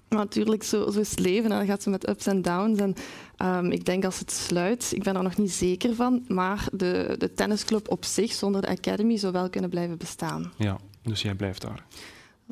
maar 0.08 0.18
natuurlijk, 0.18 0.62
zo, 0.62 0.90
zo 0.90 1.00
is 1.00 1.10
het 1.10 1.18
leven. 1.18 1.50
En 1.50 1.56
dan 1.56 1.66
gaat 1.66 1.82
ze 1.82 1.90
met 1.90 2.08
ups 2.08 2.26
en 2.26 2.42
downs. 2.42 2.78
En 2.80 2.94
ehm, 3.36 3.70
ik 3.70 3.84
denk 3.84 4.04
als 4.04 4.18
het 4.18 4.32
sluit, 4.32 4.92
ik 4.94 5.02
ben 5.02 5.16
er 5.16 5.22
nog 5.22 5.36
niet 5.36 5.52
zeker 5.52 5.94
van, 5.94 6.24
maar 6.28 6.66
de, 6.72 7.14
de 7.18 7.32
tennisclub 7.34 7.90
op 7.90 8.04
zich, 8.04 8.32
zonder 8.32 8.60
de 8.60 8.68
academy, 8.68 9.16
zou 9.16 9.32
wel 9.32 9.50
kunnen 9.50 9.70
blijven 9.70 9.98
bestaan. 9.98 10.52
Ja, 10.56 10.78
dus 11.02 11.22
jij 11.22 11.34
blijft 11.34 11.60
daar. 11.60 11.84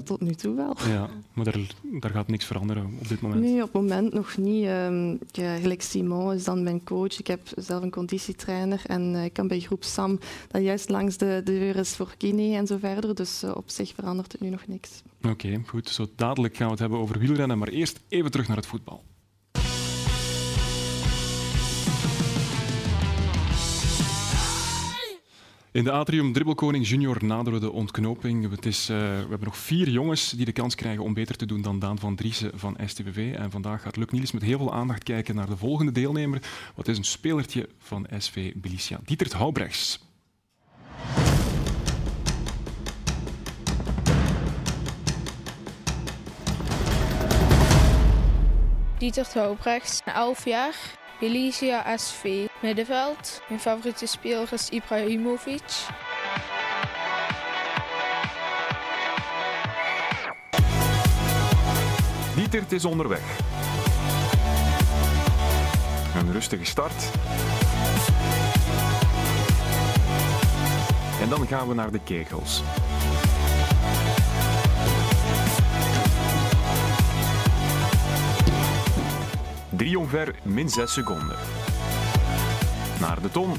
Tot 0.04 0.20
nu 0.20 0.34
toe 0.34 0.54
wel. 0.54 0.76
Ja, 0.88 1.08
maar 1.32 1.44
daar, 1.44 1.60
daar 1.82 2.10
gaat 2.10 2.28
niks 2.28 2.44
veranderen 2.44 2.84
op 3.00 3.08
dit 3.08 3.20
moment. 3.20 3.40
Nee, 3.40 3.62
op 3.62 3.72
het 3.72 3.82
moment 3.82 4.12
nog 4.12 4.36
niet. 4.36 4.64
Ja, 5.32 5.56
gelijk 5.56 5.82
Simon 5.82 6.32
is 6.32 6.44
dan 6.44 6.62
mijn 6.62 6.84
coach. 6.84 7.18
Ik 7.18 7.26
heb 7.26 7.40
zelf 7.56 7.82
een 7.82 7.90
conditietrainer 7.90 8.82
en 8.86 9.14
eh, 9.14 9.24
ik 9.24 9.32
kan 9.32 9.48
bij 9.48 9.60
groep 9.60 9.84
Sam 9.84 10.18
dat 10.48 10.62
juist 10.62 10.88
langs 10.88 11.16
de 11.16 11.40
deur 11.44 11.76
is 11.76 11.96
voor 11.96 12.14
kine 12.16 12.56
en 12.56 12.66
zo 12.66 12.76
verder. 12.78 13.14
Dus 13.14 13.42
eh, 13.42 13.56
op 13.56 13.70
zich 13.70 13.92
verandert 13.94 14.32
het 14.32 14.40
nu 14.40 14.48
nog 14.48 14.66
niks. 14.66 15.02
Oké, 15.22 15.62
goed. 15.66 15.88
Zo 15.88 16.06
dadelijk 16.16 16.56
gaan 16.56 16.66
we 16.66 16.72
het 16.72 16.80
hebben 16.80 16.98
over 16.98 17.18
wielrennen, 17.18 17.58
maar 17.58 17.68
eerst 17.68 18.00
even 18.08 18.30
terug 18.30 18.48
naar 18.48 18.56
het 18.56 18.66
voetbal. 18.66 19.02
In 25.76 25.84
de 25.84 25.92
Atrium 25.92 26.32
Dribbelkoning 26.32 26.88
Junior 26.88 27.24
naderen 27.24 27.60
de 27.60 27.72
ontknoping. 27.72 28.50
Het 28.50 28.66
is, 28.66 28.88
eh, 28.88 28.96
we 28.96 29.02
hebben 29.02 29.44
nog 29.44 29.56
vier 29.56 29.88
jongens 29.88 30.30
die 30.30 30.44
de 30.44 30.52
kans 30.52 30.74
krijgen 30.74 31.04
om 31.04 31.14
beter 31.14 31.36
te 31.36 31.46
doen 31.46 31.62
dan 31.62 31.78
Daan 31.78 31.98
van 31.98 32.16
Driessen 32.16 32.58
van 32.58 32.76
STVV. 32.86 33.34
En 33.34 33.50
vandaag 33.50 33.82
gaat 33.82 33.96
Luc 33.96 34.10
Niels 34.10 34.32
met 34.32 34.42
heel 34.42 34.58
veel 34.58 34.72
aandacht 34.72 35.02
kijken 35.02 35.34
naar 35.34 35.46
de 35.46 35.56
volgende 35.56 35.92
deelnemer. 35.92 36.42
Wat 36.74 36.88
is 36.88 36.98
een 36.98 37.04
spelertje 37.04 37.68
van 37.78 38.06
SV 38.18 38.52
Bilicia? 38.54 39.00
Dietert 39.04 39.32
Houbrechts. 39.32 40.00
Dieter 48.98 49.26
Hoobrechts, 49.32 50.00
11 50.04 50.44
jaar, 50.44 50.74
Elysia 51.20 51.96
SV, 51.96 52.46
middenveld. 52.66 53.42
Mijn 53.48 53.60
favoriete 53.60 54.06
speler 54.06 54.52
is 54.52 54.68
Ibrahimovic. 54.70 55.86
Dietert 62.34 62.72
is 62.72 62.84
onderweg. 62.84 63.20
Een 66.14 66.32
rustige 66.32 66.64
start. 66.64 67.10
En 71.20 71.28
dan 71.28 71.46
gaan 71.46 71.68
we 71.68 71.74
naar 71.74 71.90
de 71.90 72.00
kegels. 72.04 72.62
Drie 79.68 79.98
omver, 79.98 80.34
min 80.42 80.68
6 80.68 80.92
seconden. 80.92 81.65
Naar 83.06 83.22
de 83.22 83.30
ton. 83.30 83.52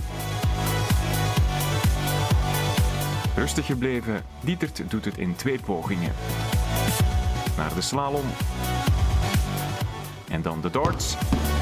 Rustig 3.35 3.65
gebleven, 3.65 4.23
Dietert 4.39 4.81
doet 4.89 5.05
het 5.05 5.17
in 5.17 5.35
twee 5.35 5.59
pogingen. 5.59 6.13
Naar 7.57 7.73
de 7.73 7.81
slalom. 7.81 8.25
En 10.29 10.41
dan 10.41 10.61
de 10.61 10.69
darts. 10.69 11.15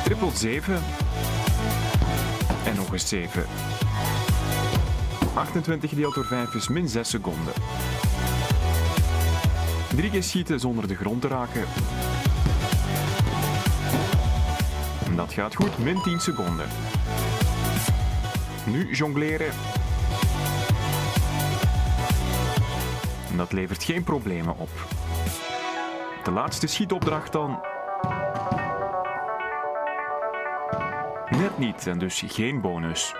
Triple 0.03 0.29
7. 0.33 0.81
En 2.65 2.75
nog 2.75 2.91
eens 2.93 3.07
7. 3.07 3.45
28 5.33 5.89
gedeeld 5.89 6.15
door 6.15 6.25
5 6.25 6.53
is 6.53 6.67
min 6.67 6.89
6 6.89 7.09
seconden. 7.09 7.53
Drie 9.95 10.09
keer 10.09 10.23
schieten 10.23 10.59
zonder 10.59 10.87
de 10.87 10.95
grond 10.95 11.21
te 11.21 11.27
raken. 11.27 11.63
En 15.05 15.15
dat 15.15 15.33
gaat 15.33 15.55
goed, 15.55 15.77
min 15.77 16.01
10 16.01 16.19
seconden. 16.19 16.67
Nu 18.65 18.95
jongleren. 18.95 19.53
En 23.29 23.37
dat 23.37 23.51
levert 23.51 23.83
geen 23.83 24.03
problemen 24.03 24.57
op. 24.57 24.69
De 26.23 26.31
laatste 26.31 26.67
schietopdracht 26.67 27.31
dan. 27.31 27.59
Net 31.29 31.57
niet 31.57 31.87
en 31.87 31.99
dus 31.99 32.23
geen 32.27 32.61
bonus. 32.61 33.13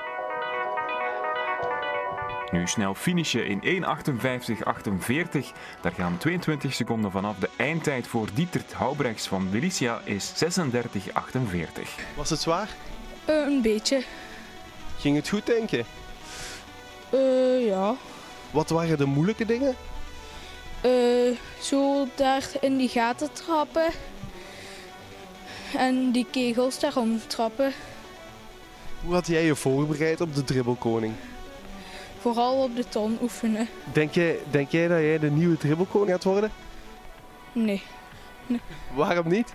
Nu 2.51 2.67
snel 2.67 2.95
finishen 2.95 3.47
in 3.47 3.83
1.58.48. 3.83 5.51
Daar 5.81 5.91
gaan 5.91 6.17
22 6.17 6.73
seconden 6.73 7.11
vanaf. 7.11 7.37
De 7.37 7.49
eindtijd 7.57 8.07
voor 8.07 8.27
Dietert 8.33 8.73
Houbrechts 8.73 9.27
van 9.27 9.47
Delicia 9.51 10.01
is 10.03 10.33
36.48. 10.43 10.49
Was 12.15 12.29
het 12.29 12.39
zwaar? 12.39 12.69
Eh, 13.25 13.35
een 13.35 13.61
beetje. 13.61 14.03
Ging 14.97 15.15
het 15.15 15.29
goed, 15.29 15.45
denk 15.45 15.69
je? 15.69 15.85
Eh, 17.09 17.65
ja. 17.65 17.95
Wat 18.51 18.69
waren 18.69 18.97
de 18.97 19.05
moeilijke 19.05 19.45
dingen? 19.45 19.75
Eh, 20.81 21.37
zo 21.61 22.07
daar 22.15 22.49
in 22.61 22.77
die 22.77 22.89
gaten 22.89 23.33
trappen. 23.33 23.87
En 25.77 26.11
die 26.11 26.25
kegels 26.31 26.79
daarom 26.79 27.19
trappen. 27.27 27.73
Hoe 29.03 29.13
had 29.13 29.27
jij 29.27 29.45
je 29.45 29.55
voorbereid 29.55 30.21
op 30.21 30.35
de 30.35 30.43
dribbelkoning? 30.43 31.13
Vooral 32.19 32.63
op 32.63 32.75
de 32.75 32.87
ton 32.89 33.17
oefenen. 33.21 33.67
Denk 33.93 34.13
jij, 34.13 34.39
denk 34.51 34.69
jij 34.71 34.87
dat 34.87 34.99
jij 34.99 35.19
de 35.19 35.31
nieuwe 35.31 35.57
dribbelkoning 35.57 36.11
gaat 36.11 36.23
worden? 36.23 36.51
Nee. 37.51 37.83
nee. 38.47 38.61
Waarom 38.93 39.27
niet? 39.27 39.53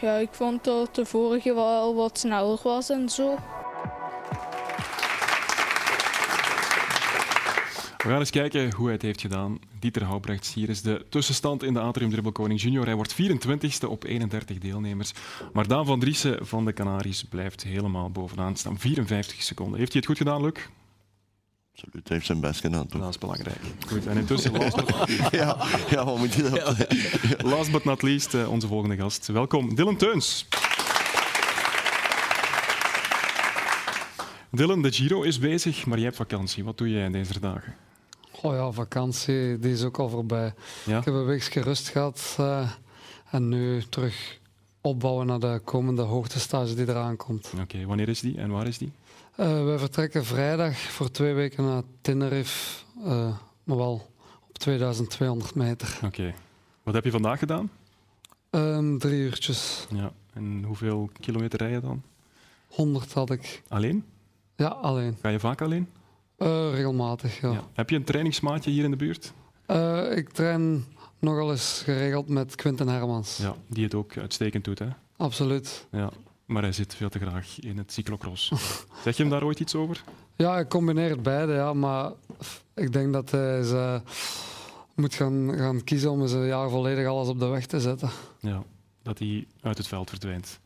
Ja, 0.00 0.14
ik 0.14 0.28
vond 0.30 0.64
dat 0.64 0.94
de 0.94 1.04
vorige 1.04 1.54
wel 1.54 1.94
wat 1.94 2.18
sneller 2.18 2.58
was 2.62 2.90
en 2.90 3.08
zo. 3.08 3.38
We 8.02 8.08
gaan 8.08 8.18
eens 8.18 8.30
kijken 8.30 8.72
hoe 8.72 8.84
hij 8.84 8.94
het 8.94 9.02
heeft 9.02 9.20
gedaan. 9.20 9.58
Dieter 9.78 10.04
Houbrechts, 10.04 10.54
hier 10.54 10.68
is 10.68 10.82
de 10.82 11.06
tussenstand 11.08 11.62
in 11.62 11.74
de 11.74 11.80
Atrium 11.80 12.10
Dribbelkoning 12.10 12.60
Junior. 12.60 12.84
Hij 12.84 12.94
wordt 12.94 13.14
24ste 13.22 13.88
op 13.88 14.04
31 14.04 14.58
deelnemers. 14.58 15.12
Maar 15.52 15.66
Daan 15.66 15.86
van 15.86 16.00
Driessen 16.00 16.46
van 16.46 16.64
de 16.64 16.72
Canaries 16.72 17.24
blijft 17.24 17.62
helemaal 17.62 18.10
bovenaan 18.10 18.56
staan. 18.56 18.78
54 18.78 19.42
seconden. 19.42 19.78
Heeft 19.78 19.92
hij 19.92 20.00
het 20.00 20.10
goed 20.10 20.18
gedaan, 20.18 20.42
Luc? 20.42 20.52
Absoluut, 21.72 22.08
hij 22.08 22.16
heeft 22.16 22.26
zijn 22.26 22.40
best 22.40 22.60
gedaan, 22.60 22.86
toch? 22.86 23.00
Dat 23.00 23.10
is 23.10 23.18
belangrijk. 23.18 23.60
Goed, 23.86 24.06
en 24.06 24.16
intussen, 24.16 24.52
last 24.52 24.76
but, 24.86 25.30
ja, 25.30 25.56
ja, 25.90 26.04
wat 26.04 26.18
moet 26.18 26.32
je 26.32 26.42
dat? 26.42 26.86
last 27.54 27.70
but 27.70 27.84
not 27.84 28.02
least, 28.02 28.34
eh, 28.34 28.50
onze 28.50 28.66
volgende 28.66 28.96
gast. 28.96 29.26
Welkom, 29.26 29.74
Dylan 29.74 29.96
Teuns. 29.96 30.48
Dylan, 34.50 34.82
de 34.82 34.92
Giro 34.92 35.22
is 35.22 35.38
bezig, 35.38 35.86
maar 35.86 35.96
jij 35.96 36.06
hebt 36.06 36.16
vakantie. 36.16 36.64
Wat 36.64 36.78
doe 36.78 36.90
jij 36.90 37.04
in 37.04 37.12
deze 37.12 37.40
dagen? 37.40 37.74
Oh 38.42 38.54
ja, 38.54 38.70
vakantie, 38.70 39.58
die 39.58 39.72
is 39.72 39.84
ook 39.84 39.98
al 39.98 40.08
voorbij. 40.08 40.54
Ja? 40.84 40.98
Ik 40.98 41.04
heb 41.04 41.14
een 41.14 41.24
weekje 41.24 41.60
rust 41.60 41.88
gehad 41.88 42.36
uh, 42.40 42.70
en 43.30 43.48
nu 43.48 43.82
terug 43.82 44.38
opbouwen 44.80 45.26
naar 45.26 45.38
de 45.38 45.60
komende 45.64 46.02
hoogtestage 46.02 46.74
die 46.74 46.88
eraan 46.88 47.16
komt. 47.16 47.50
Oké, 47.52 47.62
okay, 47.62 47.86
wanneer 47.86 48.08
is 48.08 48.20
die 48.20 48.38
en 48.38 48.50
waar 48.50 48.66
is 48.66 48.78
die? 48.78 48.92
Uh, 49.36 49.64
wij 49.64 49.78
vertrekken 49.78 50.24
vrijdag 50.24 50.78
voor 50.78 51.10
twee 51.10 51.32
weken 51.34 51.64
naar 51.64 51.82
Tenerife, 52.00 52.84
uh, 52.98 53.36
maar 53.64 53.76
wel 53.76 54.10
op 54.48 54.58
2200 54.58 55.54
meter. 55.54 55.94
Oké. 55.96 56.06
Okay. 56.06 56.34
Wat 56.82 56.94
heb 56.94 57.04
je 57.04 57.10
vandaag 57.10 57.38
gedaan? 57.38 57.70
Um, 58.50 58.98
drie 58.98 59.20
uurtjes. 59.20 59.86
Ja, 59.90 60.12
en 60.34 60.64
hoeveel 60.66 61.10
kilometer 61.20 61.58
rij 61.58 61.70
je 61.70 61.80
dan? 61.80 62.02
100 62.68 63.12
had 63.12 63.30
ik. 63.30 63.62
Alleen? 63.68 64.04
Ja, 64.56 64.68
alleen. 64.68 65.16
Ga 65.20 65.28
je 65.28 65.40
vaak 65.40 65.62
alleen? 65.62 65.88
Uh, 66.42 66.74
regelmatig, 66.74 67.40
ja. 67.40 67.52
ja. 67.52 67.64
Heb 67.72 67.90
je 67.90 67.96
een 67.96 68.04
trainingsmaatje 68.04 68.70
hier 68.70 68.84
in 68.84 68.90
de 68.90 68.96
buurt? 68.96 69.32
Uh, 69.66 70.16
ik 70.16 70.28
train 70.28 70.84
nogal 71.18 71.50
eens 71.50 71.82
geregeld 71.84 72.28
met 72.28 72.54
Quinten 72.54 72.88
Hermans. 72.88 73.36
Ja, 73.36 73.54
die 73.66 73.84
het 73.84 73.94
ook 73.94 74.16
uitstekend 74.16 74.64
doet, 74.64 74.78
hè? 74.78 74.88
Absoluut. 75.16 75.86
Ja, 75.90 76.10
maar 76.46 76.62
hij 76.62 76.72
zit 76.72 76.94
veel 76.94 77.08
te 77.08 77.18
graag 77.18 77.60
in 77.60 77.78
het 77.78 77.92
cyclocross. 77.92 78.52
zeg 79.04 79.16
je 79.16 79.22
hem 79.22 79.32
daar 79.32 79.44
ooit 79.44 79.60
iets 79.60 79.74
over? 79.74 80.04
Ja, 80.36 80.58
ik 80.58 80.68
combineer 80.68 81.10
het 81.10 81.22
beide, 81.22 81.52
ja. 81.52 81.72
Maar 81.72 82.12
ik 82.74 82.92
denk 82.92 83.12
dat 83.12 83.30
hij 83.30 83.62
ze 83.62 84.00
moet 84.94 85.14
gaan, 85.14 85.52
gaan 85.56 85.84
kiezen 85.84 86.10
om 86.10 86.22
eens 86.22 86.32
een 86.32 86.46
jaar 86.46 86.70
volledig 86.70 87.06
alles 87.06 87.28
op 87.28 87.38
de 87.38 87.46
weg 87.46 87.66
te 87.66 87.80
zetten. 87.80 88.10
Ja, 88.40 88.62
dat 89.02 89.18
hij 89.18 89.46
uit 89.60 89.78
het 89.78 89.86
veld 89.86 90.08
verdwijnt. 90.08 90.60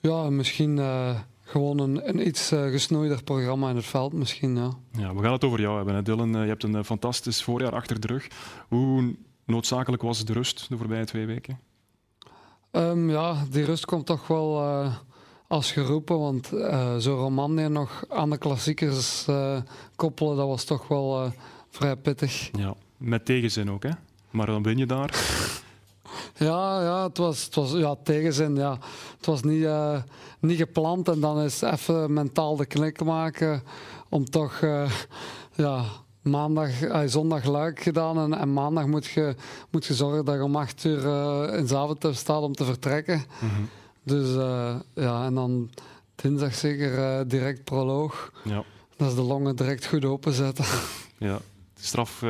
Ja, 0.00 0.30
misschien... 0.30 0.76
Uh, 0.76 1.18
gewoon 1.48 1.78
een, 1.78 2.08
een 2.08 2.26
iets 2.26 2.52
uh, 2.52 2.70
gesnoeider 2.70 3.22
programma 3.22 3.70
in 3.70 3.76
het 3.76 3.84
veld 3.84 4.12
misschien, 4.12 4.56
ja. 4.56 4.70
Ja, 4.92 5.14
we 5.14 5.22
gaan 5.22 5.32
het 5.32 5.44
over 5.44 5.60
jou 5.60 5.76
hebben, 5.76 5.94
hè, 5.94 6.02
Dylan. 6.02 6.36
Uh, 6.36 6.42
je 6.42 6.48
hebt 6.48 6.62
een 6.62 6.74
uh, 6.74 6.82
fantastisch 6.82 7.42
voorjaar 7.42 7.74
achter 7.74 8.00
de 8.00 8.06
rug. 8.06 8.28
Hoe 8.68 9.14
noodzakelijk 9.44 10.02
was 10.02 10.24
de 10.24 10.32
rust 10.32 10.68
de 10.68 10.76
voorbije 10.76 11.04
twee 11.04 11.26
weken? 11.26 11.60
Um, 12.72 13.10
ja, 13.10 13.44
die 13.50 13.64
rust 13.64 13.84
komt 13.84 14.06
toch 14.06 14.26
wel 14.26 14.62
als 15.46 15.72
geroepen, 15.72 16.18
want 16.18 16.46
zo 17.02 17.14
Romandie 17.14 17.68
nog 17.68 18.04
aan 18.08 18.30
de 18.30 18.38
klassiekers 18.38 19.26
koppelen, 19.96 20.36
dat 20.36 20.46
was 20.46 20.64
toch 20.64 20.88
wel 20.88 21.32
vrij 21.70 21.96
pittig. 21.96 22.50
Ja, 22.52 22.74
met 22.96 23.24
tegenzin 23.24 23.70
ook, 23.70 23.82
hè? 23.82 23.90
Maar 24.30 24.46
dan 24.46 24.62
ben 24.62 24.76
je 24.76 24.86
daar. 24.86 25.10
Ja, 26.38 26.82
ja, 26.82 27.06
het 27.06 27.18
was, 27.18 27.44
het 27.44 27.54
was 27.54 27.72
ja, 27.72 27.96
tegenzin. 28.02 28.56
Ja. 28.56 28.78
Het 29.16 29.26
was 29.26 29.42
niet, 29.42 29.62
uh, 29.62 30.02
niet 30.40 30.56
gepland 30.56 31.08
en 31.08 31.20
dan 31.20 31.40
is 31.40 31.60
even 31.60 32.12
mentaal 32.12 32.56
de 32.56 32.66
knik 32.66 33.04
maken 33.04 33.62
om 34.08 34.24
toch 34.24 34.60
uh, 34.60 34.90
ja, 35.54 35.84
maandag, 36.22 36.82
uh, 36.82 37.00
zondag 37.06 37.44
luik 37.44 37.80
gedaan 37.80 38.18
en, 38.18 38.38
en, 38.38 38.52
maandag 38.52 38.86
moet 38.86 39.06
je, 39.06 39.34
moet 39.70 39.86
je 39.86 39.94
zorgen 39.94 40.24
dat 40.24 40.34
je 40.34 40.44
om 40.44 40.56
acht 40.56 40.84
uur 40.84 41.04
in 41.54 41.66
Zaventem 41.66 42.12
staat 42.12 42.42
om 42.42 42.54
te 42.54 42.64
vertrekken. 42.64 43.24
Mm 43.40 43.48
-hmm. 43.48 43.68
Dus 44.02 44.34
ja, 44.94 45.24
en 45.24 45.34
dan 45.34 45.70
dinsdag 46.14 46.54
zeker 46.54 47.28
direct 47.28 47.64
proloog. 47.64 48.32
Ja. 48.44 48.62
Dat 48.96 49.08
is 49.08 49.14
de 49.14 49.22
longen 49.22 49.56
direct 49.56 49.86
goed 49.86 50.04
openzetten. 50.04 50.64
Ja, 51.18 51.38
straf 51.80 52.22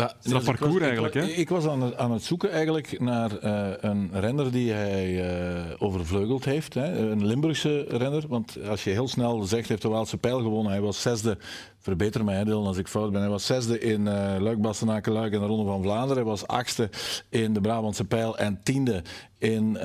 ja, 0.00 0.30
dat 0.32 0.44
parcours 0.44 0.74
ik 0.74 0.78
was, 0.78 0.88
eigenlijk, 0.88 1.14
hè? 1.14 1.22
Ik 1.22 1.48
was 1.48 1.66
aan 1.66 1.82
het, 1.82 1.96
aan 1.96 2.12
het 2.12 2.22
zoeken 2.22 2.50
eigenlijk 2.50 3.00
naar 3.00 3.44
uh, 3.44 3.68
een 3.80 4.10
renner 4.12 4.52
die 4.52 4.72
hij 4.72 5.08
uh, 5.08 5.64
overvleugeld 5.78 6.44
heeft. 6.44 6.74
Hè? 6.74 7.10
Een 7.10 7.26
Limburgse 7.26 7.84
renner. 7.88 8.24
Want 8.28 8.56
als 8.68 8.84
je 8.84 8.90
heel 8.90 9.08
snel 9.08 9.42
zegt, 9.42 9.68
heeft 9.68 9.82
de 9.82 9.88
Waalse 9.88 10.16
pijl 10.16 10.40
gewonnen. 10.40 10.72
Hij 10.72 10.80
was 10.80 11.02
zesde, 11.02 11.38
verbeter 11.78 12.24
mij 12.24 12.44
Dylan 12.44 12.66
als 12.66 12.78
ik 12.78 12.88
fout 12.88 13.12
ben. 13.12 13.20
Hij 13.20 13.30
was 13.30 13.46
zesde 13.46 13.80
in 13.80 14.00
uh, 14.00 14.36
Luik, 14.38 14.60
Bastenaken, 14.60 15.12
Luik 15.12 15.32
en 15.32 15.40
de 15.40 15.46
Ronde 15.46 15.64
van 15.64 15.82
Vlaanderen. 15.82 16.16
Hij 16.16 16.24
was 16.24 16.46
achtste 16.46 16.90
in 17.28 17.52
de 17.52 17.60
Brabantse 17.60 18.04
pijl 18.04 18.38
en 18.38 18.60
tiende 18.62 19.02
in 19.38 19.78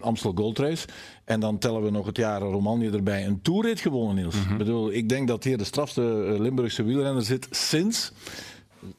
Amstel 0.00 0.32
Gold 0.34 0.58
Race. 0.58 0.86
En 1.24 1.40
dan 1.40 1.58
tellen 1.58 1.82
we 1.82 1.90
nog 1.90 2.06
het 2.06 2.16
jaar 2.16 2.40
Romandie 2.40 2.92
erbij. 2.92 3.26
Een 3.26 3.42
toerrit 3.42 3.80
gewonnen, 3.80 4.14
Niels. 4.14 4.34
Mm 4.34 4.42
-hmm. 4.42 4.52
Ik 4.52 4.58
bedoel, 4.58 4.92
ik 4.92 5.08
denk 5.08 5.28
dat 5.28 5.44
hier 5.44 5.58
de 5.58 5.64
strafste 5.64 6.00
Limburgse 6.38 6.82
wielrenner 6.82 7.22
zit 7.22 7.46
sinds... 7.50 8.12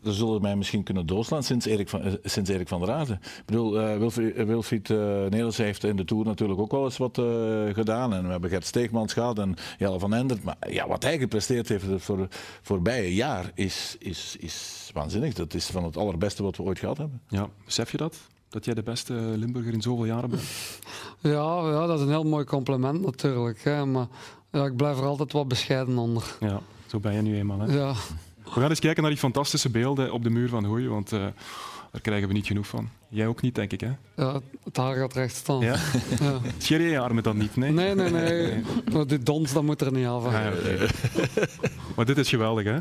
Ze 0.03 0.13
zullen 0.13 0.41
mij 0.41 0.55
misschien 0.55 0.83
kunnen 0.83 1.05
doorslaan 1.05 1.43
sinds 1.43 1.65
Erik 1.65 1.89
van, 1.89 2.07
uh, 2.07 2.13
sinds 2.23 2.49
Erik 2.49 2.67
van 2.67 2.79
der 2.79 2.91
Aarde. 2.91 3.13
Ik 3.13 3.43
bedoel, 3.45 3.81
uh, 3.81 3.97
Wilfried, 3.97 4.35
uh, 4.35 4.45
Wilfried 4.45 4.89
Nelis 5.29 5.57
heeft 5.57 5.83
in 5.83 5.95
de 5.95 6.05
Tour 6.05 6.25
natuurlijk 6.25 6.59
ook 6.59 6.71
wel 6.71 6.83
eens 6.83 6.97
wat 6.97 7.21
gedaan. 7.73 8.13
En 8.13 8.23
we 8.23 8.29
hebben 8.31 8.49
Gert 8.49 8.65
Steegmans 8.65 9.13
gehad 9.13 9.39
en 9.39 9.55
Jelle 9.77 9.99
van 9.99 10.13
Endert. 10.13 10.43
Maar 10.43 10.57
ja, 10.69 10.87
wat 10.87 11.03
hij 11.03 11.17
gepresteerd 11.17 11.69
heeft 11.69 11.85
voor 11.97 12.19
het 12.19 12.35
voorbije 12.61 13.13
jaar 13.13 13.51
is, 13.53 13.95
is, 13.99 14.35
is 14.39 14.89
waanzinnig. 14.93 15.33
Dat 15.33 15.53
is 15.53 15.65
van 15.65 15.83
het 15.83 15.97
allerbeste 15.97 16.43
wat 16.43 16.57
we 16.57 16.63
ooit 16.63 16.79
gehad 16.79 16.97
hebben. 16.97 17.21
Ja, 17.27 17.49
besef 17.65 17.91
je 17.91 17.97
dat? 17.97 18.17
Dat 18.49 18.65
jij 18.65 18.73
de 18.73 18.83
beste 18.83 19.13
Limburger 19.13 19.73
in 19.73 19.81
zoveel 19.81 20.05
jaren 20.05 20.29
bent? 20.29 20.43
Ja, 21.19 21.69
ja 21.69 21.85
dat 21.85 21.97
is 21.97 22.05
een 22.05 22.11
heel 22.11 22.23
mooi 22.23 22.45
compliment 22.45 23.01
natuurlijk. 23.01 23.63
Hè, 23.63 23.85
maar 23.85 24.07
ja, 24.51 24.65
ik 24.65 24.75
blijf 24.75 24.97
er 24.97 25.05
altijd 25.05 25.31
wat 25.31 25.47
bescheiden 25.47 25.97
onder. 25.97 26.35
Ja, 26.39 26.61
zo 26.87 26.99
ben 26.99 27.13
je 27.13 27.21
nu 27.21 27.37
eenmaal. 27.37 27.59
Hè? 27.59 27.73
Ja. 27.73 27.93
We 28.53 28.59
gaan 28.59 28.69
eens 28.69 28.79
kijken 28.79 29.01
naar 29.01 29.11
die 29.11 29.19
fantastische 29.19 29.69
beelden 29.69 30.13
op 30.13 30.23
de 30.23 30.29
muur 30.29 30.49
van 30.49 30.65
Hoei, 30.65 30.89
want 30.89 31.11
uh, 31.13 31.19
daar 31.91 32.01
krijgen 32.01 32.27
we 32.27 32.33
niet 32.33 32.47
genoeg 32.47 32.67
van. 32.67 32.89
Jij 33.09 33.27
ook 33.27 33.41
niet, 33.41 33.55
denk 33.55 33.71
ik, 33.71 33.81
hè? 33.81 33.91
Ja, 34.15 34.41
het 34.63 34.77
haar 34.77 34.95
gaat 34.95 35.13
recht 35.13 35.35
staan. 35.35 35.59
Ja? 35.59 35.75
ja. 36.19 36.39
Scheer 36.57 36.81
je 36.81 36.89
je 36.89 36.99
armen 36.99 37.23
dan 37.23 37.37
niet, 37.37 37.55
nee? 37.55 37.71
Nee, 37.71 37.95
nee, 37.95 38.09
nee. 38.09 38.63
nee. 38.93 39.05
Die 39.05 39.19
dons, 39.19 39.53
dat 39.53 39.63
moet 39.63 39.81
er 39.81 39.91
niet 39.91 40.07
af. 40.07 40.25
Ah, 40.25 40.31
ja, 40.31 40.51
okay. 40.51 40.89
maar 41.95 42.05
dit 42.05 42.17
is 42.17 42.29
geweldig, 42.29 42.63
hè? 42.63 42.77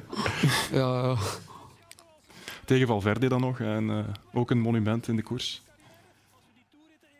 Ja, 0.79 1.03
ja. 1.03 1.16
Tegen 2.64 2.87
Valverde 2.87 3.29
dan 3.29 3.41
nog, 3.41 3.61
en 3.61 3.89
uh, 3.89 3.99
ook 4.33 4.51
een 4.51 4.61
monument 4.61 5.09
in 5.09 5.16
de 5.16 5.23
koers. 5.23 5.62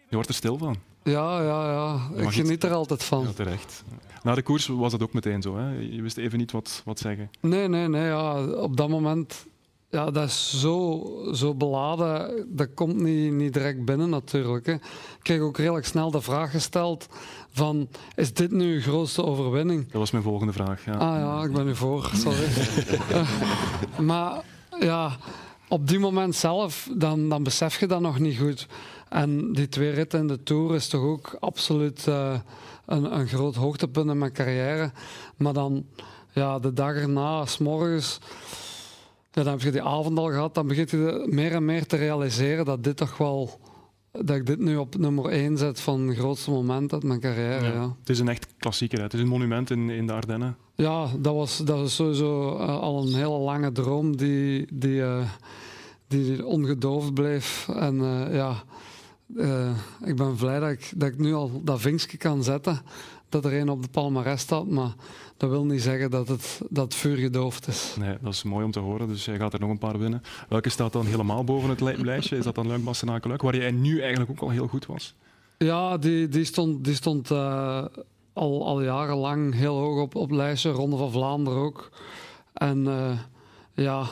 Je 0.09 0.15
wordt 0.15 0.29
er 0.29 0.35
stil 0.35 0.59
van. 0.59 0.77
Ja, 1.03 1.43
ja, 1.43 1.71
ja. 1.71 2.23
Ik 2.23 2.31
geniet 2.31 2.65
er 2.65 2.73
altijd 2.73 3.05
van. 3.05 3.23
Ja, 3.23 3.33
terecht. 3.33 3.85
Na 4.23 4.35
de 4.35 4.43
koers 4.43 4.67
was 4.67 4.93
dat 4.93 5.03
ook 5.03 5.13
meteen 5.13 5.43
zo. 5.43 5.57
Hè? 5.57 5.71
Je 5.71 6.03
wist 6.03 6.17
even 6.17 6.39
niet 6.39 6.53
wat, 6.53 6.83
wat 6.85 6.99
zeggen. 6.99 7.31
Nee, 7.41 7.69
nee, 7.69 7.89
nee. 7.89 8.05
Ja. 8.05 8.45
Op 8.45 8.77
dat 8.77 8.89
moment, 8.89 9.47
ja, 9.91 10.11
dat 10.11 10.29
is 10.29 10.61
zo, 10.61 11.05
zo 11.33 11.55
beladen. 11.55 12.47
Dat 12.49 12.75
komt 12.75 13.01
niet, 13.01 13.33
niet 13.33 13.53
direct 13.53 13.85
binnen 13.85 14.11
natuurlijk. 14.11 14.67
Hè. 14.67 14.73
Ik 14.73 14.81
kreeg 15.23 15.41
ook 15.41 15.59
redelijk 15.59 15.87
snel 15.87 16.11
de 16.11 16.21
vraag 16.21 16.51
gesteld 16.51 17.09
van, 17.53 17.89
is 18.15 18.33
dit 18.33 18.51
nu 18.51 18.75
uw 18.75 18.81
grootste 18.81 19.25
overwinning? 19.25 19.83
Dat 19.85 20.01
was 20.01 20.11
mijn 20.11 20.25
volgende 20.25 20.53
vraag, 20.53 20.85
ja. 20.85 20.93
Ah 20.93 21.19
ja, 21.19 21.45
ik 21.45 21.53
ben 21.53 21.69
u 21.69 21.77
voor, 21.77 22.11
sorry. 22.15 22.47
maar 24.11 24.43
ja, 24.81 25.17
op 25.69 25.89
die 25.89 25.99
moment 25.99 26.35
zelf, 26.35 26.89
dan, 26.95 27.29
dan 27.29 27.43
besef 27.43 27.81
je 27.81 27.87
dat 27.87 28.01
nog 28.01 28.19
niet 28.19 28.39
goed. 28.39 28.67
En 29.11 29.53
die 29.53 29.69
twee 29.69 29.91
ritten 29.91 30.21
in 30.21 30.27
de 30.27 30.43
Tour 30.43 30.75
is 30.75 30.89
toch 30.89 31.03
ook 31.03 31.37
absoluut 31.41 32.07
uh, 32.09 32.39
een, 32.87 33.19
een 33.19 33.29
groot 33.29 33.55
hoogtepunt 33.55 34.11
in 34.11 34.19
mijn 34.19 34.33
carrière. 34.33 34.93
Maar 35.37 35.53
dan, 35.53 35.87
ja, 36.33 36.59
de 36.59 36.73
dag 36.73 36.95
erna, 36.95 37.47
s 37.47 37.59
morgens, 37.59 38.19
ja, 39.33 39.43
dan 39.43 39.53
heb 39.53 39.61
je 39.61 39.71
die 39.71 39.83
avond 39.83 40.19
al 40.19 40.31
gehad, 40.31 40.55
dan 40.55 40.67
begint 40.67 40.91
je 40.91 41.27
meer 41.31 41.53
en 41.53 41.65
meer 41.65 41.87
te 41.87 41.97
realiseren 41.97 42.65
dat 42.65 42.85
dit 42.85 42.97
toch 42.97 43.17
wel 43.17 43.61
dat 44.13 44.37
ik 44.37 44.47
dit 44.47 44.59
nu 44.59 44.77
op 44.77 44.99
nummer 44.99 45.25
1 45.25 45.59
zet 45.59 45.81
van 45.81 46.09
het 46.09 46.17
grootste 46.17 46.51
moment 46.51 46.93
uit 46.93 47.03
mijn 47.03 47.21
carrière. 47.21 47.65
Ja. 47.65 47.73
ja. 47.73 47.97
Het 48.01 48.09
is 48.09 48.19
een 48.19 48.29
echt 48.29 48.47
klassieker, 48.59 48.99
hè? 48.99 49.05
het 49.05 49.15
is 49.15 49.21
een 49.21 49.29
monument 49.29 49.71
in, 49.71 49.91
in 49.91 50.07
de 50.07 50.13
Ardennen. 50.13 50.57
Ja, 50.75 51.07
dat 51.19 51.35
was, 51.35 51.57
dat 51.57 51.79
was 51.79 51.95
sowieso 51.95 52.59
uh, 52.59 52.81
al 52.81 53.03
een 53.03 53.15
hele 53.15 53.39
lange 53.39 53.73
droom 53.73 54.17
die, 54.17 54.67
die, 54.73 55.01
uh, 55.01 55.29
die 56.09 56.47
ongedoofd 56.47 57.15
bleef. 57.15 57.69
En 57.69 57.95
uh, 57.95 58.35
ja, 58.35 58.63
ik 60.05 60.17
ben 60.17 60.35
blij 60.35 60.61
dat 60.61 60.71
ik, 60.71 60.93
dat 60.97 61.09
ik 61.09 61.19
nu 61.19 61.35
al 61.35 61.61
dat 61.65 61.81
vinkje 61.81 62.17
kan 62.17 62.45
zetten. 62.45 62.81
Dat 63.29 63.45
er 63.45 63.55
een 63.55 63.69
op 63.69 63.83
de 63.83 63.89
palmarès 63.89 64.41
staat, 64.41 64.67
maar 64.67 64.95
dat 65.37 65.51
wil 65.51 65.65
niet 65.65 65.83
zeggen 65.83 66.11
dat 66.11 66.29
het, 66.29 66.61
dat 66.71 66.85
het 66.85 66.95
vuur 66.95 67.17
gedoofd 67.17 67.69
is. 67.69 67.95
Nee, 67.99 68.17
dat 68.21 68.33
is 68.33 68.43
mooi 68.43 68.65
om 68.65 68.71
te 68.71 68.79
horen. 68.79 69.09
Dus 69.09 69.25
jij 69.25 69.37
gaat 69.37 69.53
er 69.53 69.61
nog 69.61 69.71
een 69.71 69.79
paar 69.79 69.99
winnen. 69.99 70.23
Welke 70.49 70.69
staat 70.69 70.93
dan 70.93 71.07
helemaal 71.07 71.45
boven 71.45 71.69
het 71.69 71.81
lijstje? 71.81 72.37
Is 72.37 72.45
dat 72.45 72.55
dan 72.55 72.67
Luik 72.67 72.85
Bastenaken 72.85 73.45
waar 73.45 73.57
jij 73.57 73.71
nu 73.71 74.01
eigenlijk 74.01 74.31
ook 74.31 74.41
al 74.41 74.51
heel 74.51 74.67
goed 74.67 74.87
was? 74.87 75.15
Ja, 75.59 75.99
die, 75.99 76.29
die 76.29 76.45
stond, 76.45 76.85
die 76.85 76.95
stond 76.95 77.31
uh, 77.31 77.85
al, 78.33 78.67
al 78.67 78.83
jarenlang 78.83 79.55
heel 79.55 79.77
hoog 79.77 80.01
op, 80.01 80.15
op 80.15 80.31
lijstje. 80.31 80.71
Ronde 80.71 80.97
van 80.97 81.11
Vlaanderen 81.11 81.59
ook. 81.59 81.91
En 82.53 82.85
uh, 82.85 83.19
ja, 83.75 84.07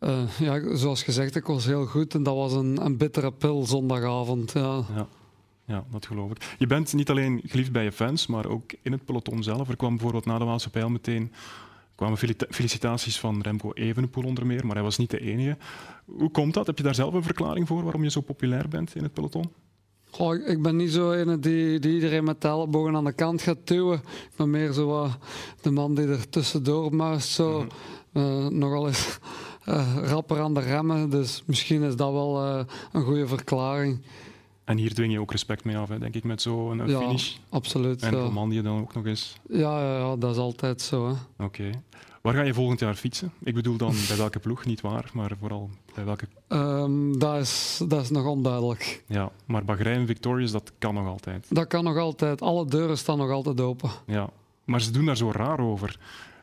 uh, 0.00 0.38
ja, 0.38 0.76
zoals 0.76 1.02
gezegd, 1.02 1.36
ik 1.36 1.46
was 1.46 1.64
heel 1.64 1.86
goed. 1.86 2.14
En 2.14 2.22
dat 2.22 2.34
was 2.34 2.52
een, 2.52 2.84
een 2.84 2.96
bittere 2.96 3.32
pil 3.32 3.66
zondagavond. 3.66 4.52
Ja. 4.52 4.82
ja. 4.94 5.06
Ja, 5.64 5.84
dat 5.90 6.06
geloof 6.06 6.30
ik. 6.30 6.54
Je 6.58 6.66
bent 6.66 6.92
niet 6.92 7.10
alleen 7.10 7.40
geliefd 7.44 7.72
bij 7.72 7.84
je 7.84 7.92
fans, 7.92 8.26
maar 8.26 8.46
ook 8.46 8.72
in 8.82 8.92
het 8.92 9.04
peloton 9.04 9.42
zelf. 9.42 9.68
Er 9.68 9.76
kwam 9.76 9.90
bijvoorbeeld 9.90 10.24
na 10.24 10.38
de 10.38 10.44
Waalse 10.44 10.70
Pijl 10.70 10.88
meteen 10.88 11.32
kwamen 11.94 12.18
felicitaties 12.50 13.18
van 13.18 13.40
Remco 13.40 13.72
Evenepoel 13.72 14.24
onder 14.24 14.46
meer, 14.46 14.66
maar 14.66 14.74
hij 14.74 14.84
was 14.84 14.98
niet 14.98 15.10
de 15.10 15.20
enige. 15.20 15.56
Hoe 16.04 16.30
komt 16.30 16.54
dat? 16.54 16.66
Heb 16.66 16.76
je 16.76 16.82
daar 16.82 16.94
zelf 16.94 17.14
een 17.14 17.22
verklaring 17.22 17.66
voor 17.66 17.82
waarom 17.82 18.02
je 18.02 18.10
zo 18.10 18.20
populair 18.20 18.68
bent 18.68 18.94
in 18.94 19.02
het 19.02 19.12
peloton? 19.12 19.52
Goh, 20.10 20.48
ik 20.48 20.62
ben 20.62 20.76
niet 20.76 20.92
zo 20.92 21.10
een 21.10 21.40
die, 21.40 21.78
die 21.78 21.94
iedereen 21.94 22.24
met 22.24 22.40
de 22.40 22.48
ellebogen 22.48 22.96
aan 22.96 23.04
de 23.04 23.12
kant 23.12 23.42
gaat 23.42 23.66
duwen. 23.66 23.98
Ik 23.98 24.36
ben 24.36 24.50
meer 24.50 24.72
zo 24.72 25.04
uh, 25.04 25.14
de 25.60 25.70
man 25.70 25.94
die 25.94 26.06
er 26.06 26.28
tussendoor 26.28 26.94
muist. 26.94 27.28
Zo. 27.28 27.60
Mm 27.60 27.68
-hmm. 28.12 28.46
uh, 28.46 28.46
nogal 28.46 28.86
eens 28.86 29.18
rapper 30.04 30.40
aan 30.40 30.54
de 30.54 30.60
remmen. 30.60 31.10
Dus 31.10 31.42
misschien 31.46 31.82
is 31.82 31.96
dat 31.96 32.12
wel 32.12 32.42
een 32.92 33.02
goede 33.02 33.26
verklaring. 33.26 34.00
En 34.64 34.76
hier 34.76 34.94
dwing 34.94 35.12
je 35.12 35.20
ook 35.20 35.30
respect 35.30 35.64
mee 35.64 35.76
af, 35.76 35.88
hè, 35.88 35.98
denk 35.98 36.14
ik, 36.14 36.24
met 36.24 36.42
zo'n 36.42 36.86
ja, 36.86 37.00
finish. 37.00 37.36
absoluut. 37.48 38.02
En 38.02 38.12
ja. 38.12 38.18
Roman 38.18 38.48
die 38.48 38.62
dan 38.62 38.80
ook 38.80 38.94
nog 38.94 39.06
eens. 39.06 39.36
Ja, 39.48 39.80
ja, 39.80 39.98
ja 39.98 40.16
dat 40.16 40.30
is 40.30 40.36
altijd 40.36 40.82
zo. 40.82 41.08
Oké. 41.08 41.44
Okay. 41.44 41.72
Waar 42.22 42.34
ga 42.34 42.42
je 42.42 42.54
volgend 42.54 42.80
jaar 42.80 42.94
fietsen? 42.94 43.32
Ik 43.42 43.54
bedoel 43.54 43.76
dan 43.76 43.94
bij 44.08 44.16
welke 44.16 44.38
ploeg, 44.38 44.64
niet 44.64 44.80
waar, 44.80 45.10
maar 45.12 45.32
vooral 45.40 45.70
bij 45.94 46.04
welke... 46.04 46.28
Um, 46.48 47.18
dat, 47.18 47.40
is, 47.40 47.80
dat 47.88 48.02
is 48.02 48.10
nog 48.10 48.26
onduidelijk. 48.26 49.02
Ja, 49.06 49.30
maar 49.46 49.64
Bahrein 49.64 50.06
Victorious, 50.06 50.50
dat 50.50 50.72
kan 50.78 50.94
nog 50.94 51.06
altijd. 51.06 51.46
Dat 51.48 51.66
kan 51.66 51.84
nog 51.84 51.96
altijd. 51.96 52.42
Alle 52.42 52.66
deuren 52.66 52.98
staan 52.98 53.18
nog 53.18 53.30
altijd 53.30 53.60
open. 53.60 53.90
Ja, 54.06 54.30
maar 54.64 54.80
ze 54.80 54.90
doen 54.90 55.04
daar 55.04 55.16
zo 55.16 55.30
raar 55.30 55.60
over. 55.60 55.98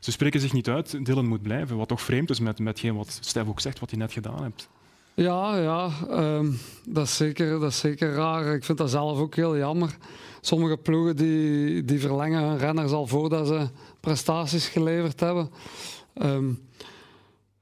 Ze 0.05 0.11
spreken 0.11 0.39
zich 0.39 0.53
niet 0.53 0.69
uit, 0.69 1.05
Dylan 1.05 1.27
moet 1.27 1.41
blijven. 1.41 1.77
Wat 1.77 1.87
toch 1.87 2.01
vreemd 2.01 2.29
is 2.29 2.39
met, 2.39 2.59
met 2.59 2.81
wat 2.81 3.17
Stef 3.21 3.47
ook 3.47 3.59
zegt, 3.59 3.79
wat 3.79 3.89
hij 3.89 3.99
net 3.99 4.11
gedaan 4.11 4.43
hebt. 4.43 4.69
Ja, 5.13 5.57
ja 5.57 5.89
um, 6.09 6.57
dat, 6.87 7.05
is 7.05 7.15
zeker, 7.15 7.59
dat 7.59 7.71
is 7.71 7.79
zeker 7.79 8.13
raar. 8.13 8.55
Ik 8.55 8.63
vind 8.63 8.77
dat 8.77 8.89
zelf 8.89 9.19
ook 9.19 9.35
heel 9.35 9.57
jammer. 9.57 9.97
Sommige 10.41 10.77
ploegen 10.77 11.15
die, 11.15 11.85
die 11.85 11.99
verlengen 11.99 12.43
hun 12.43 12.57
renners 12.57 12.91
al 12.91 13.07
voordat 13.07 13.47
ze 13.47 13.67
prestaties 13.99 14.67
geleverd 14.67 15.19
hebben. 15.19 15.49
Um, 16.21 16.59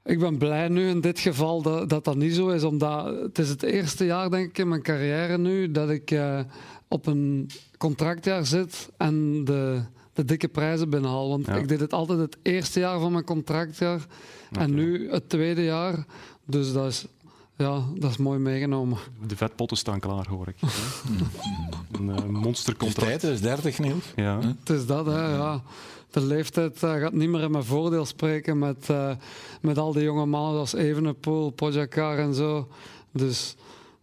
ik 0.04 0.18
ben 0.18 0.38
blij 0.38 0.68
nu 0.68 0.88
in 0.88 1.00
dit 1.00 1.18
geval 1.18 1.62
dat, 1.62 2.04
dat, 2.04 2.16
niet 2.16 2.34
zo 2.34 2.48
is, 2.48 2.64
omdat 2.64 3.20
het 3.20 3.38
is 3.38 3.48
het 3.48 3.62
eerste 3.62 4.04
jaar 4.04 4.30
denk 4.30 4.48
ik 4.48 4.58
in 4.58 4.68
mijn 4.68 4.82
carrière 4.82 5.38
nu 5.38 5.70
dat 5.70 5.90
ik 5.90 6.10
uh, 6.10 6.40
op 6.88 7.06
een 7.06 7.50
contractjaar 7.78 8.46
zit 8.46 8.90
en 8.96 9.44
de, 9.44 9.82
de 10.14 10.24
dikke 10.24 10.48
prijzen 10.48 10.90
binnenhaal. 10.90 11.28
Want 11.28 11.46
ja. 11.46 11.54
ik 11.54 11.68
deed 11.68 11.80
het 11.80 11.92
altijd 11.92 12.18
het 12.18 12.36
eerste 12.42 12.80
jaar 12.80 13.00
van 13.00 13.12
mijn 13.12 13.24
contractjaar 13.24 14.06
okay. 14.52 14.64
en 14.64 14.74
nu 14.74 15.10
het 15.10 15.28
tweede 15.28 15.64
jaar. 15.64 16.06
Dus 16.44 16.72
dat 16.72 16.86
is 16.86 17.06
ja, 17.56 17.82
dat 17.94 18.10
is 18.10 18.16
mooi 18.16 18.38
meegenomen. 18.38 18.98
De 19.26 19.36
vetpotten 19.36 19.76
staan 19.76 20.00
klaar, 20.00 20.26
hoor 20.28 20.48
ik. 20.48 20.56
een 21.98 22.08
uh, 22.08 22.24
monstercontract. 22.24 23.22
Het 23.22 23.32
is 23.32 23.40
30, 23.40 23.78
Niels. 23.78 24.04
Ja. 24.16 24.40
Het 24.40 24.70
is 24.70 24.86
dat, 24.86 25.06
hè, 25.06 25.34
ja. 25.34 25.62
De 26.10 26.20
leeftijd 26.20 26.82
uh, 26.82 26.94
gaat 26.94 27.12
niet 27.12 27.28
meer 27.28 27.40
in 27.40 27.50
mijn 27.50 27.64
voordeel 27.64 28.04
spreken 28.04 28.58
met, 28.58 28.88
uh, 28.90 29.10
met 29.60 29.78
al 29.78 29.92
die 29.92 30.02
jonge 30.02 30.26
mannen 30.26 30.52
zoals 30.52 30.74
Evenepoel, 30.74 31.50
Pogacar 31.50 32.18
en 32.18 32.34
zo. 32.34 32.68
Dus 33.12 33.56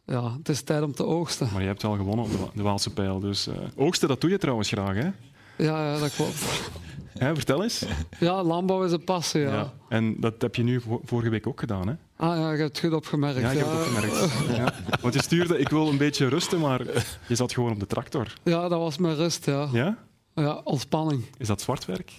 ja, 0.06 0.34
het 0.38 0.50
is 0.50 0.62
tijd 0.62 0.84
om 0.84 0.94
te 0.94 1.06
oogsten. 1.06 1.50
Maar 1.52 1.62
je 1.62 1.68
hebt 1.68 1.82
wel 1.82 1.96
gewonnen 1.96 2.26
op 2.26 2.32
de, 2.32 2.48
de 2.54 2.62
Waalse 2.62 2.94
pijl. 2.94 3.20
Dus 3.20 3.48
oogsten, 3.76 4.08
dat 4.08 4.22
doe 4.22 4.30
je 4.30 4.38
trouwens 4.38 4.70
graag, 4.70 4.96
hè? 4.96 5.10
Ja, 5.58 5.94
ja 5.94 6.00
dat 6.00 6.16
klopt. 6.16 6.44
Ja, 7.14 7.36
vertel 7.36 7.64
eens. 7.64 7.86
Ja, 8.20 8.44
landbouw 8.44 8.84
is 8.84 8.92
een 8.92 9.04
passie, 9.04 9.42
ja. 9.42 9.54
ja. 9.54 9.74
En 9.90 10.16
dat 10.20 10.42
heb 10.42 10.56
je 10.56 10.64
nu 10.64 10.82
vorige 11.04 11.30
week 11.30 11.48
ook 11.48 11.60
gedaan, 11.60 11.88
hè? 11.88 11.94
Ah 12.16 12.38
ja, 12.38 12.52
je 12.52 12.58
hebt 12.58 12.78
het 12.78 12.80
goed 12.80 12.94
opgemerkt. 12.94 13.40
Ja, 13.40 13.52
ik 13.52 13.58
heb 13.58 13.68
het 13.70 13.80
opgemerkt. 13.80 14.34
ja. 14.56 14.74
Want 15.02 15.14
je 15.14 15.22
stuurde, 15.22 15.58
ik 15.58 15.70
wil 15.70 15.88
een 15.88 15.98
beetje 15.98 16.28
rusten, 16.28 16.60
maar 16.60 16.82
je 17.28 17.36
zat 17.36 17.54
gewoon 17.54 17.72
op 17.72 17.80
de 17.80 17.88
tractor. 17.88 18.34
Ja, 18.44 18.68
dat 18.68 18.80
was 18.80 18.98
mijn 18.98 19.16
rust, 19.16 19.46
ja. 19.46 19.70
Ja? 19.72 19.98
Ja, 20.36 20.62
ontspanning. 20.64 21.26
Is 21.38 21.48
dat 21.48 21.62
zwartwerk? 21.62 22.12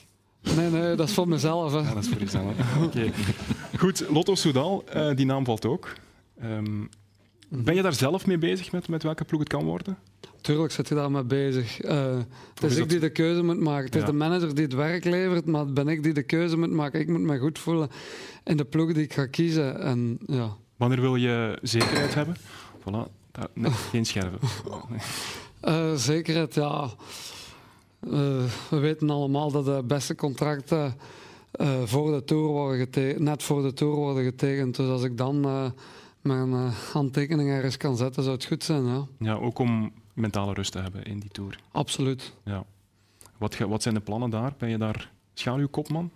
Nee, 0.56 0.70
nee, 0.70 0.94
dat 0.94 1.08
is 1.08 1.14
voor 1.14 1.28
mezelf. 1.28 1.72
Hè. 1.72 1.78
Ja, 1.78 1.94
dat 1.94 2.02
is 2.02 2.08
voor 2.08 2.20
jezelf. 2.20 2.52
Oké. 2.76 2.84
Okay. 2.84 3.12
Goed, 3.78 4.04
Lotto 4.08 4.34
Soudal, 4.34 4.84
uh, 4.96 5.14
die 5.14 5.26
naam 5.26 5.44
valt 5.44 5.66
ook. 5.66 5.92
Um, 6.42 6.88
ben 7.54 7.74
je 7.74 7.82
daar 7.82 7.94
zelf 7.94 8.26
mee 8.26 8.38
bezig 8.38 8.72
met, 8.72 8.88
met 8.88 9.02
welke 9.02 9.24
ploeg 9.24 9.40
het 9.40 9.48
kan 9.48 9.64
worden? 9.64 9.98
Tuurlijk 10.40 10.72
zit 10.72 10.88
je 10.88 10.94
daarmee 10.94 11.24
bezig. 11.24 11.84
Uh, 11.84 12.18
het 12.54 12.70
is, 12.70 12.76
ik 12.76 12.88
die 12.88 12.98
de 12.98 13.10
keuze 13.10 13.42
moet 13.42 13.60
maken. 13.60 13.84
Het 13.84 13.94
ja. 13.94 14.00
is 14.00 14.06
de 14.06 14.12
manager 14.12 14.54
die 14.54 14.64
het 14.64 14.74
werk 14.74 15.04
levert, 15.04 15.46
maar 15.46 15.60
het 15.60 15.74
ben 15.74 15.88
ik 15.88 16.02
die 16.02 16.12
de 16.12 16.22
keuze 16.22 16.56
moet 16.56 16.70
maken. 16.70 17.00
Ik 17.00 17.08
moet 17.08 17.20
me 17.20 17.38
goed 17.38 17.58
voelen 17.58 17.88
in 18.44 18.56
de 18.56 18.64
ploeg 18.64 18.92
die 18.92 19.02
ik 19.02 19.12
ga 19.12 19.26
kiezen. 19.26 19.80
En, 19.80 20.18
ja. 20.26 20.56
Wanneer 20.76 21.00
wil 21.00 21.16
je 21.16 21.58
zekerheid 21.62 22.14
hebben? 22.14 22.36
Voilà, 22.80 23.10
daar, 23.32 23.48
nee, 23.52 23.70
geen 23.90 24.04
scherven. 24.04 24.38
uh, 25.64 25.94
zekerheid, 25.94 26.54
ja. 26.54 26.90
Uh, 28.06 28.10
we 28.70 28.78
weten 28.78 29.10
allemaal 29.10 29.50
dat 29.50 29.64
de 29.64 29.82
beste 29.84 30.14
contracten 30.14 30.94
voor 31.84 32.12
de 32.12 32.24
tour 32.24 32.46
worden 32.46 32.78
getekend, 32.78 33.20
net 33.20 33.42
voor 33.42 33.62
de 33.62 33.72
tour 33.72 33.94
worden 33.94 34.24
getekend. 34.24 34.76
Dus 34.76 34.88
als 34.88 35.02
ik 35.02 35.16
dan 35.16 35.72
mijn 36.22 36.52
handtekening 36.92 37.48
ergens 37.48 37.76
kan 37.76 37.96
zetten, 37.96 38.22
zou 38.22 38.34
het 38.34 38.44
goed 38.44 38.64
zijn. 38.64 38.86
Ja, 38.86 39.06
ja 39.18 39.34
ook 39.34 39.58
om 39.58 39.92
mentale 40.14 40.52
rust 40.52 40.72
te 40.72 40.78
hebben 40.78 41.04
in 41.04 41.18
die 41.18 41.30
tour. 41.30 41.58
Absoluut. 41.72 42.32
Ja. 42.44 42.64
Wat, 43.38 43.58
wat 43.58 43.82
zijn 43.82 43.94
de 43.94 44.00
plannen 44.00 44.30
daar? 44.30 44.54
Ben 44.58 44.68
je 44.68 44.78
daar 44.78 45.12
schaduwkopman? 45.34 46.10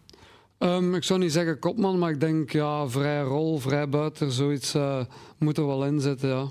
Um, 0.58 0.94
ik 0.94 1.04
zou 1.04 1.20
niet 1.20 1.32
zeggen 1.32 1.58
kopman, 1.58 1.98
maar 1.98 2.10
ik 2.10 2.20
denk 2.20 2.50
ja, 2.50 2.88
vrij 2.88 3.22
rol, 3.22 3.58
vrij 3.58 3.88
buiten, 3.88 4.32
zoiets 4.32 4.74
uh, 4.74 5.00
moet 5.38 5.58
er 5.58 5.66
wel 5.66 5.84
in 5.84 6.00
zitten. 6.00 6.28
Ja. 6.28 6.50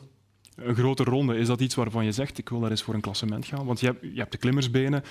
Een 0.55 0.75
grote 0.75 1.03
ronde, 1.03 1.37
is 1.37 1.47
dat 1.47 1.61
iets 1.61 1.75
waarvan 1.75 2.05
je 2.05 2.11
zegt, 2.11 2.37
ik 2.37 2.49
wil 2.49 2.59
daar 2.59 2.69
eens 2.69 2.83
voor 2.83 2.93
een 2.93 3.01
klassement 3.01 3.45
gaan? 3.45 3.65
Want 3.65 3.79
je 3.79 3.85
hebt, 3.85 4.01
je 4.01 4.19
hebt 4.19 4.31
de 4.31 4.37
klimmersbenen, 4.37 5.03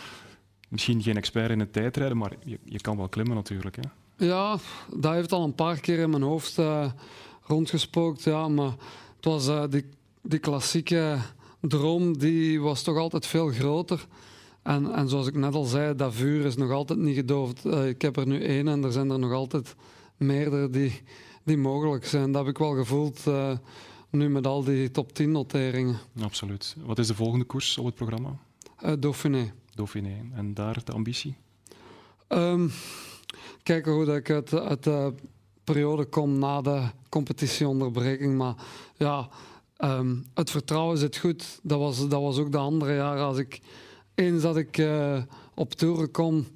misschien 0.69 1.03
geen 1.03 1.17
expert 1.17 1.51
in 1.51 1.61
het 1.61 1.73
tijdrijden, 1.73 2.17
maar 2.17 2.33
je, 2.45 2.59
je 2.65 2.81
kan 2.81 2.97
wel 2.97 3.09
klimmen 3.09 3.35
natuurlijk. 3.35 3.77
Hè? 3.77 3.83
Ja, 4.27 4.59
dat 4.97 5.13
heeft 5.13 5.33
al 5.33 5.45
een 5.45 5.55
paar 5.55 5.81
keer 5.81 5.99
in 5.99 6.11
mijn 6.11 6.23
hoofd 6.23 6.59
uh, 6.59 6.91
rondgespookt. 7.45 8.23
Ja, 8.23 8.49
maar 8.49 8.75
het 9.17 9.25
was 9.25 9.49
uh, 9.49 9.65
die, 9.69 9.85
die 10.23 10.39
klassieke 10.39 11.19
droom, 11.61 12.19
die 12.19 12.61
was 12.61 12.83
toch 12.83 12.97
altijd 12.97 13.27
veel 13.27 13.49
groter. 13.49 14.07
En, 14.63 14.93
en 14.95 15.09
zoals 15.09 15.27
ik 15.27 15.35
net 15.35 15.55
al 15.55 15.65
zei, 15.65 15.97
dat 15.97 16.15
vuur 16.15 16.45
is 16.45 16.57
nog 16.57 16.71
altijd 16.71 16.99
niet 16.99 17.15
gedoofd. 17.15 17.65
Uh, 17.65 17.89
ik 17.89 18.03
heb 18.03 18.17
er 18.17 18.27
nu 18.27 18.45
één 18.45 18.69
en 18.69 18.85
er 18.85 18.93
zijn 18.93 19.11
er 19.11 19.19
nog 19.19 19.33
altijd 19.33 19.75
meerdere 20.17 20.71
die, 20.71 21.03
die 21.43 21.57
mogelijk 21.57 22.07
zijn. 22.07 22.33
Dat 22.33 22.45
heb 22.45 22.55
ik 22.55 22.59
wel 22.59 22.75
gevoeld 22.75 23.25
nu 24.11 24.29
met 24.29 24.47
al 24.47 24.65
die 24.65 24.91
top 24.91 25.13
10 25.13 25.33
noteringen. 25.33 25.99
Absoluut. 26.21 26.77
Wat 26.85 26.99
is 26.99 27.07
de 27.07 27.15
volgende 27.15 27.45
koers 27.45 27.79
op 27.79 27.85
het 27.85 27.95
programma? 27.95 28.39
Dauphiné. 28.99 29.53
Dauphiné. 29.75 30.31
En 30.33 30.55
daar 30.55 30.81
de 30.85 30.93
ambitie? 30.93 31.37
Um, 32.29 32.71
kijken 33.63 33.93
hoe 33.93 34.05
dat 34.05 34.17
ik 34.17 34.31
uit, 34.31 34.55
uit 34.55 34.85
de 34.85 35.15
periode 35.65 36.05
kom 36.05 36.39
na 36.39 36.61
de 36.61 36.83
competitieonderbreking. 37.09 38.37
Maar 38.37 38.55
ja, 38.97 39.29
um, 39.79 40.27
het 40.35 40.51
vertrouwen 40.51 40.99
zit 40.99 41.17
goed. 41.17 41.61
Dat 41.63 41.79
was, 41.79 42.09
dat 42.09 42.21
was 42.21 42.39
ook 42.39 42.53
de 42.53 42.59
andere 42.59 42.95
jaren. 42.95 43.25
Als 43.25 43.39
ik 43.39 43.61
eens 44.15 44.43
dat 44.43 44.57
ik 44.57 44.79
uh, 44.79 45.23
op 45.55 45.73
toeren 45.73 46.11
kom, 46.11 46.47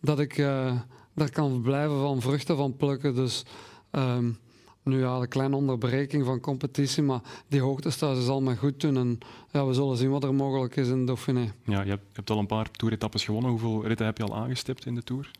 dat 0.00 0.18
ik 0.18 0.38
uh, 0.38 0.72
daar 1.14 1.30
kan 1.30 1.60
blijven 1.60 2.00
van 2.00 2.20
vruchten 2.20 2.56
van 2.56 2.76
plukken. 2.76 3.14
Dus 3.14 3.44
um, 3.90 4.38
nu 4.82 4.98
ja, 4.98 5.16
een 5.16 5.28
kleine 5.28 5.56
onderbreking 5.56 6.24
van 6.24 6.40
competitie, 6.40 7.02
maar 7.02 7.20
die 7.48 7.60
hoogtestage 7.60 8.22
zal 8.22 8.42
me 8.42 8.56
goed 8.56 8.80
doen. 8.80 8.96
En 8.96 9.18
ja, 9.50 9.66
we 9.66 9.74
zullen 9.74 9.96
zien 9.96 10.10
wat 10.10 10.24
er 10.24 10.34
mogelijk 10.34 10.76
is 10.76 10.88
in 10.88 11.06
Dauphiné. 11.06 11.52
Ja, 11.64 11.82
je 11.82 11.90
hebt, 11.90 12.04
je 12.08 12.12
hebt 12.12 12.30
al 12.30 12.38
een 12.38 12.46
paar 12.46 12.70
toeretappes 12.70 13.24
gewonnen. 13.24 13.50
Hoeveel 13.50 13.86
ritten 13.86 14.06
heb 14.06 14.18
je 14.18 14.24
al 14.24 14.36
aangestipt 14.36 14.86
in 14.86 14.94
de 14.94 15.02
Tour? 15.02 15.30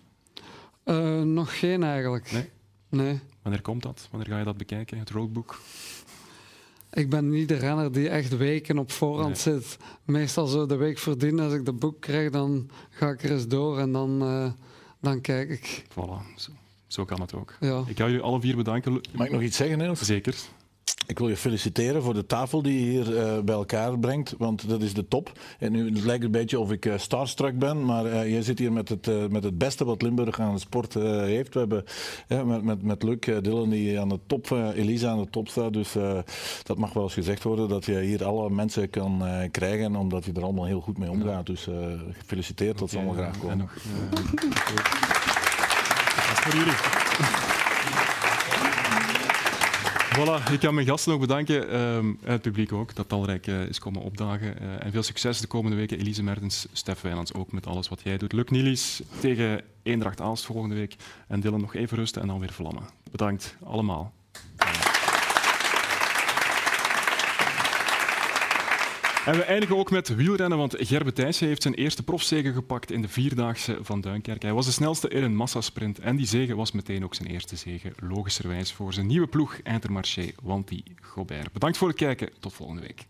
Uh, 0.85 1.23
nog 1.23 1.59
geen 1.59 1.83
eigenlijk. 1.83 2.33
Nee? 2.33 2.51
Nee. 2.95 3.21
Wanneer 3.43 3.63
komt 3.63 3.83
dat? 3.83 4.09
Wanneer 4.11 4.29
ga 4.29 4.39
je 4.39 4.45
dat 4.45 4.57
bekijken, 4.57 4.99
het 4.99 5.11
roadbook? 5.11 5.61
Ik 6.93 7.11
ben 7.11 7.31
niet 7.31 7.49
de 7.49 7.55
renner 7.55 7.93
die 7.93 8.09
echt 8.09 8.37
weken 8.37 8.79
op 8.79 8.91
voorhand 8.93 9.45
nee. 9.45 9.61
zit. 9.61 9.77
Meestal 10.05 10.47
zo 10.47 10.67
de 10.67 10.77
week 10.77 10.99
voordien, 10.99 11.41
als 11.41 11.53
ik 11.53 11.65
de 11.65 11.73
boek 11.73 12.01
krijg, 12.01 12.31
dan 12.31 12.71
ga 12.91 13.09
ik 13.09 13.23
er 13.23 13.31
eens 13.31 13.49
door 13.49 13.79
en 13.79 13.93
dan, 13.93 14.23
uh, 14.23 14.53
dan 15.01 15.21
kijk 15.21 15.51
ik. 15.51 15.85
Voilà, 15.91 16.35
zo, 16.37 16.51
zo 16.87 17.05
kan 17.05 17.21
het 17.21 17.35
ook. 17.35 17.57
Ja. 17.61 17.85
Ik 17.87 17.97
ga 17.97 18.07
jullie 18.07 18.23
alle 18.23 18.41
vier 18.41 18.57
bedanken. 18.57 19.01
Mag 19.13 19.27
ik 19.27 19.33
nog 19.33 19.43
iets 19.43 19.57
zeggen, 19.57 19.79
Niels? 19.79 20.01
Zeker. 20.01 20.37
Ik 21.07 21.19
wil 21.19 21.29
je 21.29 21.37
feliciteren 21.37 22.03
voor 22.03 22.15
de 22.15 22.27
tafel 22.27 22.63
die 22.63 22.81
je 22.81 22.91
hier 22.91 23.13
uh, 23.13 23.39
bij 23.41 23.55
elkaar 23.55 23.99
brengt, 23.99 24.35
want 24.39 24.69
dat 24.69 24.83
is 24.83 24.95
de 24.95 25.09
top. 25.09 25.33
En 25.59 25.73
nu 25.73 25.95
het 25.95 26.05
lijkt 26.05 26.25
een 26.25 26.31
beetje 26.31 26.59
of 26.59 26.71
ik 26.71 26.85
uh, 26.85 26.95
starstruck 26.97 27.59
ben, 27.59 27.85
maar 27.85 28.07
uh, 28.07 28.31
jij 28.31 28.43
zit 28.43 28.59
hier 28.59 28.73
met 28.73 28.89
het, 28.89 29.31
met 29.31 29.45
het 29.45 29.59
beste 29.59 29.85
wat 29.85 30.03
Limburg 30.03 30.41
aan 30.41 30.55
de 30.55 30.61
sport 30.61 30.95
heeft. 30.95 31.55
We 31.55 31.59
hebben 31.59 31.85
met, 32.47 32.63
met, 32.63 32.83
met 32.83 33.03
Luc 33.03 33.19
Dylan 33.19 33.71
die 33.71 34.01
aan 34.01 34.09
de 34.09 34.21
top, 34.27 34.51
Elisa 34.51 35.09
aan 35.11 35.23
de 35.23 35.31
top 35.31 35.49
staat, 35.49 35.73
dus 35.73 35.93
dat 36.63 36.79
mag 36.79 36.93
wel 36.93 37.03
eens 37.03 37.15
gezegd 37.15 37.43
worden 37.43 37.69
dat 37.69 37.85
je 37.85 37.99
hier 37.99 38.25
alle 38.25 38.51
mensen 38.51 38.91
kan 38.91 39.23
krijgen, 39.51 39.97
omdat 39.97 40.25
je 40.25 40.33
er 40.33 40.43
allemaal 40.43 40.67
heel 40.67 40.81
goed 40.81 40.99
mee 40.99 41.11
omgaat. 41.11 41.47
Dus 41.47 41.69
gefeliciteerd, 42.19 42.79
dat 42.79 42.91
zal 42.91 43.01
allemaal 43.01 43.23
graag 43.23 43.39
komen. 43.39 43.59
Nog, 43.59 43.73
voor 46.35 46.55
jullie. 46.55 47.64
Voilà, 50.15 50.53
ik 50.53 50.61
kan 50.61 50.75
mijn 50.75 50.87
gasten 50.87 51.13
ook 51.13 51.21
bedanken. 51.21 51.81
Um, 51.81 52.19
het 52.25 52.43
publiek 52.43 52.73
ook, 52.73 52.95
dat 52.95 53.09
talrijk 53.09 53.47
uh, 53.47 53.63
is 53.63 53.79
komen 53.79 54.03
opdagen. 54.03 54.63
Uh, 54.63 54.85
en 54.85 54.93
veel 54.93 55.03
succes 55.03 55.41
de 55.41 55.47
komende 55.47 55.77
weken. 55.77 55.99
Elise 55.99 56.23
Mertens, 56.23 56.67
Stef 56.73 57.01
Wijnands 57.01 57.35
ook 57.35 57.53
met 57.53 57.67
alles 57.67 57.89
wat 57.89 58.01
jij 58.03 58.17
doet. 58.17 58.33
Luc 58.33 58.49
Nielies 58.49 59.03
tegen 59.21 59.63
Eendracht 59.83 60.21
Aalst 60.21 60.45
volgende 60.45 60.75
week. 60.75 60.97
En 61.29 61.41
Dylan 61.41 61.61
nog 61.61 61.75
even 61.75 61.97
rusten 61.97 62.23
en 62.23 62.29
dan 62.29 62.41
weer 62.41 62.53
vlammen. 62.53 62.83
Bedankt 63.11 63.57
allemaal. 63.65 64.13
En 69.25 69.37
we 69.37 69.43
eindigen 69.43 69.77
ook 69.77 69.91
met 69.91 70.15
wielrennen, 70.15 70.59
want 70.59 70.75
Gerbe 70.79 71.13
Thijssen 71.13 71.47
heeft 71.47 71.63
zijn 71.63 71.75
eerste 71.75 72.03
profzege 72.03 72.53
gepakt 72.53 72.91
in 72.91 73.03
de 73.03 73.09
Vierdaagse 73.09 73.79
van 73.81 74.01
Duinkerk. 74.01 74.43
Hij 74.43 74.53
was 74.53 74.67
de 74.67 74.73
snelste 74.73 75.09
in 75.09 75.23
een 75.23 75.37
massasprint 75.37 75.99
en 75.99 76.17
die 76.17 76.27
zege 76.27 76.57
was 76.57 76.73
meteen 76.73 77.05
ook 77.05 77.15
zijn 77.15 77.29
eerste 77.29 77.57
zege, 77.57 77.93
logischerwijs 77.97 78.73
voor 78.73 78.93
zijn 78.93 79.07
nieuwe 79.07 79.27
ploeg 79.27 79.55
Intermarché, 79.63 80.31
Wanty 80.43 80.83
Gobert. 81.01 81.53
Bedankt 81.53 81.77
voor 81.77 81.89
het 81.89 81.97
kijken, 81.97 82.31
tot 82.41 82.53
volgende 82.53 82.83
week. 82.83 83.07